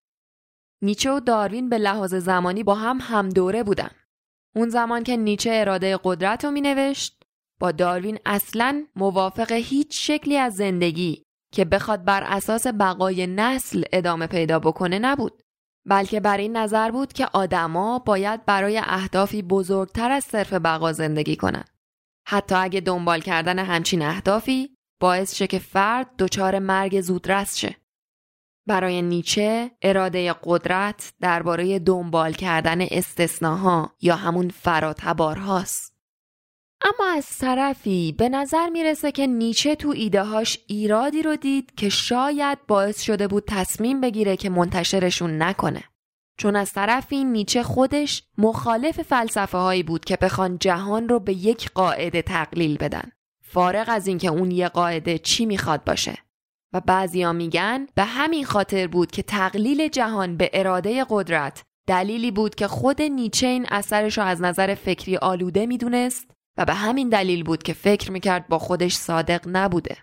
نیچه 0.83 1.13
و 1.13 1.21
داروین 1.21 1.69
به 1.69 1.79
لحاظ 1.79 2.15
زمانی 2.15 2.63
با 2.63 2.75
هم 2.75 2.99
هم 3.03 3.29
دوره 3.29 3.63
بودن. 3.63 3.91
اون 4.57 4.69
زمان 4.69 5.03
که 5.03 5.17
نیچه 5.17 5.51
اراده 5.55 5.99
قدرت 6.05 6.45
رو 6.45 6.51
می 6.51 6.61
نوشت 6.61 7.23
با 7.61 7.73
داروین 7.73 8.19
اصلا 8.27 8.87
موافق 8.97 9.53
هیچ 9.53 10.07
شکلی 10.07 10.37
از 10.37 10.55
زندگی 10.55 11.23
که 11.53 11.65
بخواد 11.65 12.05
بر 12.05 12.23
اساس 12.23 12.67
بقای 12.67 13.27
نسل 13.27 13.83
ادامه 13.93 14.27
پیدا 14.27 14.59
بکنه 14.59 14.99
نبود. 14.99 15.43
بلکه 15.87 16.21
بر 16.21 16.37
این 16.37 16.57
نظر 16.57 16.91
بود 16.91 17.13
که 17.13 17.27
آدما 17.33 17.99
باید 17.99 18.45
برای 18.45 18.79
اهدافی 18.79 19.43
بزرگتر 19.43 20.11
از 20.11 20.25
صرف 20.25 20.53
بقا 20.53 20.93
زندگی 20.93 21.37
کنند. 21.37 21.71
حتی 22.29 22.55
اگه 22.55 22.81
دنبال 22.81 23.21
کردن 23.21 23.59
همچین 23.59 24.03
اهدافی 24.03 24.77
باعث 25.01 25.35
شه 25.35 25.47
که 25.47 25.59
فرد 25.59 26.17
دچار 26.19 26.59
مرگ 26.59 27.01
زودرس 27.01 27.57
شه. 27.57 27.77
برای 28.67 29.03
نیچه 29.03 29.71
اراده 29.83 30.35
قدرت 30.45 31.13
درباره 31.21 31.79
دنبال 31.79 32.33
کردن 32.33 32.81
استثناها 32.81 33.93
یا 34.01 34.17
همون 34.17 34.49
فراتبارهاست. 34.49 35.97
اما 36.81 37.11
از 37.17 37.39
طرفی 37.39 38.15
به 38.19 38.29
نظر 38.29 38.69
می‌رسه 38.69 39.13
که 39.13 39.27
نیچه 39.27 39.75
تو 39.75 39.89
ایدههاش 39.89 40.59
ایرادی 40.67 41.23
رو 41.23 41.37
دید 41.37 41.75
که 41.75 41.89
شاید 41.89 42.67
باعث 42.67 43.01
شده 43.01 43.29
بود 43.29 43.45
تصمیم 43.49 44.01
بگیره 44.01 44.37
که 44.37 44.51
منتشرشون 44.51 45.43
نکنه. 45.43 45.85
چون 46.39 46.57
از 46.57 46.73
طرفی 46.73 47.25
نیچه 47.25 47.63
خودش 47.63 48.23
مخالف 48.39 49.03
فلسفه 49.03 49.59
هایی 49.59 49.83
بود 49.83 50.05
که 50.05 50.17
بخوان 50.17 50.59
جهان 50.59 51.09
رو 51.09 51.21
به 51.21 51.33
یک 51.33 51.71
قاعده 51.71 52.23
تقلیل 52.23 52.77
بدن. 52.77 53.13
فارغ 53.43 53.85
از 53.89 54.07
اینکه 54.07 54.29
اون 54.29 54.51
یه 54.51 54.69
قاعده 54.69 55.19
چی 55.19 55.47
می‌خواد 55.47 55.85
باشه. 55.85 56.26
و 56.73 56.81
بعضیا 56.81 57.33
میگن 57.33 57.87
به 57.95 58.05
همین 58.05 58.45
خاطر 58.45 58.87
بود 58.87 59.11
که 59.11 59.23
تقلیل 59.23 59.89
جهان 59.89 60.37
به 60.37 60.51
اراده 60.53 61.07
قدرت 61.11 61.63
دلیلی 61.89 62.31
بود 62.31 62.55
که 62.55 62.69
خود 62.69 63.03
نیچه 63.03 63.47
این 63.47 63.67
اثرش 63.71 64.19
رو 64.19 64.25
از 64.25 64.43
نظر 64.43 64.75
فکری 64.75 65.17
آلوده 65.17 65.67
می‌دونست 65.67 66.31
و 66.59 66.65
به 66.65 66.75
همین 66.75 67.09
دلیل 67.09 67.45
بود 67.45 67.63
که 67.63 67.73
فکر 67.73 68.13
می‌کرد 68.13 68.49
با 68.49 68.59
خودش 68.59 68.95
صادق 68.95 69.41
نبوده. 69.47 69.97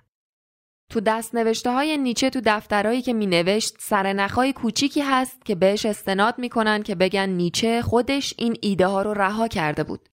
تو 0.91 0.99
دست 0.99 1.35
نوشته 1.35 1.71
های 1.71 1.97
نیچه 1.97 2.29
تو 2.29 2.41
دفترهایی 2.45 3.01
که 3.01 3.13
می 3.13 3.25
نوشت 3.25 3.75
سرنخهای 3.79 4.53
کوچیکی 4.53 5.01
هست 5.01 5.45
که 5.45 5.55
بهش 5.55 5.85
استناد 5.85 6.39
می‌کنن 6.39 6.83
که 6.83 6.95
بگن 6.95 7.29
نیچه 7.29 7.81
خودش 7.81 8.33
این 8.37 8.57
ایده 8.61 8.87
ها 8.87 9.01
رو 9.01 9.13
رها 9.13 9.47
کرده 9.47 9.83
بود. 9.83 10.09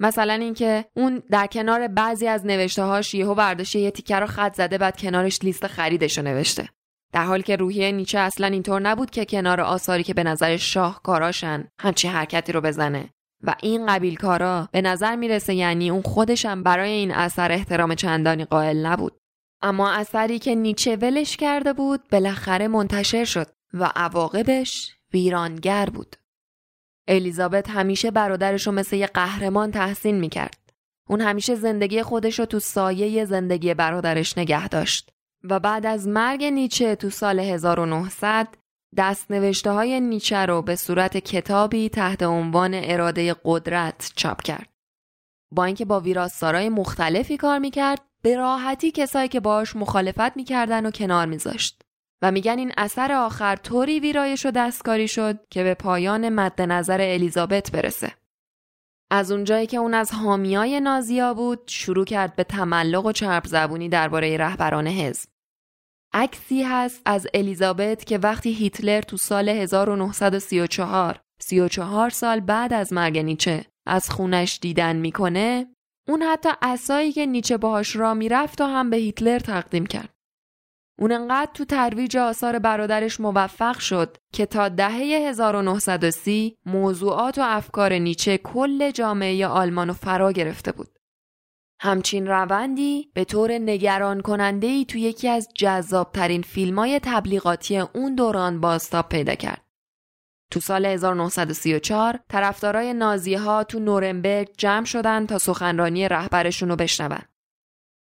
مثلا 0.00 0.32
اینکه 0.32 0.84
اون 0.96 1.22
در 1.30 1.46
کنار 1.46 1.88
بعضی 1.88 2.26
از 2.26 2.46
نوشته 2.46 2.82
هاش 2.82 3.14
یهو 3.14 3.34
برداشته 3.34 3.78
یه 3.78 3.90
تیکه 3.90 4.16
رو 4.16 4.26
خط 4.26 4.54
زده 4.54 4.78
بعد 4.78 5.00
کنارش 5.00 5.38
لیست 5.42 5.66
خریدش 5.66 6.18
رو 6.18 6.24
نوشته. 6.24 6.68
در 7.12 7.24
حالی 7.24 7.42
که 7.42 7.56
روحیه 7.56 7.92
نیچه 7.92 8.18
اصلا 8.18 8.46
اینطور 8.46 8.80
نبود 8.80 9.10
که 9.10 9.24
کنار 9.24 9.60
آثاری 9.60 10.02
که 10.02 10.14
به 10.14 10.22
نظر 10.22 10.56
شاهکاراشن 10.56 11.68
همچی 11.80 12.08
حرکتی 12.08 12.52
رو 12.52 12.60
بزنه 12.60 13.10
و 13.42 13.54
این 13.62 13.86
قبیل 13.86 14.16
کارا 14.16 14.68
به 14.72 14.82
نظر 14.82 15.16
می‌رسه 15.16 15.54
یعنی 15.54 15.90
اون 15.90 16.02
خودشم 16.02 16.62
برای 16.62 16.90
این 16.90 17.10
اثر 17.10 17.52
احترام 17.52 17.94
چندانی 17.94 18.44
قائل 18.44 18.86
نبود. 18.86 19.18
اما 19.62 19.90
اثری 19.90 20.38
که 20.38 20.54
نیچه 20.54 20.96
ولش 20.96 21.36
کرده 21.36 21.72
بود 21.72 22.08
بالاخره 22.12 22.68
منتشر 22.68 23.24
شد 23.24 23.46
و 23.74 23.90
عواقبش 23.96 24.92
ویرانگر 25.12 25.86
بود. 25.86 26.16
الیزابت 27.08 27.70
همیشه 27.70 28.10
برادرش 28.10 28.66
رو 28.66 28.72
مثل 28.72 28.96
یه 28.96 29.06
قهرمان 29.06 29.70
تحسین 29.70 30.20
می‌کرد. 30.20 30.58
اون 31.08 31.20
همیشه 31.20 31.54
زندگی 31.54 32.02
خودش 32.02 32.38
رو 32.38 32.44
تو 32.44 32.58
سایه 32.58 33.24
زندگی 33.24 33.74
برادرش 33.74 34.38
نگه 34.38 34.68
داشت 34.68 35.10
و 35.44 35.60
بعد 35.60 35.86
از 35.86 36.08
مرگ 36.08 36.44
نیچه 36.44 36.96
تو 36.96 37.10
سال 37.10 37.40
1900 37.40 38.48
دست 38.96 39.30
نوشته 39.30 39.70
های 39.70 40.00
نیچه 40.00 40.46
رو 40.46 40.62
به 40.62 40.76
صورت 40.76 41.16
کتابی 41.16 41.88
تحت 41.88 42.22
عنوان 42.22 42.70
اراده 42.74 43.36
قدرت 43.44 44.12
چاپ 44.16 44.42
کرد. 44.42 44.68
با 45.52 45.64
اینکه 45.64 45.84
با 45.84 46.00
ویراستارای 46.00 46.68
مختلفی 46.68 47.36
کار 47.36 47.58
می‌کرد 47.58 48.00
به 48.22 48.36
راحتی 48.36 48.90
کسایی 48.90 49.28
که 49.28 49.40
باش 49.40 49.76
مخالفت 49.76 50.36
می‌کردن 50.36 50.86
و 50.86 50.90
کنار 50.90 51.26
میذاشت 51.26 51.82
و 52.22 52.30
میگن 52.32 52.58
این 52.58 52.72
اثر 52.76 53.12
آخر 53.12 53.56
طوری 53.56 54.00
ویرایش 54.00 54.46
و 54.46 54.50
دستکاری 54.50 55.08
شد 55.08 55.38
که 55.50 55.62
به 55.62 55.74
پایان 55.74 56.28
مد 56.28 56.62
نظر 56.62 57.00
الیزابت 57.00 57.70
برسه. 57.70 58.12
از 59.10 59.32
اونجایی 59.32 59.66
که 59.66 59.76
اون 59.76 59.94
از 59.94 60.12
حامیای 60.12 60.80
نازیا 60.80 61.34
بود 61.34 61.62
شروع 61.66 62.04
کرد 62.04 62.36
به 62.36 62.44
تملق 62.44 63.06
و 63.06 63.12
چرب 63.12 63.46
زبونی 63.46 63.88
درباره 63.88 64.36
رهبران 64.36 64.86
حزب. 64.86 65.28
عکسی 66.12 66.62
هست 66.62 67.02
از 67.04 67.26
الیزابت 67.34 68.04
که 68.04 68.18
وقتی 68.18 68.52
هیتلر 68.52 69.00
تو 69.00 69.16
سال 69.16 69.48
1934 69.48 71.20
34 71.40 72.10
سال 72.10 72.40
بعد 72.40 72.72
از 72.72 72.92
مرگ 72.92 73.18
نیچه 73.18 73.64
از 73.86 74.10
خونش 74.10 74.58
دیدن 74.62 74.96
می‌کنه 74.96 75.66
اون 76.08 76.22
حتی 76.22 76.48
اسایی 76.62 77.12
که 77.12 77.26
نیچه 77.26 77.56
باهاش 77.56 77.96
را 77.96 78.14
می‌رفت 78.14 78.60
و 78.60 78.64
هم 78.64 78.90
به 78.90 78.96
هیتلر 78.96 79.38
تقدیم 79.38 79.86
کرد. 79.86 80.17
اون 81.00 81.12
انقدر 81.12 81.50
تو 81.54 81.64
ترویج 81.64 82.16
آثار 82.16 82.58
برادرش 82.58 83.20
موفق 83.20 83.78
شد 83.78 84.16
که 84.32 84.46
تا 84.46 84.68
دهه 84.68 84.92
1930 84.92 86.56
موضوعات 86.66 87.38
و 87.38 87.42
افکار 87.44 87.92
نیچه 87.92 88.38
کل 88.38 88.90
جامعه 88.90 89.46
آلمان 89.46 89.92
فرا 89.92 90.32
گرفته 90.32 90.72
بود. 90.72 90.98
همچین 91.80 92.26
روندی 92.26 93.10
به 93.14 93.24
طور 93.24 93.52
نگران 93.52 94.20
کننده 94.20 94.66
ای 94.66 94.84
تو 94.84 94.98
یکی 94.98 95.28
از 95.28 95.48
جذابترین 95.54 96.42
فیلم 96.42 96.78
های 96.78 97.00
تبلیغاتی 97.02 97.78
اون 97.78 98.14
دوران 98.14 98.60
باستاب 98.60 99.08
پیدا 99.08 99.34
کرد. 99.34 99.64
تو 100.50 100.60
سال 100.60 100.86
1934 100.86 102.20
طرفدارای 102.28 102.94
نازی 102.94 103.34
ها 103.34 103.64
تو 103.64 103.78
نورنبرگ 103.78 104.48
جمع 104.58 104.84
شدن 104.84 105.26
تا 105.26 105.38
سخنرانی 105.38 106.08
رهبرشون 106.08 106.68
رو 106.68 106.76
بشنون. 106.76 107.18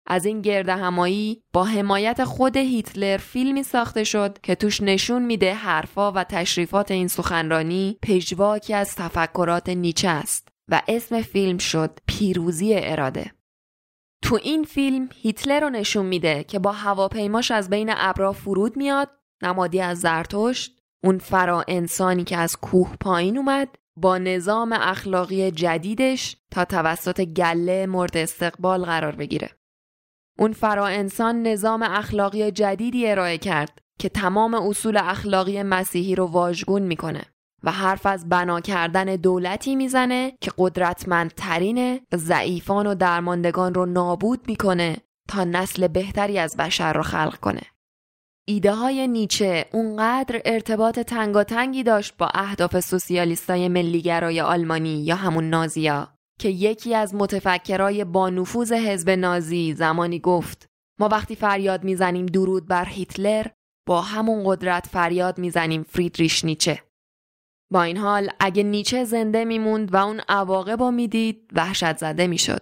از 0.05 0.25
این 0.25 0.41
گرد 0.41 0.69
همایی 0.69 1.43
با 1.53 1.63
حمایت 1.63 2.23
خود 2.23 2.57
هیتلر 2.57 3.17
فیلمی 3.17 3.63
ساخته 3.63 4.03
شد 4.03 4.37
که 4.43 4.55
توش 4.55 4.81
نشون 4.81 5.25
میده 5.25 5.53
حرفا 5.53 6.11
و 6.11 6.23
تشریفات 6.23 6.91
این 6.91 7.07
سخنرانی 7.07 7.97
پژواکی 8.01 8.73
از 8.73 8.95
تفکرات 8.95 9.69
نیچه 9.69 10.09
است 10.09 10.47
و 10.67 10.81
اسم 10.87 11.21
فیلم 11.21 11.57
شد 11.57 11.99
پیروزی 12.07 12.73
اراده. 12.75 13.31
تو 14.23 14.39
این 14.43 14.63
فیلم 14.63 15.09
هیتلر 15.15 15.59
رو 15.59 15.69
نشون 15.69 16.05
میده 16.05 16.43
که 16.43 16.59
با 16.59 16.71
هواپیماش 16.71 17.51
از 17.51 17.69
بین 17.69 17.89
ابرا 17.97 18.33
فرود 18.33 18.77
میاد 18.77 19.09
نمادی 19.41 19.81
از 19.81 19.99
زرتشت 19.99 20.81
اون 21.03 21.17
فرا 21.17 21.65
انسانی 21.67 22.23
که 22.23 22.37
از 22.37 22.57
کوه 22.57 22.95
پایین 22.99 23.37
اومد 23.37 23.77
با 23.95 24.17
نظام 24.17 24.73
اخلاقی 24.73 25.51
جدیدش 25.51 26.37
تا 26.51 26.65
توسط 26.65 27.21
گله 27.21 27.85
مورد 27.85 28.17
استقبال 28.17 28.85
قرار 28.85 29.15
بگیره. 29.15 29.49
اون 30.39 30.53
فرا 30.53 30.87
انسان 30.87 31.47
نظام 31.47 31.83
اخلاقی 31.83 32.51
جدیدی 32.51 33.07
ارائه 33.07 33.37
کرد 33.37 33.79
که 33.99 34.09
تمام 34.09 34.53
اصول 34.53 34.97
اخلاقی 34.97 35.63
مسیحی 35.63 36.15
رو 36.15 36.25
واژگون 36.25 36.81
می‌کنه 36.81 37.21
و 37.63 37.71
حرف 37.71 38.05
از 38.05 38.29
بنا 38.29 38.61
کردن 38.61 39.05
دولتی 39.05 39.75
می‌زنه 39.75 40.33
که 40.41 40.51
قدرتمندترینه 40.57 42.01
ضعیفان 42.15 42.87
و 42.87 42.95
درماندگان 42.95 43.73
رو 43.73 43.85
نابود 43.85 44.39
می‌کنه 44.47 44.97
تا 45.29 45.43
نسل 45.43 45.87
بهتری 45.87 46.39
از 46.39 46.57
بشر 46.57 46.93
رو 46.93 47.03
خلق 47.03 47.37
کنه. 47.37 47.61
ایده 48.47 48.71
های 48.71 49.07
نیچه 49.07 49.65
اونقدر 49.73 50.41
ارتباط 50.45 50.99
تنگاتنگی 50.99 51.83
داشت 51.83 52.17
با 52.17 52.29
اهداف 52.33 52.79
سوسیالیستای 52.79 53.67
ملیگرای 53.67 54.41
آلمانی 54.41 55.03
یا 55.03 55.15
همون 55.15 55.49
نازیا 55.49 56.07
که 56.41 56.49
یکی 56.49 56.95
از 56.95 57.15
متفکرای 57.15 58.05
با 58.05 58.29
نفوذ 58.29 58.71
حزب 58.71 59.09
نازی 59.09 59.73
زمانی 59.73 60.19
گفت 60.19 60.69
ما 60.99 61.07
وقتی 61.07 61.35
فریاد 61.35 61.83
می‌زنیم 61.83 62.25
درود 62.25 62.67
بر 62.67 62.85
هیتلر 62.85 63.47
با 63.87 64.01
همون 64.01 64.43
قدرت 64.45 64.87
فریاد 64.87 65.37
می‌زنیم 65.37 65.83
فریدریش 65.83 66.45
نیچه 66.45 66.81
با 67.71 67.83
این 67.83 67.97
حال 67.97 68.29
اگه 68.39 68.63
نیچه 68.63 69.03
زنده 69.03 69.45
میموند 69.45 69.93
و 69.93 69.97
اون 69.97 70.21
عواقب 70.29 70.83
رو 70.83 70.91
می‌دید 70.91 71.49
وحشت 71.53 71.97
زده 71.97 72.27
می‌شد 72.27 72.61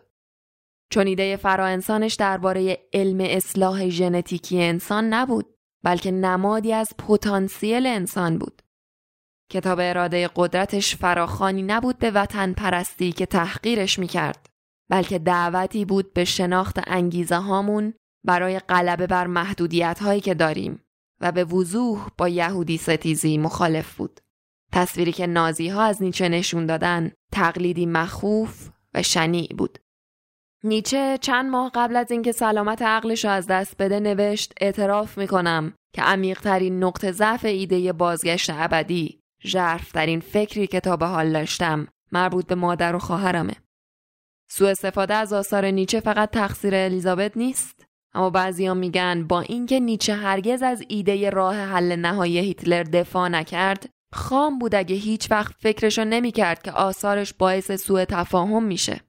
چون 0.91 1.07
ایده 1.07 1.35
فرا 1.35 1.65
انسانش 1.65 2.13
درباره 2.13 2.77
علم 2.93 3.19
اصلاح 3.21 3.89
ژنتیکی 3.89 4.63
انسان 4.63 5.13
نبود 5.13 5.55
بلکه 5.83 6.11
نمادی 6.11 6.73
از 6.73 6.93
پتانسیل 6.97 7.85
انسان 7.85 8.37
بود. 8.37 8.61
کتاب 9.51 9.79
اراده 9.81 10.29
قدرتش 10.35 10.95
فراخانی 10.95 11.61
نبود 11.61 11.97
به 11.99 12.11
وطن 12.11 12.53
پرستی 12.53 13.11
که 13.11 13.25
تحقیرش 13.25 13.99
می‌کرد 13.99 14.49
بلکه 14.89 15.19
دعوتی 15.19 15.85
بود 15.85 16.13
به 16.13 16.25
شناخت 16.25 16.79
انگیزه 16.87 17.35
هامون 17.35 17.93
برای 18.25 18.59
غلبه 18.59 19.07
بر 19.07 19.27
محدودیت 19.27 19.99
هایی 19.99 20.21
که 20.21 20.33
داریم 20.33 20.83
و 21.21 21.31
به 21.31 21.43
وضوح 21.43 22.07
با 22.17 22.29
یهودی 22.29 22.77
ستیزی 22.77 23.37
مخالف 23.37 23.95
بود. 23.95 24.19
تصویری 24.71 25.11
که 25.11 25.27
نازی 25.27 25.67
ها 25.67 25.83
از 25.83 26.03
نیچه 26.03 26.29
نشون 26.29 26.65
دادن 26.65 27.11
تقلیدی 27.31 27.85
مخوف 27.85 28.69
و 28.93 29.03
شنیع 29.03 29.55
بود. 29.57 29.79
نیچه 30.63 31.17
چند 31.21 31.49
ماه 31.49 31.71
قبل 31.75 31.95
از 31.95 32.11
اینکه 32.11 32.31
سلامت 32.31 32.81
عقلش 32.81 33.25
رو 33.25 33.31
از 33.31 33.47
دست 33.47 33.77
بده 33.77 33.99
نوشت 33.99 34.53
اعتراف 34.61 35.17
می‌کنم 35.17 35.73
که 35.95 36.01
عمیقترین 36.01 36.83
نقطه 36.83 37.11
ضعف 37.11 37.45
ایده 37.45 37.93
بازگشت 37.93 38.49
ابدی 38.53 39.18
ژرفترین 39.43 40.19
فکری 40.19 40.67
که 40.67 40.79
تا 40.79 40.97
به 40.97 41.05
حال 41.05 41.33
داشتم 41.33 41.87
مربوط 42.11 42.47
به 42.47 42.55
مادر 42.55 42.95
و 42.95 42.99
خواهرمه. 42.99 43.53
سوء 44.51 44.69
استفاده 44.69 45.13
از 45.13 45.33
آثار 45.33 45.65
نیچه 45.65 45.99
فقط 45.99 46.31
تقصیر 46.31 46.75
الیزابت 46.75 47.37
نیست 47.37 47.85
اما 48.13 48.29
بعضیا 48.29 48.73
میگن 48.73 49.27
با 49.27 49.41
اینکه 49.41 49.79
نیچه 49.79 50.15
هرگز 50.15 50.63
از 50.63 50.83
ایده 50.87 51.29
راه 51.29 51.55
حل 51.55 51.95
نهایی 51.95 52.39
هیتلر 52.39 52.83
دفاع 52.83 53.27
نکرد 53.27 53.89
خام 54.13 54.59
بود 54.59 54.75
اگه 54.75 54.95
هیچ 54.95 55.31
وقت 55.31 55.53
فکرشو 55.59 56.03
نمی‌کرد 56.03 56.61
که 56.61 56.71
آثارش 56.71 57.33
باعث 57.33 57.71
سوء 57.71 58.05
تفاهم 58.05 58.63
میشه 58.63 59.01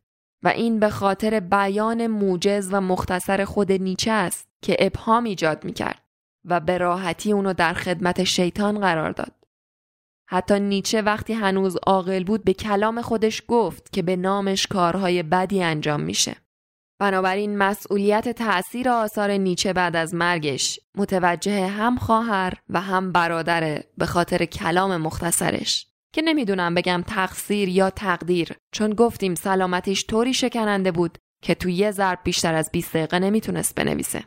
و 0.42 0.48
این 0.48 0.80
به 0.80 0.90
خاطر 0.90 1.40
بیان 1.40 2.06
موجز 2.06 2.68
و 2.72 2.80
مختصر 2.80 3.44
خود 3.44 3.72
نیچه 3.72 4.10
است 4.10 4.48
که 4.62 4.76
ابهام 4.78 5.24
ایجاد 5.24 5.64
می‌کرد 5.64 6.02
و 6.44 6.60
به 6.60 6.78
راحتی 6.78 7.32
اونو 7.32 7.52
در 7.52 7.74
خدمت 7.74 8.24
شیطان 8.24 8.80
قرار 8.80 9.10
داد. 9.10 9.39
حتی 10.32 10.60
نیچه 10.60 11.02
وقتی 11.02 11.32
هنوز 11.32 11.76
عاقل 11.86 12.24
بود 12.24 12.44
به 12.44 12.54
کلام 12.54 13.02
خودش 13.02 13.42
گفت 13.48 13.92
که 13.92 14.02
به 14.02 14.16
نامش 14.16 14.66
کارهای 14.66 15.22
بدی 15.22 15.62
انجام 15.62 16.00
میشه. 16.00 16.36
بنابراین 17.00 17.58
مسئولیت 17.58 18.28
تأثیر 18.28 18.88
آثار 18.88 19.30
نیچه 19.30 19.72
بعد 19.72 19.96
از 19.96 20.14
مرگش 20.14 20.80
متوجه 20.96 21.66
هم 21.66 21.96
خواهر 21.96 22.52
و 22.68 22.80
هم 22.80 23.12
برادره 23.12 23.84
به 23.98 24.06
خاطر 24.06 24.44
کلام 24.44 24.96
مختصرش 24.96 25.86
که 26.14 26.22
نمی‌دونم 26.22 26.74
بگم 26.74 27.04
تقصیر 27.06 27.68
یا 27.68 27.90
تقدیر 27.90 28.56
چون 28.72 28.94
گفتیم 28.94 29.34
سلامتیش 29.34 30.06
طوری 30.06 30.34
شکننده 30.34 30.92
بود 30.92 31.18
که 31.42 31.54
تو 31.54 31.68
یه 31.68 31.90
ضرب 31.90 32.18
بیشتر 32.24 32.54
از 32.54 32.70
20 32.72 32.96
دقیقه 32.96 33.18
نمی‌تونست 33.18 33.74
بنویسه. 33.74 34.24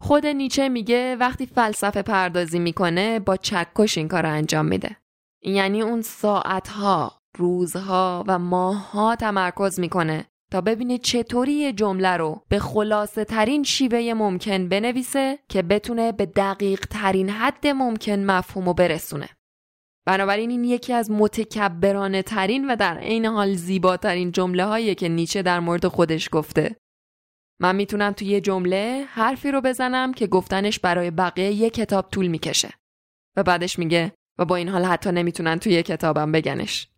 خود 0.00 0.26
نیچه 0.26 0.68
میگه 0.68 1.16
وقتی 1.16 1.46
فلسفه 1.46 2.02
پردازی 2.02 2.58
می‌کنه 2.58 3.18
با 3.20 3.36
چکش 3.36 3.98
این 3.98 4.08
کار 4.08 4.26
انجام 4.26 4.66
میده. 4.66 5.03
یعنی 5.44 5.82
اون 5.82 6.02
ساعتها، 6.02 7.20
روزها 7.38 8.24
و 8.26 8.38
ماهها 8.38 9.16
تمرکز 9.16 9.80
می‌کنه 9.80 10.24
تا 10.52 10.60
ببینه 10.60 10.98
چطوری 10.98 11.52
یه 11.52 11.72
جمله 11.72 12.16
رو 12.16 12.42
به 12.48 12.58
خلاصه 12.58 13.24
ترین 13.24 13.62
شیوه 13.62 14.12
ممکن 14.16 14.68
بنویسه 14.68 15.38
که 15.48 15.62
بتونه 15.62 16.12
به 16.12 16.26
دقیق 16.26 16.86
ترین 16.90 17.30
حد 17.30 17.66
ممکن 17.66 18.18
مفهوم 18.18 18.66
رو 18.66 18.74
برسونه. 18.74 19.28
بنابراین 20.06 20.50
این 20.50 20.64
یکی 20.64 20.92
از 20.92 21.10
متکبرانه 21.10 22.22
ترین 22.22 22.70
و 22.70 22.76
در 22.76 22.98
عین 22.98 23.26
حال 23.26 23.54
زیباترین 23.54 24.32
جمله 24.32 24.64
هایی 24.64 24.94
که 24.94 25.08
نیچه 25.08 25.42
در 25.42 25.60
مورد 25.60 25.88
خودش 25.88 26.28
گفته. 26.32 26.76
من 27.60 27.76
می‌تونم 27.76 28.12
توی 28.12 28.28
یه 28.28 28.40
جمله 28.40 29.04
حرفی 29.08 29.50
رو 29.50 29.60
بزنم 29.60 30.12
که 30.12 30.26
گفتنش 30.26 30.78
برای 30.78 31.10
بقیه 31.10 31.52
یه 31.52 31.70
کتاب 31.70 32.08
طول 32.10 32.26
می‌کشه. 32.26 32.70
و 33.36 33.42
بعدش 33.42 33.78
میگه 33.78 34.12
و 34.38 34.44
با 34.44 34.56
این 34.56 34.68
حال 34.68 34.84
حتی 34.84 35.12
نمی‌تونن 35.12 35.58
توی 35.58 35.82
کتابم 35.82 36.32
بگنش. 36.32 36.88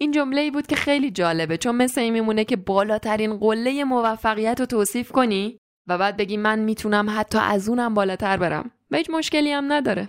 این 0.00 0.10
جمله 0.10 0.40
ای 0.40 0.50
بود 0.50 0.66
که 0.66 0.76
خیلی 0.76 1.10
جالبه 1.10 1.56
چون 1.56 1.74
مثل 1.74 2.00
این 2.00 2.12
میمونه 2.12 2.44
که 2.44 2.56
بالاترین 2.56 3.36
قله 3.36 3.84
موفقیت 3.84 4.60
رو 4.60 4.66
توصیف 4.66 5.12
کنی 5.12 5.58
و 5.88 5.98
بعد 5.98 6.16
بگی 6.16 6.36
من 6.36 6.58
می‌تونم 6.58 7.06
حتی 7.10 7.38
از 7.38 7.68
اونم 7.68 7.94
بالاتر 7.94 8.36
برم 8.36 8.70
و 8.90 8.96
هیچ 8.96 9.10
مشکلی 9.10 9.52
هم 9.52 9.72
نداره. 9.72 10.08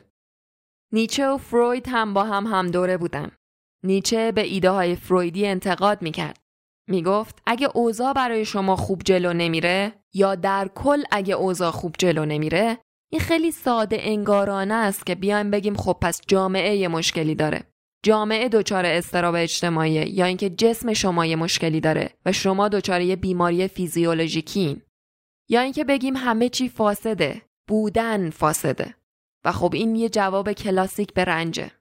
نیچه 0.93 1.27
و 1.27 1.37
فروید 1.37 1.87
هم 1.87 2.13
با 2.13 2.23
هم 2.23 2.47
هم 2.47 2.71
دوره 2.71 2.97
بودن. 2.97 3.31
نیچه 3.83 4.31
به 4.31 4.41
ایده 4.41 4.69
های 4.69 4.95
فرویدی 4.95 5.47
انتقاد 5.47 6.01
می‌کرد. 6.01 6.37
می‌گفت 6.87 7.41
اگه 7.45 7.69
اوضاع 7.73 8.13
برای 8.13 8.45
شما 8.45 8.75
خوب 8.75 9.01
جلو 9.05 9.33
نمیره 9.33 9.93
یا 10.13 10.35
در 10.35 10.67
کل 10.67 11.03
اگه 11.11 11.33
اوضاع 11.33 11.71
خوب 11.71 11.95
جلو 11.99 12.25
نمیره 12.25 12.77
این 13.11 13.21
خیلی 13.21 13.51
ساده 13.51 13.97
انگارانه 13.99 14.73
است 14.73 15.05
که 15.05 15.15
بیایم 15.15 15.51
بگیم 15.51 15.75
خب 15.75 15.97
پس 16.01 16.21
جامعه 16.27 16.75
یه 16.75 16.87
مشکلی 16.87 17.35
داره. 17.35 17.63
جامعه 18.03 18.49
دچار 18.49 18.85
استراب 18.85 19.35
اجتماعی 19.35 19.91
یا 19.91 20.25
اینکه 20.25 20.49
جسم 20.49 20.93
شما 20.93 21.25
یه 21.25 21.35
مشکلی 21.35 21.81
داره 21.81 22.09
و 22.25 22.31
شما 22.31 22.69
دچار 22.69 23.01
یه 23.01 23.15
بیماری 23.15 23.67
فیزیولوژیکین 23.67 24.81
یا 25.49 25.61
اینکه 25.61 25.83
بگیم 25.83 26.15
همه 26.15 26.49
چی 26.49 26.69
فاسده 26.69 27.41
بودن 27.67 28.29
فاسده. 28.29 28.95
و 29.45 29.51
خب 29.51 29.73
این 29.73 29.95
یه 29.95 30.09
جواب 30.09 30.51
کلاسیک 30.51 31.13
به 31.13 31.25
رنجه. 31.25 31.71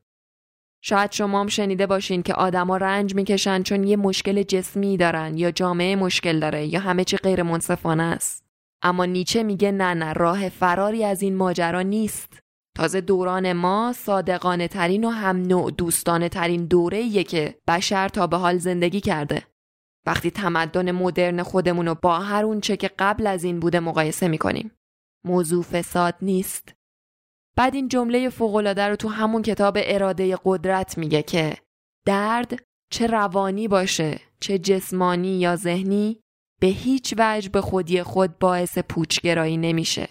شاید 0.82 1.12
شما 1.12 1.40
هم 1.40 1.46
شنیده 1.46 1.86
باشین 1.86 2.22
که 2.22 2.34
آدما 2.34 2.76
رنج 2.76 3.14
می‌کشن 3.14 3.62
چون 3.62 3.84
یه 3.84 3.96
مشکل 3.96 4.42
جسمی 4.42 4.96
دارن 4.96 5.38
یا 5.38 5.50
جامعه 5.50 5.96
مشکل 5.96 6.40
داره 6.40 6.66
یا 6.66 6.80
همه 6.80 7.04
چی 7.04 7.16
غیر 7.16 7.42
منصفانه 7.42 8.02
است. 8.02 8.47
اما 8.82 9.04
نیچه 9.04 9.42
میگه 9.42 9.72
نه 9.72 9.94
نه 9.94 10.12
راه 10.12 10.48
فراری 10.48 11.04
از 11.04 11.22
این 11.22 11.36
ماجرا 11.36 11.82
نیست 11.82 12.38
تازه 12.76 13.00
دوران 13.00 13.52
ما 13.52 13.92
صادقانه 13.96 14.68
ترین 14.68 15.04
و 15.04 15.08
هم 15.08 15.36
نوع 15.36 15.70
دوستانه 15.70 16.28
ترین 16.28 16.66
دوره 16.66 17.24
که 17.24 17.58
بشر 17.68 18.08
تا 18.08 18.26
به 18.26 18.36
حال 18.36 18.58
زندگی 18.58 19.00
کرده. 19.00 19.46
وقتی 20.06 20.30
تمدن 20.30 20.90
مدرن 20.90 21.42
خودمون 21.42 21.86
رو 21.88 21.94
با 22.02 22.18
هر 22.18 22.44
اون 22.44 22.60
چه 22.60 22.76
که 22.76 22.90
قبل 22.98 23.26
از 23.26 23.44
این 23.44 23.60
بوده 23.60 23.80
مقایسه 23.80 24.28
می‌کنیم. 24.28 24.70
موضوع 25.26 25.62
فساد 25.62 26.14
نیست. 26.22 26.74
بعد 27.56 27.74
این 27.74 27.88
جمله 27.88 28.28
فوقالعاده 28.28 28.88
رو 28.88 28.96
تو 28.96 29.08
همون 29.08 29.42
کتاب 29.42 29.78
اراده 29.80 30.38
قدرت 30.44 30.98
میگه 30.98 31.22
که 31.22 31.56
درد 32.06 32.62
چه 32.92 33.06
روانی 33.06 33.68
باشه 33.68 34.20
چه 34.40 34.58
جسمانی 34.58 35.38
یا 35.38 35.56
ذهنی 35.56 36.20
به 36.60 36.66
هیچ 36.66 37.14
وجه 37.18 37.48
به 37.48 37.60
خودی 37.60 38.02
خود 38.02 38.38
باعث 38.38 38.78
پوچگرایی 38.78 39.56
نمیشه. 39.56 40.08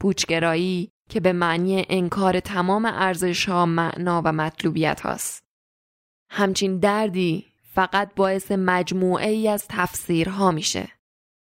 پوچگرایی 0.00 0.92
که 1.08 1.20
به 1.20 1.32
معنی 1.32 1.86
انکار 1.88 2.40
تمام 2.40 2.84
ارزش 2.84 3.48
ها 3.48 3.66
معنا 3.66 4.22
و 4.24 4.32
مطلوبیت 4.32 5.00
هاست. 5.00 5.44
همچین 6.30 6.78
دردی 6.78 7.46
فقط 7.74 8.14
باعث 8.14 8.52
مجموعه 8.52 9.28
ای 9.28 9.48
از 9.48 9.66
تفسیرها 9.68 10.50
میشه. 10.50 10.88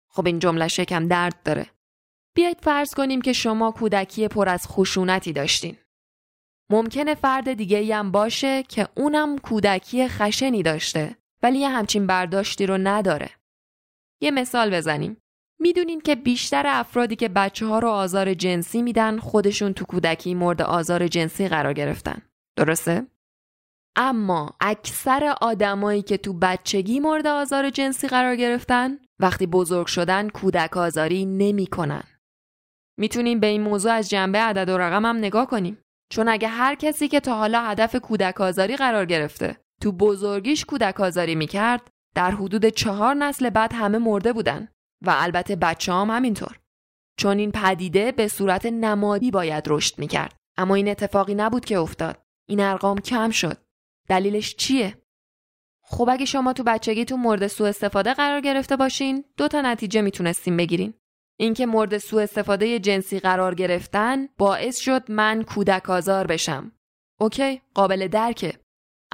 خب 0.09 0.25
این 0.25 0.39
جمله 0.39 0.67
شکم 0.67 1.07
درد 1.07 1.43
داره. 1.43 1.65
بیایید 2.35 2.61
فرض 2.61 2.93
کنیم 2.93 3.21
که 3.21 3.33
شما 3.33 3.71
کودکی 3.71 4.27
پر 4.27 4.49
از 4.49 4.67
خشونتی 4.67 5.33
داشتین. 5.33 5.77
ممکنه 6.69 7.15
فرد 7.15 7.53
دیگه 7.53 7.95
هم 7.95 8.11
باشه 8.11 8.63
که 8.63 8.87
اونم 8.95 9.37
کودکی 9.37 10.07
خشنی 10.07 10.63
داشته 10.63 11.15
ولی 11.43 11.59
یه 11.59 11.69
همچین 11.69 12.07
برداشتی 12.07 12.65
رو 12.65 12.77
نداره. 12.77 13.29
یه 14.23 14.31
مثال 14.31 14.69
بزنیم. 14.69 15.17
می‌دونین 15.59 16.01
که 16.01 16.15
بیشتر 16.15 16.63
افرادی 16.67 17.15
که 17.15 17.29
بچه 17.29 17.65
ها 17.65 17.79
رو 17.79 17.89
آزار 17.89 18.33
جنسی 18.33 18.81
میدن 18.81 19.17
خودشون 19.17 19.73
تو 19.73 19.85
کودکی 19.85 20.33
مورد 20.33 20.61
آزار 20.61 21.07
جنسی 21.07 21.47
قرار 21.47 21.73
گرفتن. 21.73 22.21
درسته؟ 22.57 23.07
اما 23.95 24.49
اکثر 24.61 25.35
آدمایی 25.41 26.01
که 26.01 26.17
تو 26.17 26.33
بچگی 26.33 26.99
مورد 26.99 27.27
آزار 27.27 27.69
جنسی 27.69 28.07
قرار 28.07 28.35
گرفتن 28.35 28.97
وقتی 29.19 29.47
بزرگ 29.47 29.87
شدن 29.87 30.29
کودک 30.29 30.77
آزاری 30.77 31.25
نمی 31.25 31.67
کنن. 31.67 32.03
می‌تونیم 32.99 33.39
به 33.39 33.47
این 33.47 33.61
موضوع 33.61 33.91
از 33.91 34.09
جنبه 34.09 34.39
عدد 34.39 34.69
و 34.69 34.77
رقم 34.77 35.05
هم 35.05 35.17
نگاه 35.17 35.47
کنیم. 35.47 35.77
چون 36.11 36.29
اگه 36.29 36.47
هر 36.47 36.75
کسی 36.75 37.07
که 37.07 37.19
تا 37.19 37.35
حالا 37.35 37.61
هدف 37.61 37.95
کودک 37.95 38.41
آزاری 38.41 38.75
قرار 38.75 39.05
گرفته 39.05 39.57
تو 39.81 39.91
بزرگیش 39.91 40.65
کودک 40.65 40.99
آزاری 40.99 41.35
می‌کرد 41.35 41.89
در 42.15 42.31
حدود 42.31 42.65
چهار 42.65 43.15
نسل 43.15 43.49
بعد 43.49 43.73
همه 43.73 43.97
مرده 43.97 44.33
بودن. 44.33 44.67
و 45.01 45.13
البته 45.17 45.55
بچه 45.55 45.93
هم 45.93 46.09
همینطور. 46.09 46.59
چون 47.17 47.37
این 47.37 47.51
پدیده 47.51 48.11
به 48.11 48.27
صورت 48.27 48.65
نمادی 48.65 49.31
باید 49.31 49.63
رشد 49.67 49.99
می‌کرد. 49.99 50.35
اما 50.57 50.75
این 50.75 50.87
اتفاقی 50.87 51.35
نبود 51.35 51.65
که 51.65 51.77
افتاد. 51.77 52.21
این 52.47 52.59
ارقام 52.59 52.97
کم 52.97 53.29
شد. 53.29 53.57
دلیلش 54.09 54.55
چیه؟ 54.55 54.97
خب 55.83 56.09
اگه 56.11 56.25
شما 56.25 56.53
تو 56.53 56.63
بچگیتون 56.63 57.19
مورد 57.19 57.47
سوء 57.47 57.69
استفاده 57.69 58.13
قرار 58.13 58.41
گرفته 58.41 58.75
باشین 58.75 59.23
دو 59.37 59.47
تا 59.47 59.61
نتیجه 59.61 60.01
می‌تونستیم 60.01 60.57
بگیرین. 60.57 60.93
اینکه 61.39 61.65
مورد 61.65 61.97
سوء 61.97 62.23
استفاده 62.23 62.79
جنسی 62.79 63.19
قرار 63.19 63.55
گرفتن 63.55 64.27
باعث 64.37 64.79
شد 64.79 65.11
من 65.11 65.43
کودک 65.43 65.89
آزار 65.89 66.27
بشم. 66.27 66.71
اوکی 67.19 67.61
قابل 67.73 68.07
درکه. 68.07 68.62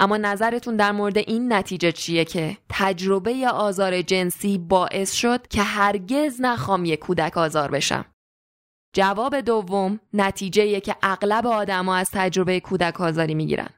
اما 0.00 0.16
نظرتون 0.16 0.76
در 0.76 0.92
مورد 0.92 1.18
این 1.18 1.52
نتیجه 1.52 1.92
چیه 1.92 2.24
که 2.24 2.56
تجربه 2.68 3.48
آزار 3.48 4.02
جنسی 4.02 4.58
باعث 4.58 5.12
شد 5.12 5.48
که 5.48 5.62
هرگز 5.62 6.40
نخوام 6.40 6.84
یک 6.84 6.98
کودک 6.98 7.36
آزار 7.36 7.70
بشم 7.70 8.04
جواب 8.94 9.40
دوم 9.40 10.00
نتیجه 10.12 10.80
که 10.80 10.96
اغلب 11.02 11.46
آدما 11.46 11.96
از 11.96 12.10
تجربه 12.12 12.60
کودک 12.60 13.00
آزاری 13.00 13.34
می‌گیرن. 13.34 13.68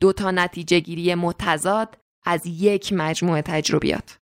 دو 0.00 0.12
تا 0.12 0.30
نتیجه 0.30 0.80
گیری 0.80 1.14
متضاد 1.14 1.98
از 2.24 2.46
یک 2.46 2.92
مجموعه 2.92 3.42
تجربیات. 3.42 4.18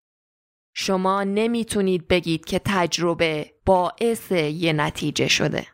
شما 0.76 1.24
نمی‌تونید 1.24 2.07
بگید 2.07 2.45
که 2.45 2.61
تجربه 2.66 3.53
باعث 3.66 4.32
یه 4.32 4.74
نتیجه 4.74 5.28
شده 5.28 5.68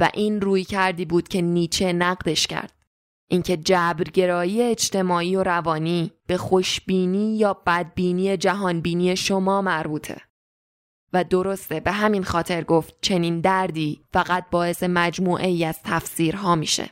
و 0.00 0.10
این 0.14 0.40
روی 0.40 0.64
کردی 0.64 1.04
بود 1.04 1.28
که 1.28 1.42
نیچه 1.42 1.92
نقدش 1.92 2.46
کرد. 2.46 2.77
اینکه 3.28 3.56
جبرگرایی 3.56 4.62
اجتماعی 4.62 5.36
و 5.36 5.42
روانی 5.42 6.12
به 6.26 6.36
خوشبینی 6.36 7.36
یا 7.36 7.54
بدبینی 7.66 8.36
جهانبینی 8.36 9.16
شما 9.16 9.62
مربوطه. 9.62 10.20
و 11.12 11.24
درسته 11.24 11.80
به 11.80 11.92
همین 11.92 12.24
خاطر 12.24 12.64
گفت 12.64 12.94
چنین 13.00 13.40
دردی 13.40 14.04
فقط 14.12 14.44
باعث 14.50 14.82
مجموعه 14.82 15.46
ای 15.46 15.64
از 15.64 15.78
تفسیرها 15.84 16.54
میشه. 16.54 16.90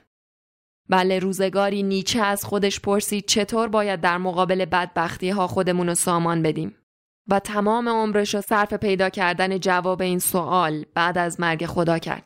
بله 0.89 1.19
روزگاری 1.19 1.83
نیچه 1.83 2.21
از 2.21 2.45
خودش 2.45 2.81
پرسید 2.81 3.27
چطور 3.27 3.69
باید 3.69 4.01
در 4.01 4.19
مقابل 4.19 4.65
بدبختی 4.65 5.31
ها 5.31 5.47
خودمون 5.47 5.89
رو 5.89 5.95
سامان 5.95 6.43
بدیم 6.43 6.77
و 7.29 7.41
تمام 7.41 7.89
عمرش 7.89 8.35
رو 8.35 8.41
صرف 8.41 8.73
پیدا 8.73 9.09
کردن 9.09 9.59
جواب 9.59 10.03
این 10.03 10.19
سوال 10.19 10.85
بعد 10.95 11.19
از 11.19 11.41
مرگ 11.41 11.67
خدا 11.67 11.99
کرد. 11.99 12.25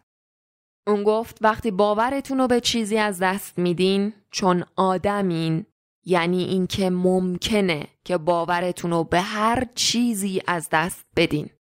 اون 0.86 1.02
گفت 1.02 1.38
وقتی 1.40 1.70
باورتون 1.70 2.38
رو 2.38 2.46
به 2.46 2.60
چیزی 2.60 2.98
از 2.98 3.18
دست 3.18 3.58
میدین 3.58 4.12
چون 4.30 4.64
آدمین 4.76 5.66
یعنی 6.04 6.44
اینکه 6.44 6.90
ممکنه 6.90 7.86
که 8.04 8.18
باورتون 8.18 8.90
رو 8.90 9.04
به 9.04 9.20
هر 9.20 9.66
چیزی 9.74 10.42
از 10.46 10.68
دست 10.72 11.06
بدین. 11.16 11.50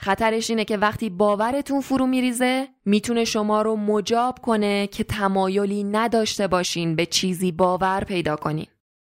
خطرش 0.00 0.50
اینه 0.50 0.64
که 0.64 0.76
وقتی 0.76 1.10
باورتون 1.10 1.80
فرو 1.80 2.06
میریزه 2.06 2.68
می‌تونه 2.84 3.24
شما 3.24 3.62
رو 3.62 3.76
مجاب 3.76 4.38
کنه 4.38 4.86
که 4.86 5.04
تمایلی 5.04 5.84
نداشته 5.84 6.48
باشین 6.48 6.96
به 6.96 7.06
چیزی 7.06 7.52
باور 7.52 8.04
پیدا 8.04 8.36
کنین 8.36 8.66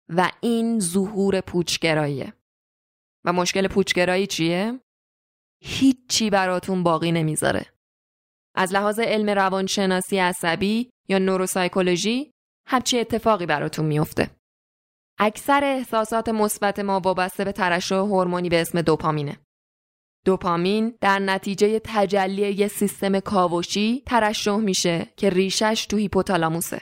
و 0.09 0.31
این 0.41 0.79
ظهور 0.79 1.41
پوچگراییه 1.41 2.33
و 3.25 3.33
مشکل 3.33 3.67
پوچگرایی 3.67 4.27
چیه؟ 4.27 4.79
هیچی 5.63 6.29
براتون 6.29 6.83
باقی 6.83 7.11
نمی‌ذاره 7.11 7.72
از 8.55 8.73
لحاظ 8.73 8.99
علم 8.99 9.29
روانشناسی 9.29 10.19
عصبی 10.19 10.89
یا 11.09 11.19
نوروسایکولوژی 11.19 12.31
همچی 12.67 12.99
اتفاقی 12.99 13.45
براتون 13.45 13.85
میفته 13.85 14.29
اکثر 15.19 15.63
احساسات 15.63 16.29
مثبت 16.29 16.79
ما 16.79 16.99
وابسته 16.99 17.45
به 17.45 17.51
ترشح 17.51 17.95
هورمونی 17.95 18.49
به 18.49 18.61
اسم 18.61 18.81
دوپامینه 18.81 19.37
دوپامین 20.25 20.97
در 21.01 21.19
نتیجه 21.19 21.81
تجلی 21.83 22.51
یه 22.51 22.67
سیستم 22.67 23.19
کاوشی 23.19 24.03
ترشح 24.05 24.55
میشه 24.55 25.07
که 25.17 25.29
ریشش 25.29 25.85
تو 25.89 25.97
هیپوتالاموسه. 25.97 26.81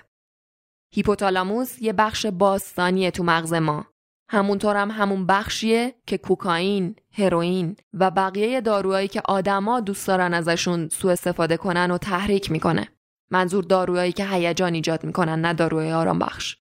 هیپوتالاموس 0.93 1.82
یه 1.82 1.93
بخش 1.93 2.26
باستانیه 2.26 3.11
تو 3.11 3.24
مغز 3.24 3.53
ما. 3.53 3.86
همونطور 4.34 4.75
هم 4.75 4.91
همون 4.91 5.25
بخشیه 5.25 5.95
که 6.07 6.17
کوکائین، 6.17 6.95
هروئین 7.11 7.75
و 7.93 8.11
بقیه 8.11 8.61
داروهایی 8.61 9.07
که 9.07 9.21
آدما 9.25 9.79
دوست 9.79 10.07
دارن 10.07 10.34
ازشون 10.34 10.89
سوء 10.89 11.11
استفاده 11.11 11.57
کنن 11.57 11.91
و 11.91 11.97
تحریک 11.97 12.51
می‌کنه. 12.51 12.88
منظور 13.32 13.63
داروهایی 13.63 14.11
که 14.11 14.25
هیجان 14.25 14.73
ایجاد 14.73 15.03
می‌کنن 15.03 15.41
نه 15.41 15.53
داروهای 15.53 15.93
آرام 15.93 16.19
بخش. 16.19 16.57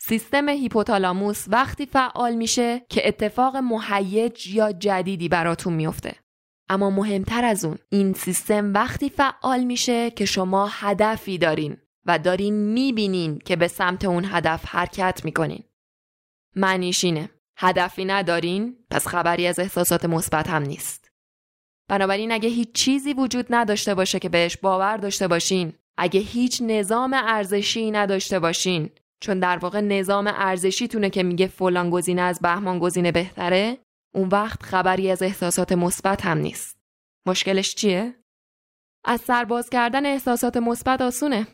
سیستم 0.00 0.48
هیپوتالاموس 0.48 1.44
وقتی 1.48 1.86
فعال 1.86 2.34
میشه 2.34 2.82
که 2.88 3.08
اتفاق 3.08 3.56
مهیج 3.56 4.46
یا 4.46 4.72
جدیدی 4.72 5.28
براتون 5.28 5.72
میفته. 5.72 6.14
اما 6.68 6.90
مهمتر 6.90 7.44
از 7.44 7.64
اون 7.64 7.78
این 7.88 8.12
سیستم 8.12 8.72
وقتی 8.74 9.10
فعال 9.10 9.64
میشه 9.64 10.10
که 10.10 10.24
شما 10.24 10.68
هدفی 10.72 11.38
دارین 11.38 11.76
و 12.06 12.18
دارین 12.18 12.54
می‌بینین 12.54 13.38
که 13.38 13.56
به 13.56 13.68
سمت 13.68 14.04
اون 14.04 14.24
هدف 14.24 14.64
حرکت 14.66 15.20
می‌کنین. 15.24 15.64
معنیش 16.56 17.04
اینه. 17.04 17.30
هدفی 17.56 18.04
ندارین 18.04 18.76
پس 18.90 19.06
خبری 19.06 19.46
از 19.46 19.58
احساسات 19.58 20.04
مثبت 20.04 20.48
هم 20.48 20.62
نیست. 20.62 21.10
بنابراین 21.88 22.32
اگه 22.32 22.48
هیچ 22.48 22.72
چیزی 22.72 23.12
وجود 23.12 23.46
نداشته 23.50 23.94
باشه 23.94 24.18
که 24.18 24.28
بهش 24.28 24.56
باور 24.56 24.96
داشته 24.96 25.28
باشین 25.28 25.72
اگه 25.98 26.20
هیچ 26.20 26.62
نظام 26.62 27.14
ارزشی 27.14 27.90
نداشته 27.90 28.38
باشین 28.38 28.90
چون 29.22 29.40
در 29.40 29.58
واقع 29.58 29.80
نظام 29.80 30.26
ارزشیتونه 30.26 31.10
که 31.10 31.22
میگه 31.22 31.46
فلان 31.46 31.90
گزینه 31.90 32.22
از 32.22 32.40
بهمان 32.40 32.78
گزینه 32.78 33.12
بهتره 33.12 33.78
اون 34.14 34.28
وقت 34.28 34.62
خبری 34.62 35.10
از 35.10 35.22
احساسات 35.22 35.72
مثبت 35.72 36.26
هم 36.26 36.38
نیست. 36.38 36.78
مشکلش 37.26 37.74
چیه؟ 37.74 38.14
از 39.04 39.20
سرباز 39.20 39.70
کردن 39.70 40.06
احساسات 40.06 40.56
مثبت 40.56 41.02
آسونه. 41.02 41.46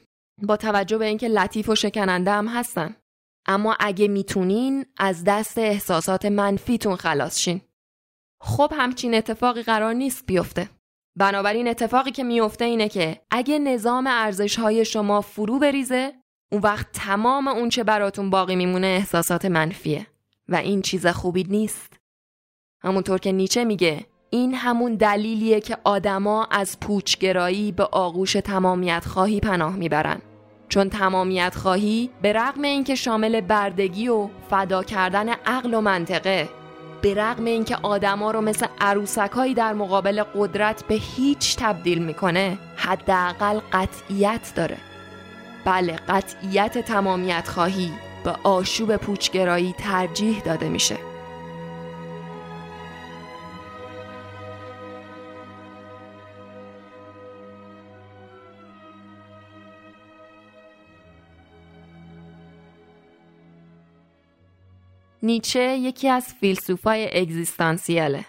با 0.42 0.56
توجه 0.56 0.98
به 0.98 1.04
اینکه 1.04 1.28
لطیف 1.28 1.68
و 1.68 1.74
شکننده 1.74 2.30
هم 2.30 2.48
هستن. 2.48 2.96
اما 3.46 3.76
اگه 3.80 4.08
می‌تونین 4.08 4.86
از 4.98 5.24
دست 5.24 5.58
احساسات 5.58 6.24
منفیتون 6.24 6.96
خلاص 6.96 7.38
شین 7.38 7.60
خب 8.40 8.72
همچین 8.76 9.14
اتفاقی 9.14 9.62
قرار 9.62 9.94
نیست 9.94 10.26
بیفته 10.26 10.68
بنابراین 11.16 11.68
اتفاقی 11.68 12.10
که 12.10 12.24
میفته 12.24 12.64
اینه 12.64 12.88
که 12.88 13.20
اگه 13.30 13.58
نظام 13.58 14.06
ارزش 14.06 14.58
های 14.58 14.84
شما 14.84 15.20
فرو 15.20 15.58
بریزه 15.58 16.12
اون 16.52 16.60
وقت 16.60 16.86
تمام 16.92 17.48
اون 17.48 17.68
چه 17.68 17.84
براتون 17.84 18.30
باقی 18.30 18.56
میمونه 18.56 18.86
احساسات 18.86 19.44
منفیه 19.44 20.06
و 20.48 20.56
این 20.56 20.82
چیز 20.82 21.06
خوبی 21.06 21.44
نیست. 21.44 21.92
همونطور 22.82 23.18
که 23.18 23.32
نیچه 23.32 23.64
میگه 23.64 24.06
این 24.30 24.54
همون 24.54 24.94
دلیلیه 24.94 25.60
که 25.60 25.78
آدما 25.84 26.44
از 26.44 26.80
پوچگرایی 26.80 27.72
به 27.72 27.84
آغوش 27.84 28.32
تمامیت 28.32 29.04
خواهی 29.06 29.40
پناه 29.40 29.76
می‌برن. 29.76 30.22
چون 30.68 30.90
تمامیت 30.90 31.54
خواهی 31.54 32.10
به 32.22 32.32
رغم 32.32 32.62
اینکه 32.62 32.94
شامل 32.94 33.40
بردگی 33.40 34.08
و 34.08 34.28
فدا 34.50 34.82
کردن 34.82 35.28
عقل 35.28 35.74
و 35.74 35.80
منطقه 35.80 36.48
به 37.02 37.14
رغم 37.14 37.44
اینکه 37.44 37.76
آدما 37.82 38.30
رو 38.30 38.40
مثل 38.40 38.66
عروسکایی 38.80 39.54
در 39.54 39.72
مقابل 39.72 40.22
قدرت 40.22 40.84
به 40.88 40.94
هیچ 40.94 41.56
تبدیل 41.56 41.98
می‌کنه 41.98 42.58
حداقل 42.76 43.60
قطعیت 43.72 44.52
داره. 44.56 44.76
بله 45.64 45.96
قطعیت 46.08 46.78
تمامیت 46.78 47.48
خواهی 47.48 47.92
به 48.24 48.30
آشوب 48.42 48.96
پوچگرایی 48.96 49.74
ترجیح 49.78 50.42
داده 50.42 50.68
میشه. 50.68 50.96
نیچه 65.26 65.76
یکی 65.76 66.08
از 66.08 66.34
فیلسوفای 66.34 67.20
اگزیستانسیاله. 67.20 68.24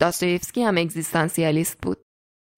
داستویفسکی 0.00 0.62
هم 0.62 0.78
اگزیستانسیالیست 0.78 1.78
بود. 1.82 1.98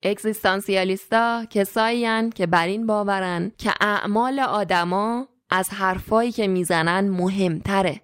اگزیستانسیالیستا 0.05 1.45
کسایی 1.51 2.31
که 2.31 2.47
بر 2.47 2.67
این 2.67 2.87
باورن 2.87 3.53
که 3.59 3.75
اعمال 3.81 4.41
آدما 4.41 5.29
از 5.51 5.71
حرفایی 5.71 6.33
که 6.33 6.47
می‌زنن 6.49 7.09
مهمتره 7.09 8.01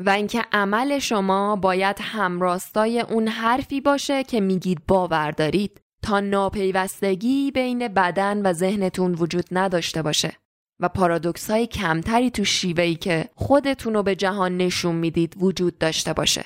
و 0.00 0.10
اینکه 0.10 0.44
عمل 0.52 0.98
شما 0.98 1.56
باید 1.56 1.96
همراستای 2.00 3.00
اون 3.00 3.28
حرفی 3.28 3.80
باشه 3.80 4.24
که 4.24 4.40
میگید 4.40 4.86
باور 4.86 5.30
دارید 5.30 5.80
تا 6.02 6.20
ناپیوستگی 6.20 7.50
بین 7.50 7.88
بدن 7.88 8.46
و 8.46 8.52
ذهنتون 8.52 9.14
وجود 9.14 9.44
نداشته 9.50 10.02
باشه 10.02 10.41
و 10.80 10.88
پارادوکس 10.88 11.50
های 11.50 11.66
کمتری 11.66 12.30
تو 12.30 12.44
شیوهی 12.44 12.94
که 12.94 13.28
خودتون 13.34 13.94
رو 13.94 14.02
به 14.02 14.16
جهان 14.16 14.56
نشون 14.56 14.94
می‌دید 14.94 15.34
وجود 15.36 15.78
داشته 15.78 16.12
باشه. 16.12 16.44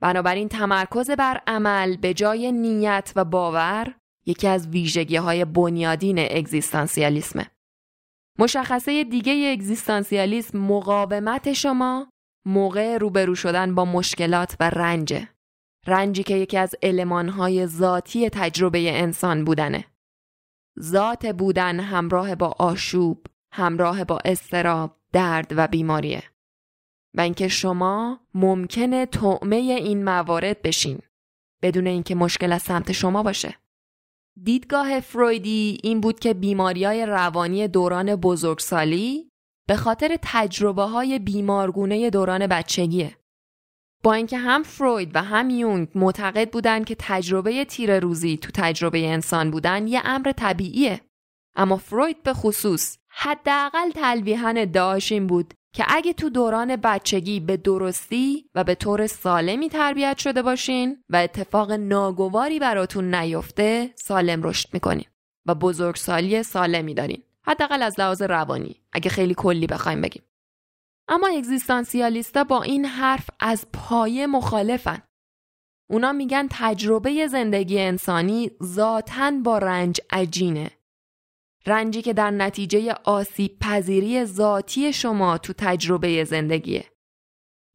بنابراین 0.00 0.48
تمرکز 0.48 1.10
بر 1.10 1.40
عمل 1.46 1.96
به 1.96 2.14
جای 2.14 2.52
نیت 2.52 3.12
و 3.16 3.24
باور 3.24 3.94
یکی 4.26 4.48
از 4.48 4.68
ویژگی 4.68 5.16
های 5.16 5.44
بنیادین 5.44 6.18
اگزیستانسیالیسمه. 6.18 7.46
مشخصه 8.38 9.04
دیگه 9.04 9.52
اگزیستانسیالیسم 9.52 10.58
مقاومت 10.58 11.52
شما 11.52 12.10
موقع 12.46 12.98
روبرو 12.98 13.34
شدن 13.34 13.74
با 13.74 13.84
مشکلات 13.84 14.56
و 14.60 14.70
رنجه. 14.70 15.28
رنجی 15.86 16.22
که 16.22 16.34
یکی 16.34 16.56
از 16.56 16.74
المانهای 16.82 17.66
ذاتی 17.66 18.30
تجربه 18.30 19.00
انسان 19.00 19.44
بودنه. 19.44 19.84
ذات 20.80 21.26
بودن 21.26 21.80
همراه 21.80 22.34
با 22.34 22.54
آشوب، 22.58 23.26
همراه 23.52 24.04
با 24.04 24.18
استراب، 24.24 24.96
درد 25.12 25.52
و 25.56 25.66
بیماریه. 25.66 26.22
و 27.14 27.20
اینکه 27.20 27.48
شما 27.48 28.20
ممکنه 28.34 29.06
طعمه 29.06 29.56
این 29.56 30.04
موارد 30.04 30.62
بشین 30.62 30.98
بدون 31.62 31.86
اینکه 31.86 32.14
مشکل 32.14 32.52
از 32.52 32.62
سمت 32.62 32.92
شما 32.92 33.22
باشه. 33.22 33.54
دیدگاه 34.42 35.00
فرویدی 35.00 35.78
این 35.82 36.00
بود 36.00 36.20
که 36.20 36.34
بیماری 36.34 36.84
های 36.84 37.06
روانی 37.06 37.68
دوران 37.68 38.16
بزرگسالی 38.16 39.30
به 39.68 39.76
خاطر 39.76 40.18
تجربه 40.22 40.82
های 40.82 41.18
بیمارگونه 41.18 42.10
دوران 42.10 42.46
بچگیه. 42.46 43.17
با 44.02 44.12
اینکه 44.12 44.38
هم 44.38 44.62
فروید 44.62 45.10
و 45.14 45.22
هم 45.22 45.50
یونگ 45.50 45.88
معتقد 45.94 46.50
بودند 46.50 46.84
که 46.84 46.96
تجربه 46.98 47.64
تیر 47.64 48.00
روزی 48.00 48.36
تو 48.36 48.50
تجربه 48.54 49.08
انسان 49.08 49.50
بودن 49.50 49.86
یه 49.86 50.02
امر 50.04 50.32
طبیعیه. 50.32 51.00
اما 51.56 51.76
فروید 51.76 52.22
به 52.22 52.32
خصوص 52.32 52.98
حداقل 53.08 53.90
تلویحا 53.90 54.54
ادعاش 54.56 55.12
این 55.12 55.26
بود 55.26 55.54
که 55.72 55.84
اگه 55.88 56.12
تو 56.12 56.30
دوران 56.30 56.76
بچگی 56.76 57.40
به 57.40 57.56
درستی 57.56 58.44
و 58.54 58.64
به 58.64 58.74
طور 58.74 59.06
سالمی 59.06 59.68
تربیت 59.68 60.18
شده 60.18 60.42
باشین 60.42 60.96
و 61.08 61.16
اتفاق 61.16 61.72
ناگواری 61.72 62.58
براتون 62.58 63.14
نیفته 63.14 63.90
سالم 63.94 64.42
رشد 64.42 64.68
می‌کنین 64.72 65.06
و 65.46 65.54
بزرگسالی 65.54 66.42
سالمی 66.42 66.94
دارین. 66.94 67.22
حداقل 67.46 67.82
از 67.82 68.00
لحاظ 68.00 68.22
روانی 68.22 68.76
اگه 68.92 69.10
خیلی 69.10 69.34
کلی 69.34 69.66
بخوایم 69.66 70.00
بگیم. 70.00 70.22
اما 71.08 71.28
اگزیستانسیالیستا 71.28 72.44
با 72.44 72.62
این 72.62 72.84
حرف 72.84 73.30
از 73.40 73.66
پایه 73.72 74.26
مخالفن 74.26 75.02
اونا 75.90 76.12
میگن 76.12 76.46
تجربه 76.50 77.26
زندگی 77.26 77.80
انسانی 77.80 78.50
ذاتا 78.62 79.30
با 79.44 79.58
رنج 79.58 80.00
عجینه 80.10 80.70
رنجی 81.66 82.02
که 82.02 82.12
در 82.12 82.30
نتیجه 82.30 82.94
آسیب 83.04 83.58
پذیری 83.58 84.24
ذاتی 84.24 84.92
شما 84.92 85.38
تو 85.38 85.52
تجربه 85.52 86.24
زندگیه. 86.24 86.84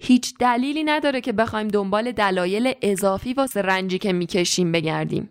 هیچ 0.02 0.38
دلیلی 0.40 0.84
نداره 0.84 1.22
که 1.22 1.32
بخوایم 1.32 1.68
دنبال 1.68 2.12
دلایل 2.12 2.74
اضافی 2.82 3.34
واسه 3.34 3.62
رنجی 3.62 3.98
که 3.98 4.14
می‌کشیم 4.14 4.72
بگردیم. 4.72 5.30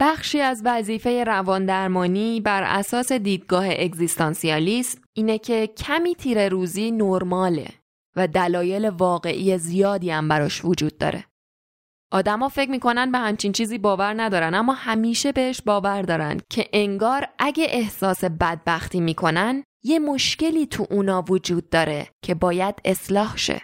بخشی 0.00 0.40
از 0.40 0.62
وظیفه 0.64 1.24
رواندرمانی 1.24 2.40
بر 2.40 2.62
اساس 2.62 3.12
دیدگاه 3.12 3.66
اگزیستانسیالیست 3.68 5.00
اینه 5.12 5.38
که 5.38 5.66
کمی 5.66 6.14
تیر 6.14 6.48
روزی 6.48 6.90
نرماله 6.90 7.68
و 8.16 8.28
دلایل 8.28 8.88
واقعی 8.88 9.58
زیادی 9.58 10.10
هم 10.10 10.28
براش 10.28 10.64
وجود 10.64 10.98
داره. 10.98 11.24
آدما 12.12 12.48
فکر 12.48 12.70
می‌کنن 12.70 13.12
به 13.12 13.18
همچین 13.18 13.52
چیزی 13.52 13.78
باور 13.78 14.22
ندارن 14.22 14.54
اما 14.54 14.72
همیشه 14.72 15.32
بهش 15.32 15.60
باور 15.62 16.02
دارن 16.02 16.40
که 16.50 16.68
انگار 16.72 17.28
اگه 17.38 17.66
احساس 17.68 18.24
بدبختی 18.24 19.00
می‌کنن 19.00 19.64
یه 19.84 19.98
مشکلی 19.98 20.66
تو 20.66 20.86
اونا 20.90 21.24
وجود 21.28 21.70
داره 21.70 22.08
که 22.22 22.34
باید 22.34 22.74
اصلاح 22.84 23.36
شه. 23.36 23.62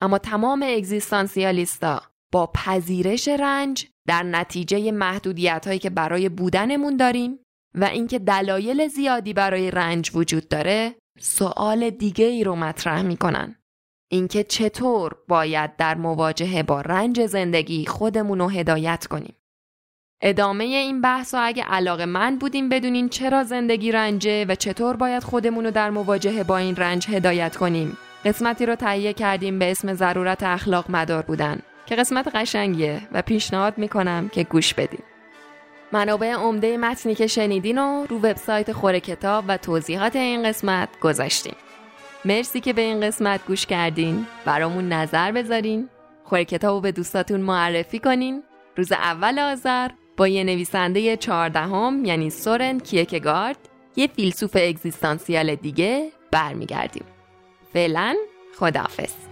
اما 0.00 0.18
تمام 0.18 0.62
اگزیستانسیالیستا 0.62 2.02
با 2.32 2.46
پذیرش 2.54 3.28
رنج 3.28 3.91
در 4.08 4.22
نتیجه 4.22 4.92
محدودیت 4.92 5.66
هایی 5.66 5.78
که 5.78 5.90
برای 5.90 6.28
بودنمون 6.28 6.96
داریم 6.96 7.38
و 7.74 7.84
اینکه 7.84 8.18
دلایل 8.18 8.88
زیادی 8.88 9.32
برای 9.32 9.70
رنج 9.70 10.10
وجود 10.14 10.48
داره 10.48 10.94
سوال 11.18 11.90
دیگه 11.90 12.24
ای 12.24 12.44
رو 12.44 12.56
مطرح 12.56 13.02
می‌کنن. 13.02 13.56
اینکه 14.10 14.44
چطور 14.44 15.16
باید 15.28 15.76
در 15.76 15.94
مواجهه 15.94 16.62
با 16.62 16.80
رنج 16.80 17.26
زندگی 17.26 17.86
خودمون 17.86 18.38
رو 18.38 18.48
هدایت 18.48 19.06
کنیم. 19.06 19.36
ادامه 20.22 20.64
این 20.64 21.00
بحث 21.00 21.34
و 21.34 21.38
اگه 21.40 21.62
علاقه 21.62 22.06
من 22.06 22.38
بودیم 22.38 22.68
بدونین 22.68 23.08
چرا 23.08 23.44
زندگی 23.44 23.92
رنجه 23.92 24.44
و 24.44 24.54
چطور 24.54 24.96
باید 24.96 25.22
خودمون 25.22 25.64
رو 25.64 25.70
در 25.70 25.90
مواجهه 25.90 26.44
با 26.44 26.56
این 26.56 26.76
رنج 26.76 27.08
هدایت 27.08 27.56
کنیم. 27.56 27.98
قسمتی 28.24 28.66
رو 28.66 28.74
تهیه 28.74 29.12
کردیم 29.12 29.58
به 29.58 29.70
اسم 29.70 29.94
ضرورت 29.94 30.42
اخلاق 30.42 30.90
مدار 30.90 31.22
بودن 31.22 31.58
که 31.86 31.96
قسمت 31.96 32.28
قشنگیه 32.34 33.00
و 33.12 33.22
پیشنهاد 33.22 33.78
می‌کنم 33.78 34.28
که 34.28 34.44
گوش 34.44 34.74
بدین. 34.74 35.02
منابع 35.92 36.32
عمده 36.32 36.76
متنی 36.76 37.14
که 37.14 37.26
شنیدین 37.26 37.78
رو 37.78 38.06
رو 38.08 38.18
وبسایت 38.18 38.72
خوره 38.72 39.00
کتاب 39.00 39.44
و 39.48 39.56
توضیحات 39.56 40.16
این 40.16 40.48
قسمت 40.48 40.88
گذاشتیم. 41.00 41.54
مرسی 42.24 42.60
که 42.60 42.72
به 42.72 42.82
این 42.82 43.00
قسمت 43.00 43.46
گوش 43.46 43.66
کردین. 43.66 44.26
برامون 44.44 44.88
نظر 44.88 45.32
بذارین. 45.32 45.88
خوره 46.24 46.44
کتابو 46.44 46.80
به 46.80 46.92
دوستاتون 46.92 47.40
معرفی 47.40 47.98
کنین. 47.98 48.42
روز 48.76 48.92
اول 48.92 49.38
آذر 49.38 49.90
با 50.16 50.28
یه 50.28 50.44
نویسنده 50.44 51.16
چهاردهم 51.16 52.04
یعنی 52.04 52.30
سورن 52.30 52.78
کیکگارد 52.78 53.58
یه 53.96 54.06
فیلسوف 54.06 54.56
اگزیستانسیال 54.60 55.54
دیگه 55.54 56.08
برمیگردیم. 56.30 57.04
فعلا 57.72 58.16
خداحافظ. 58.58 59.31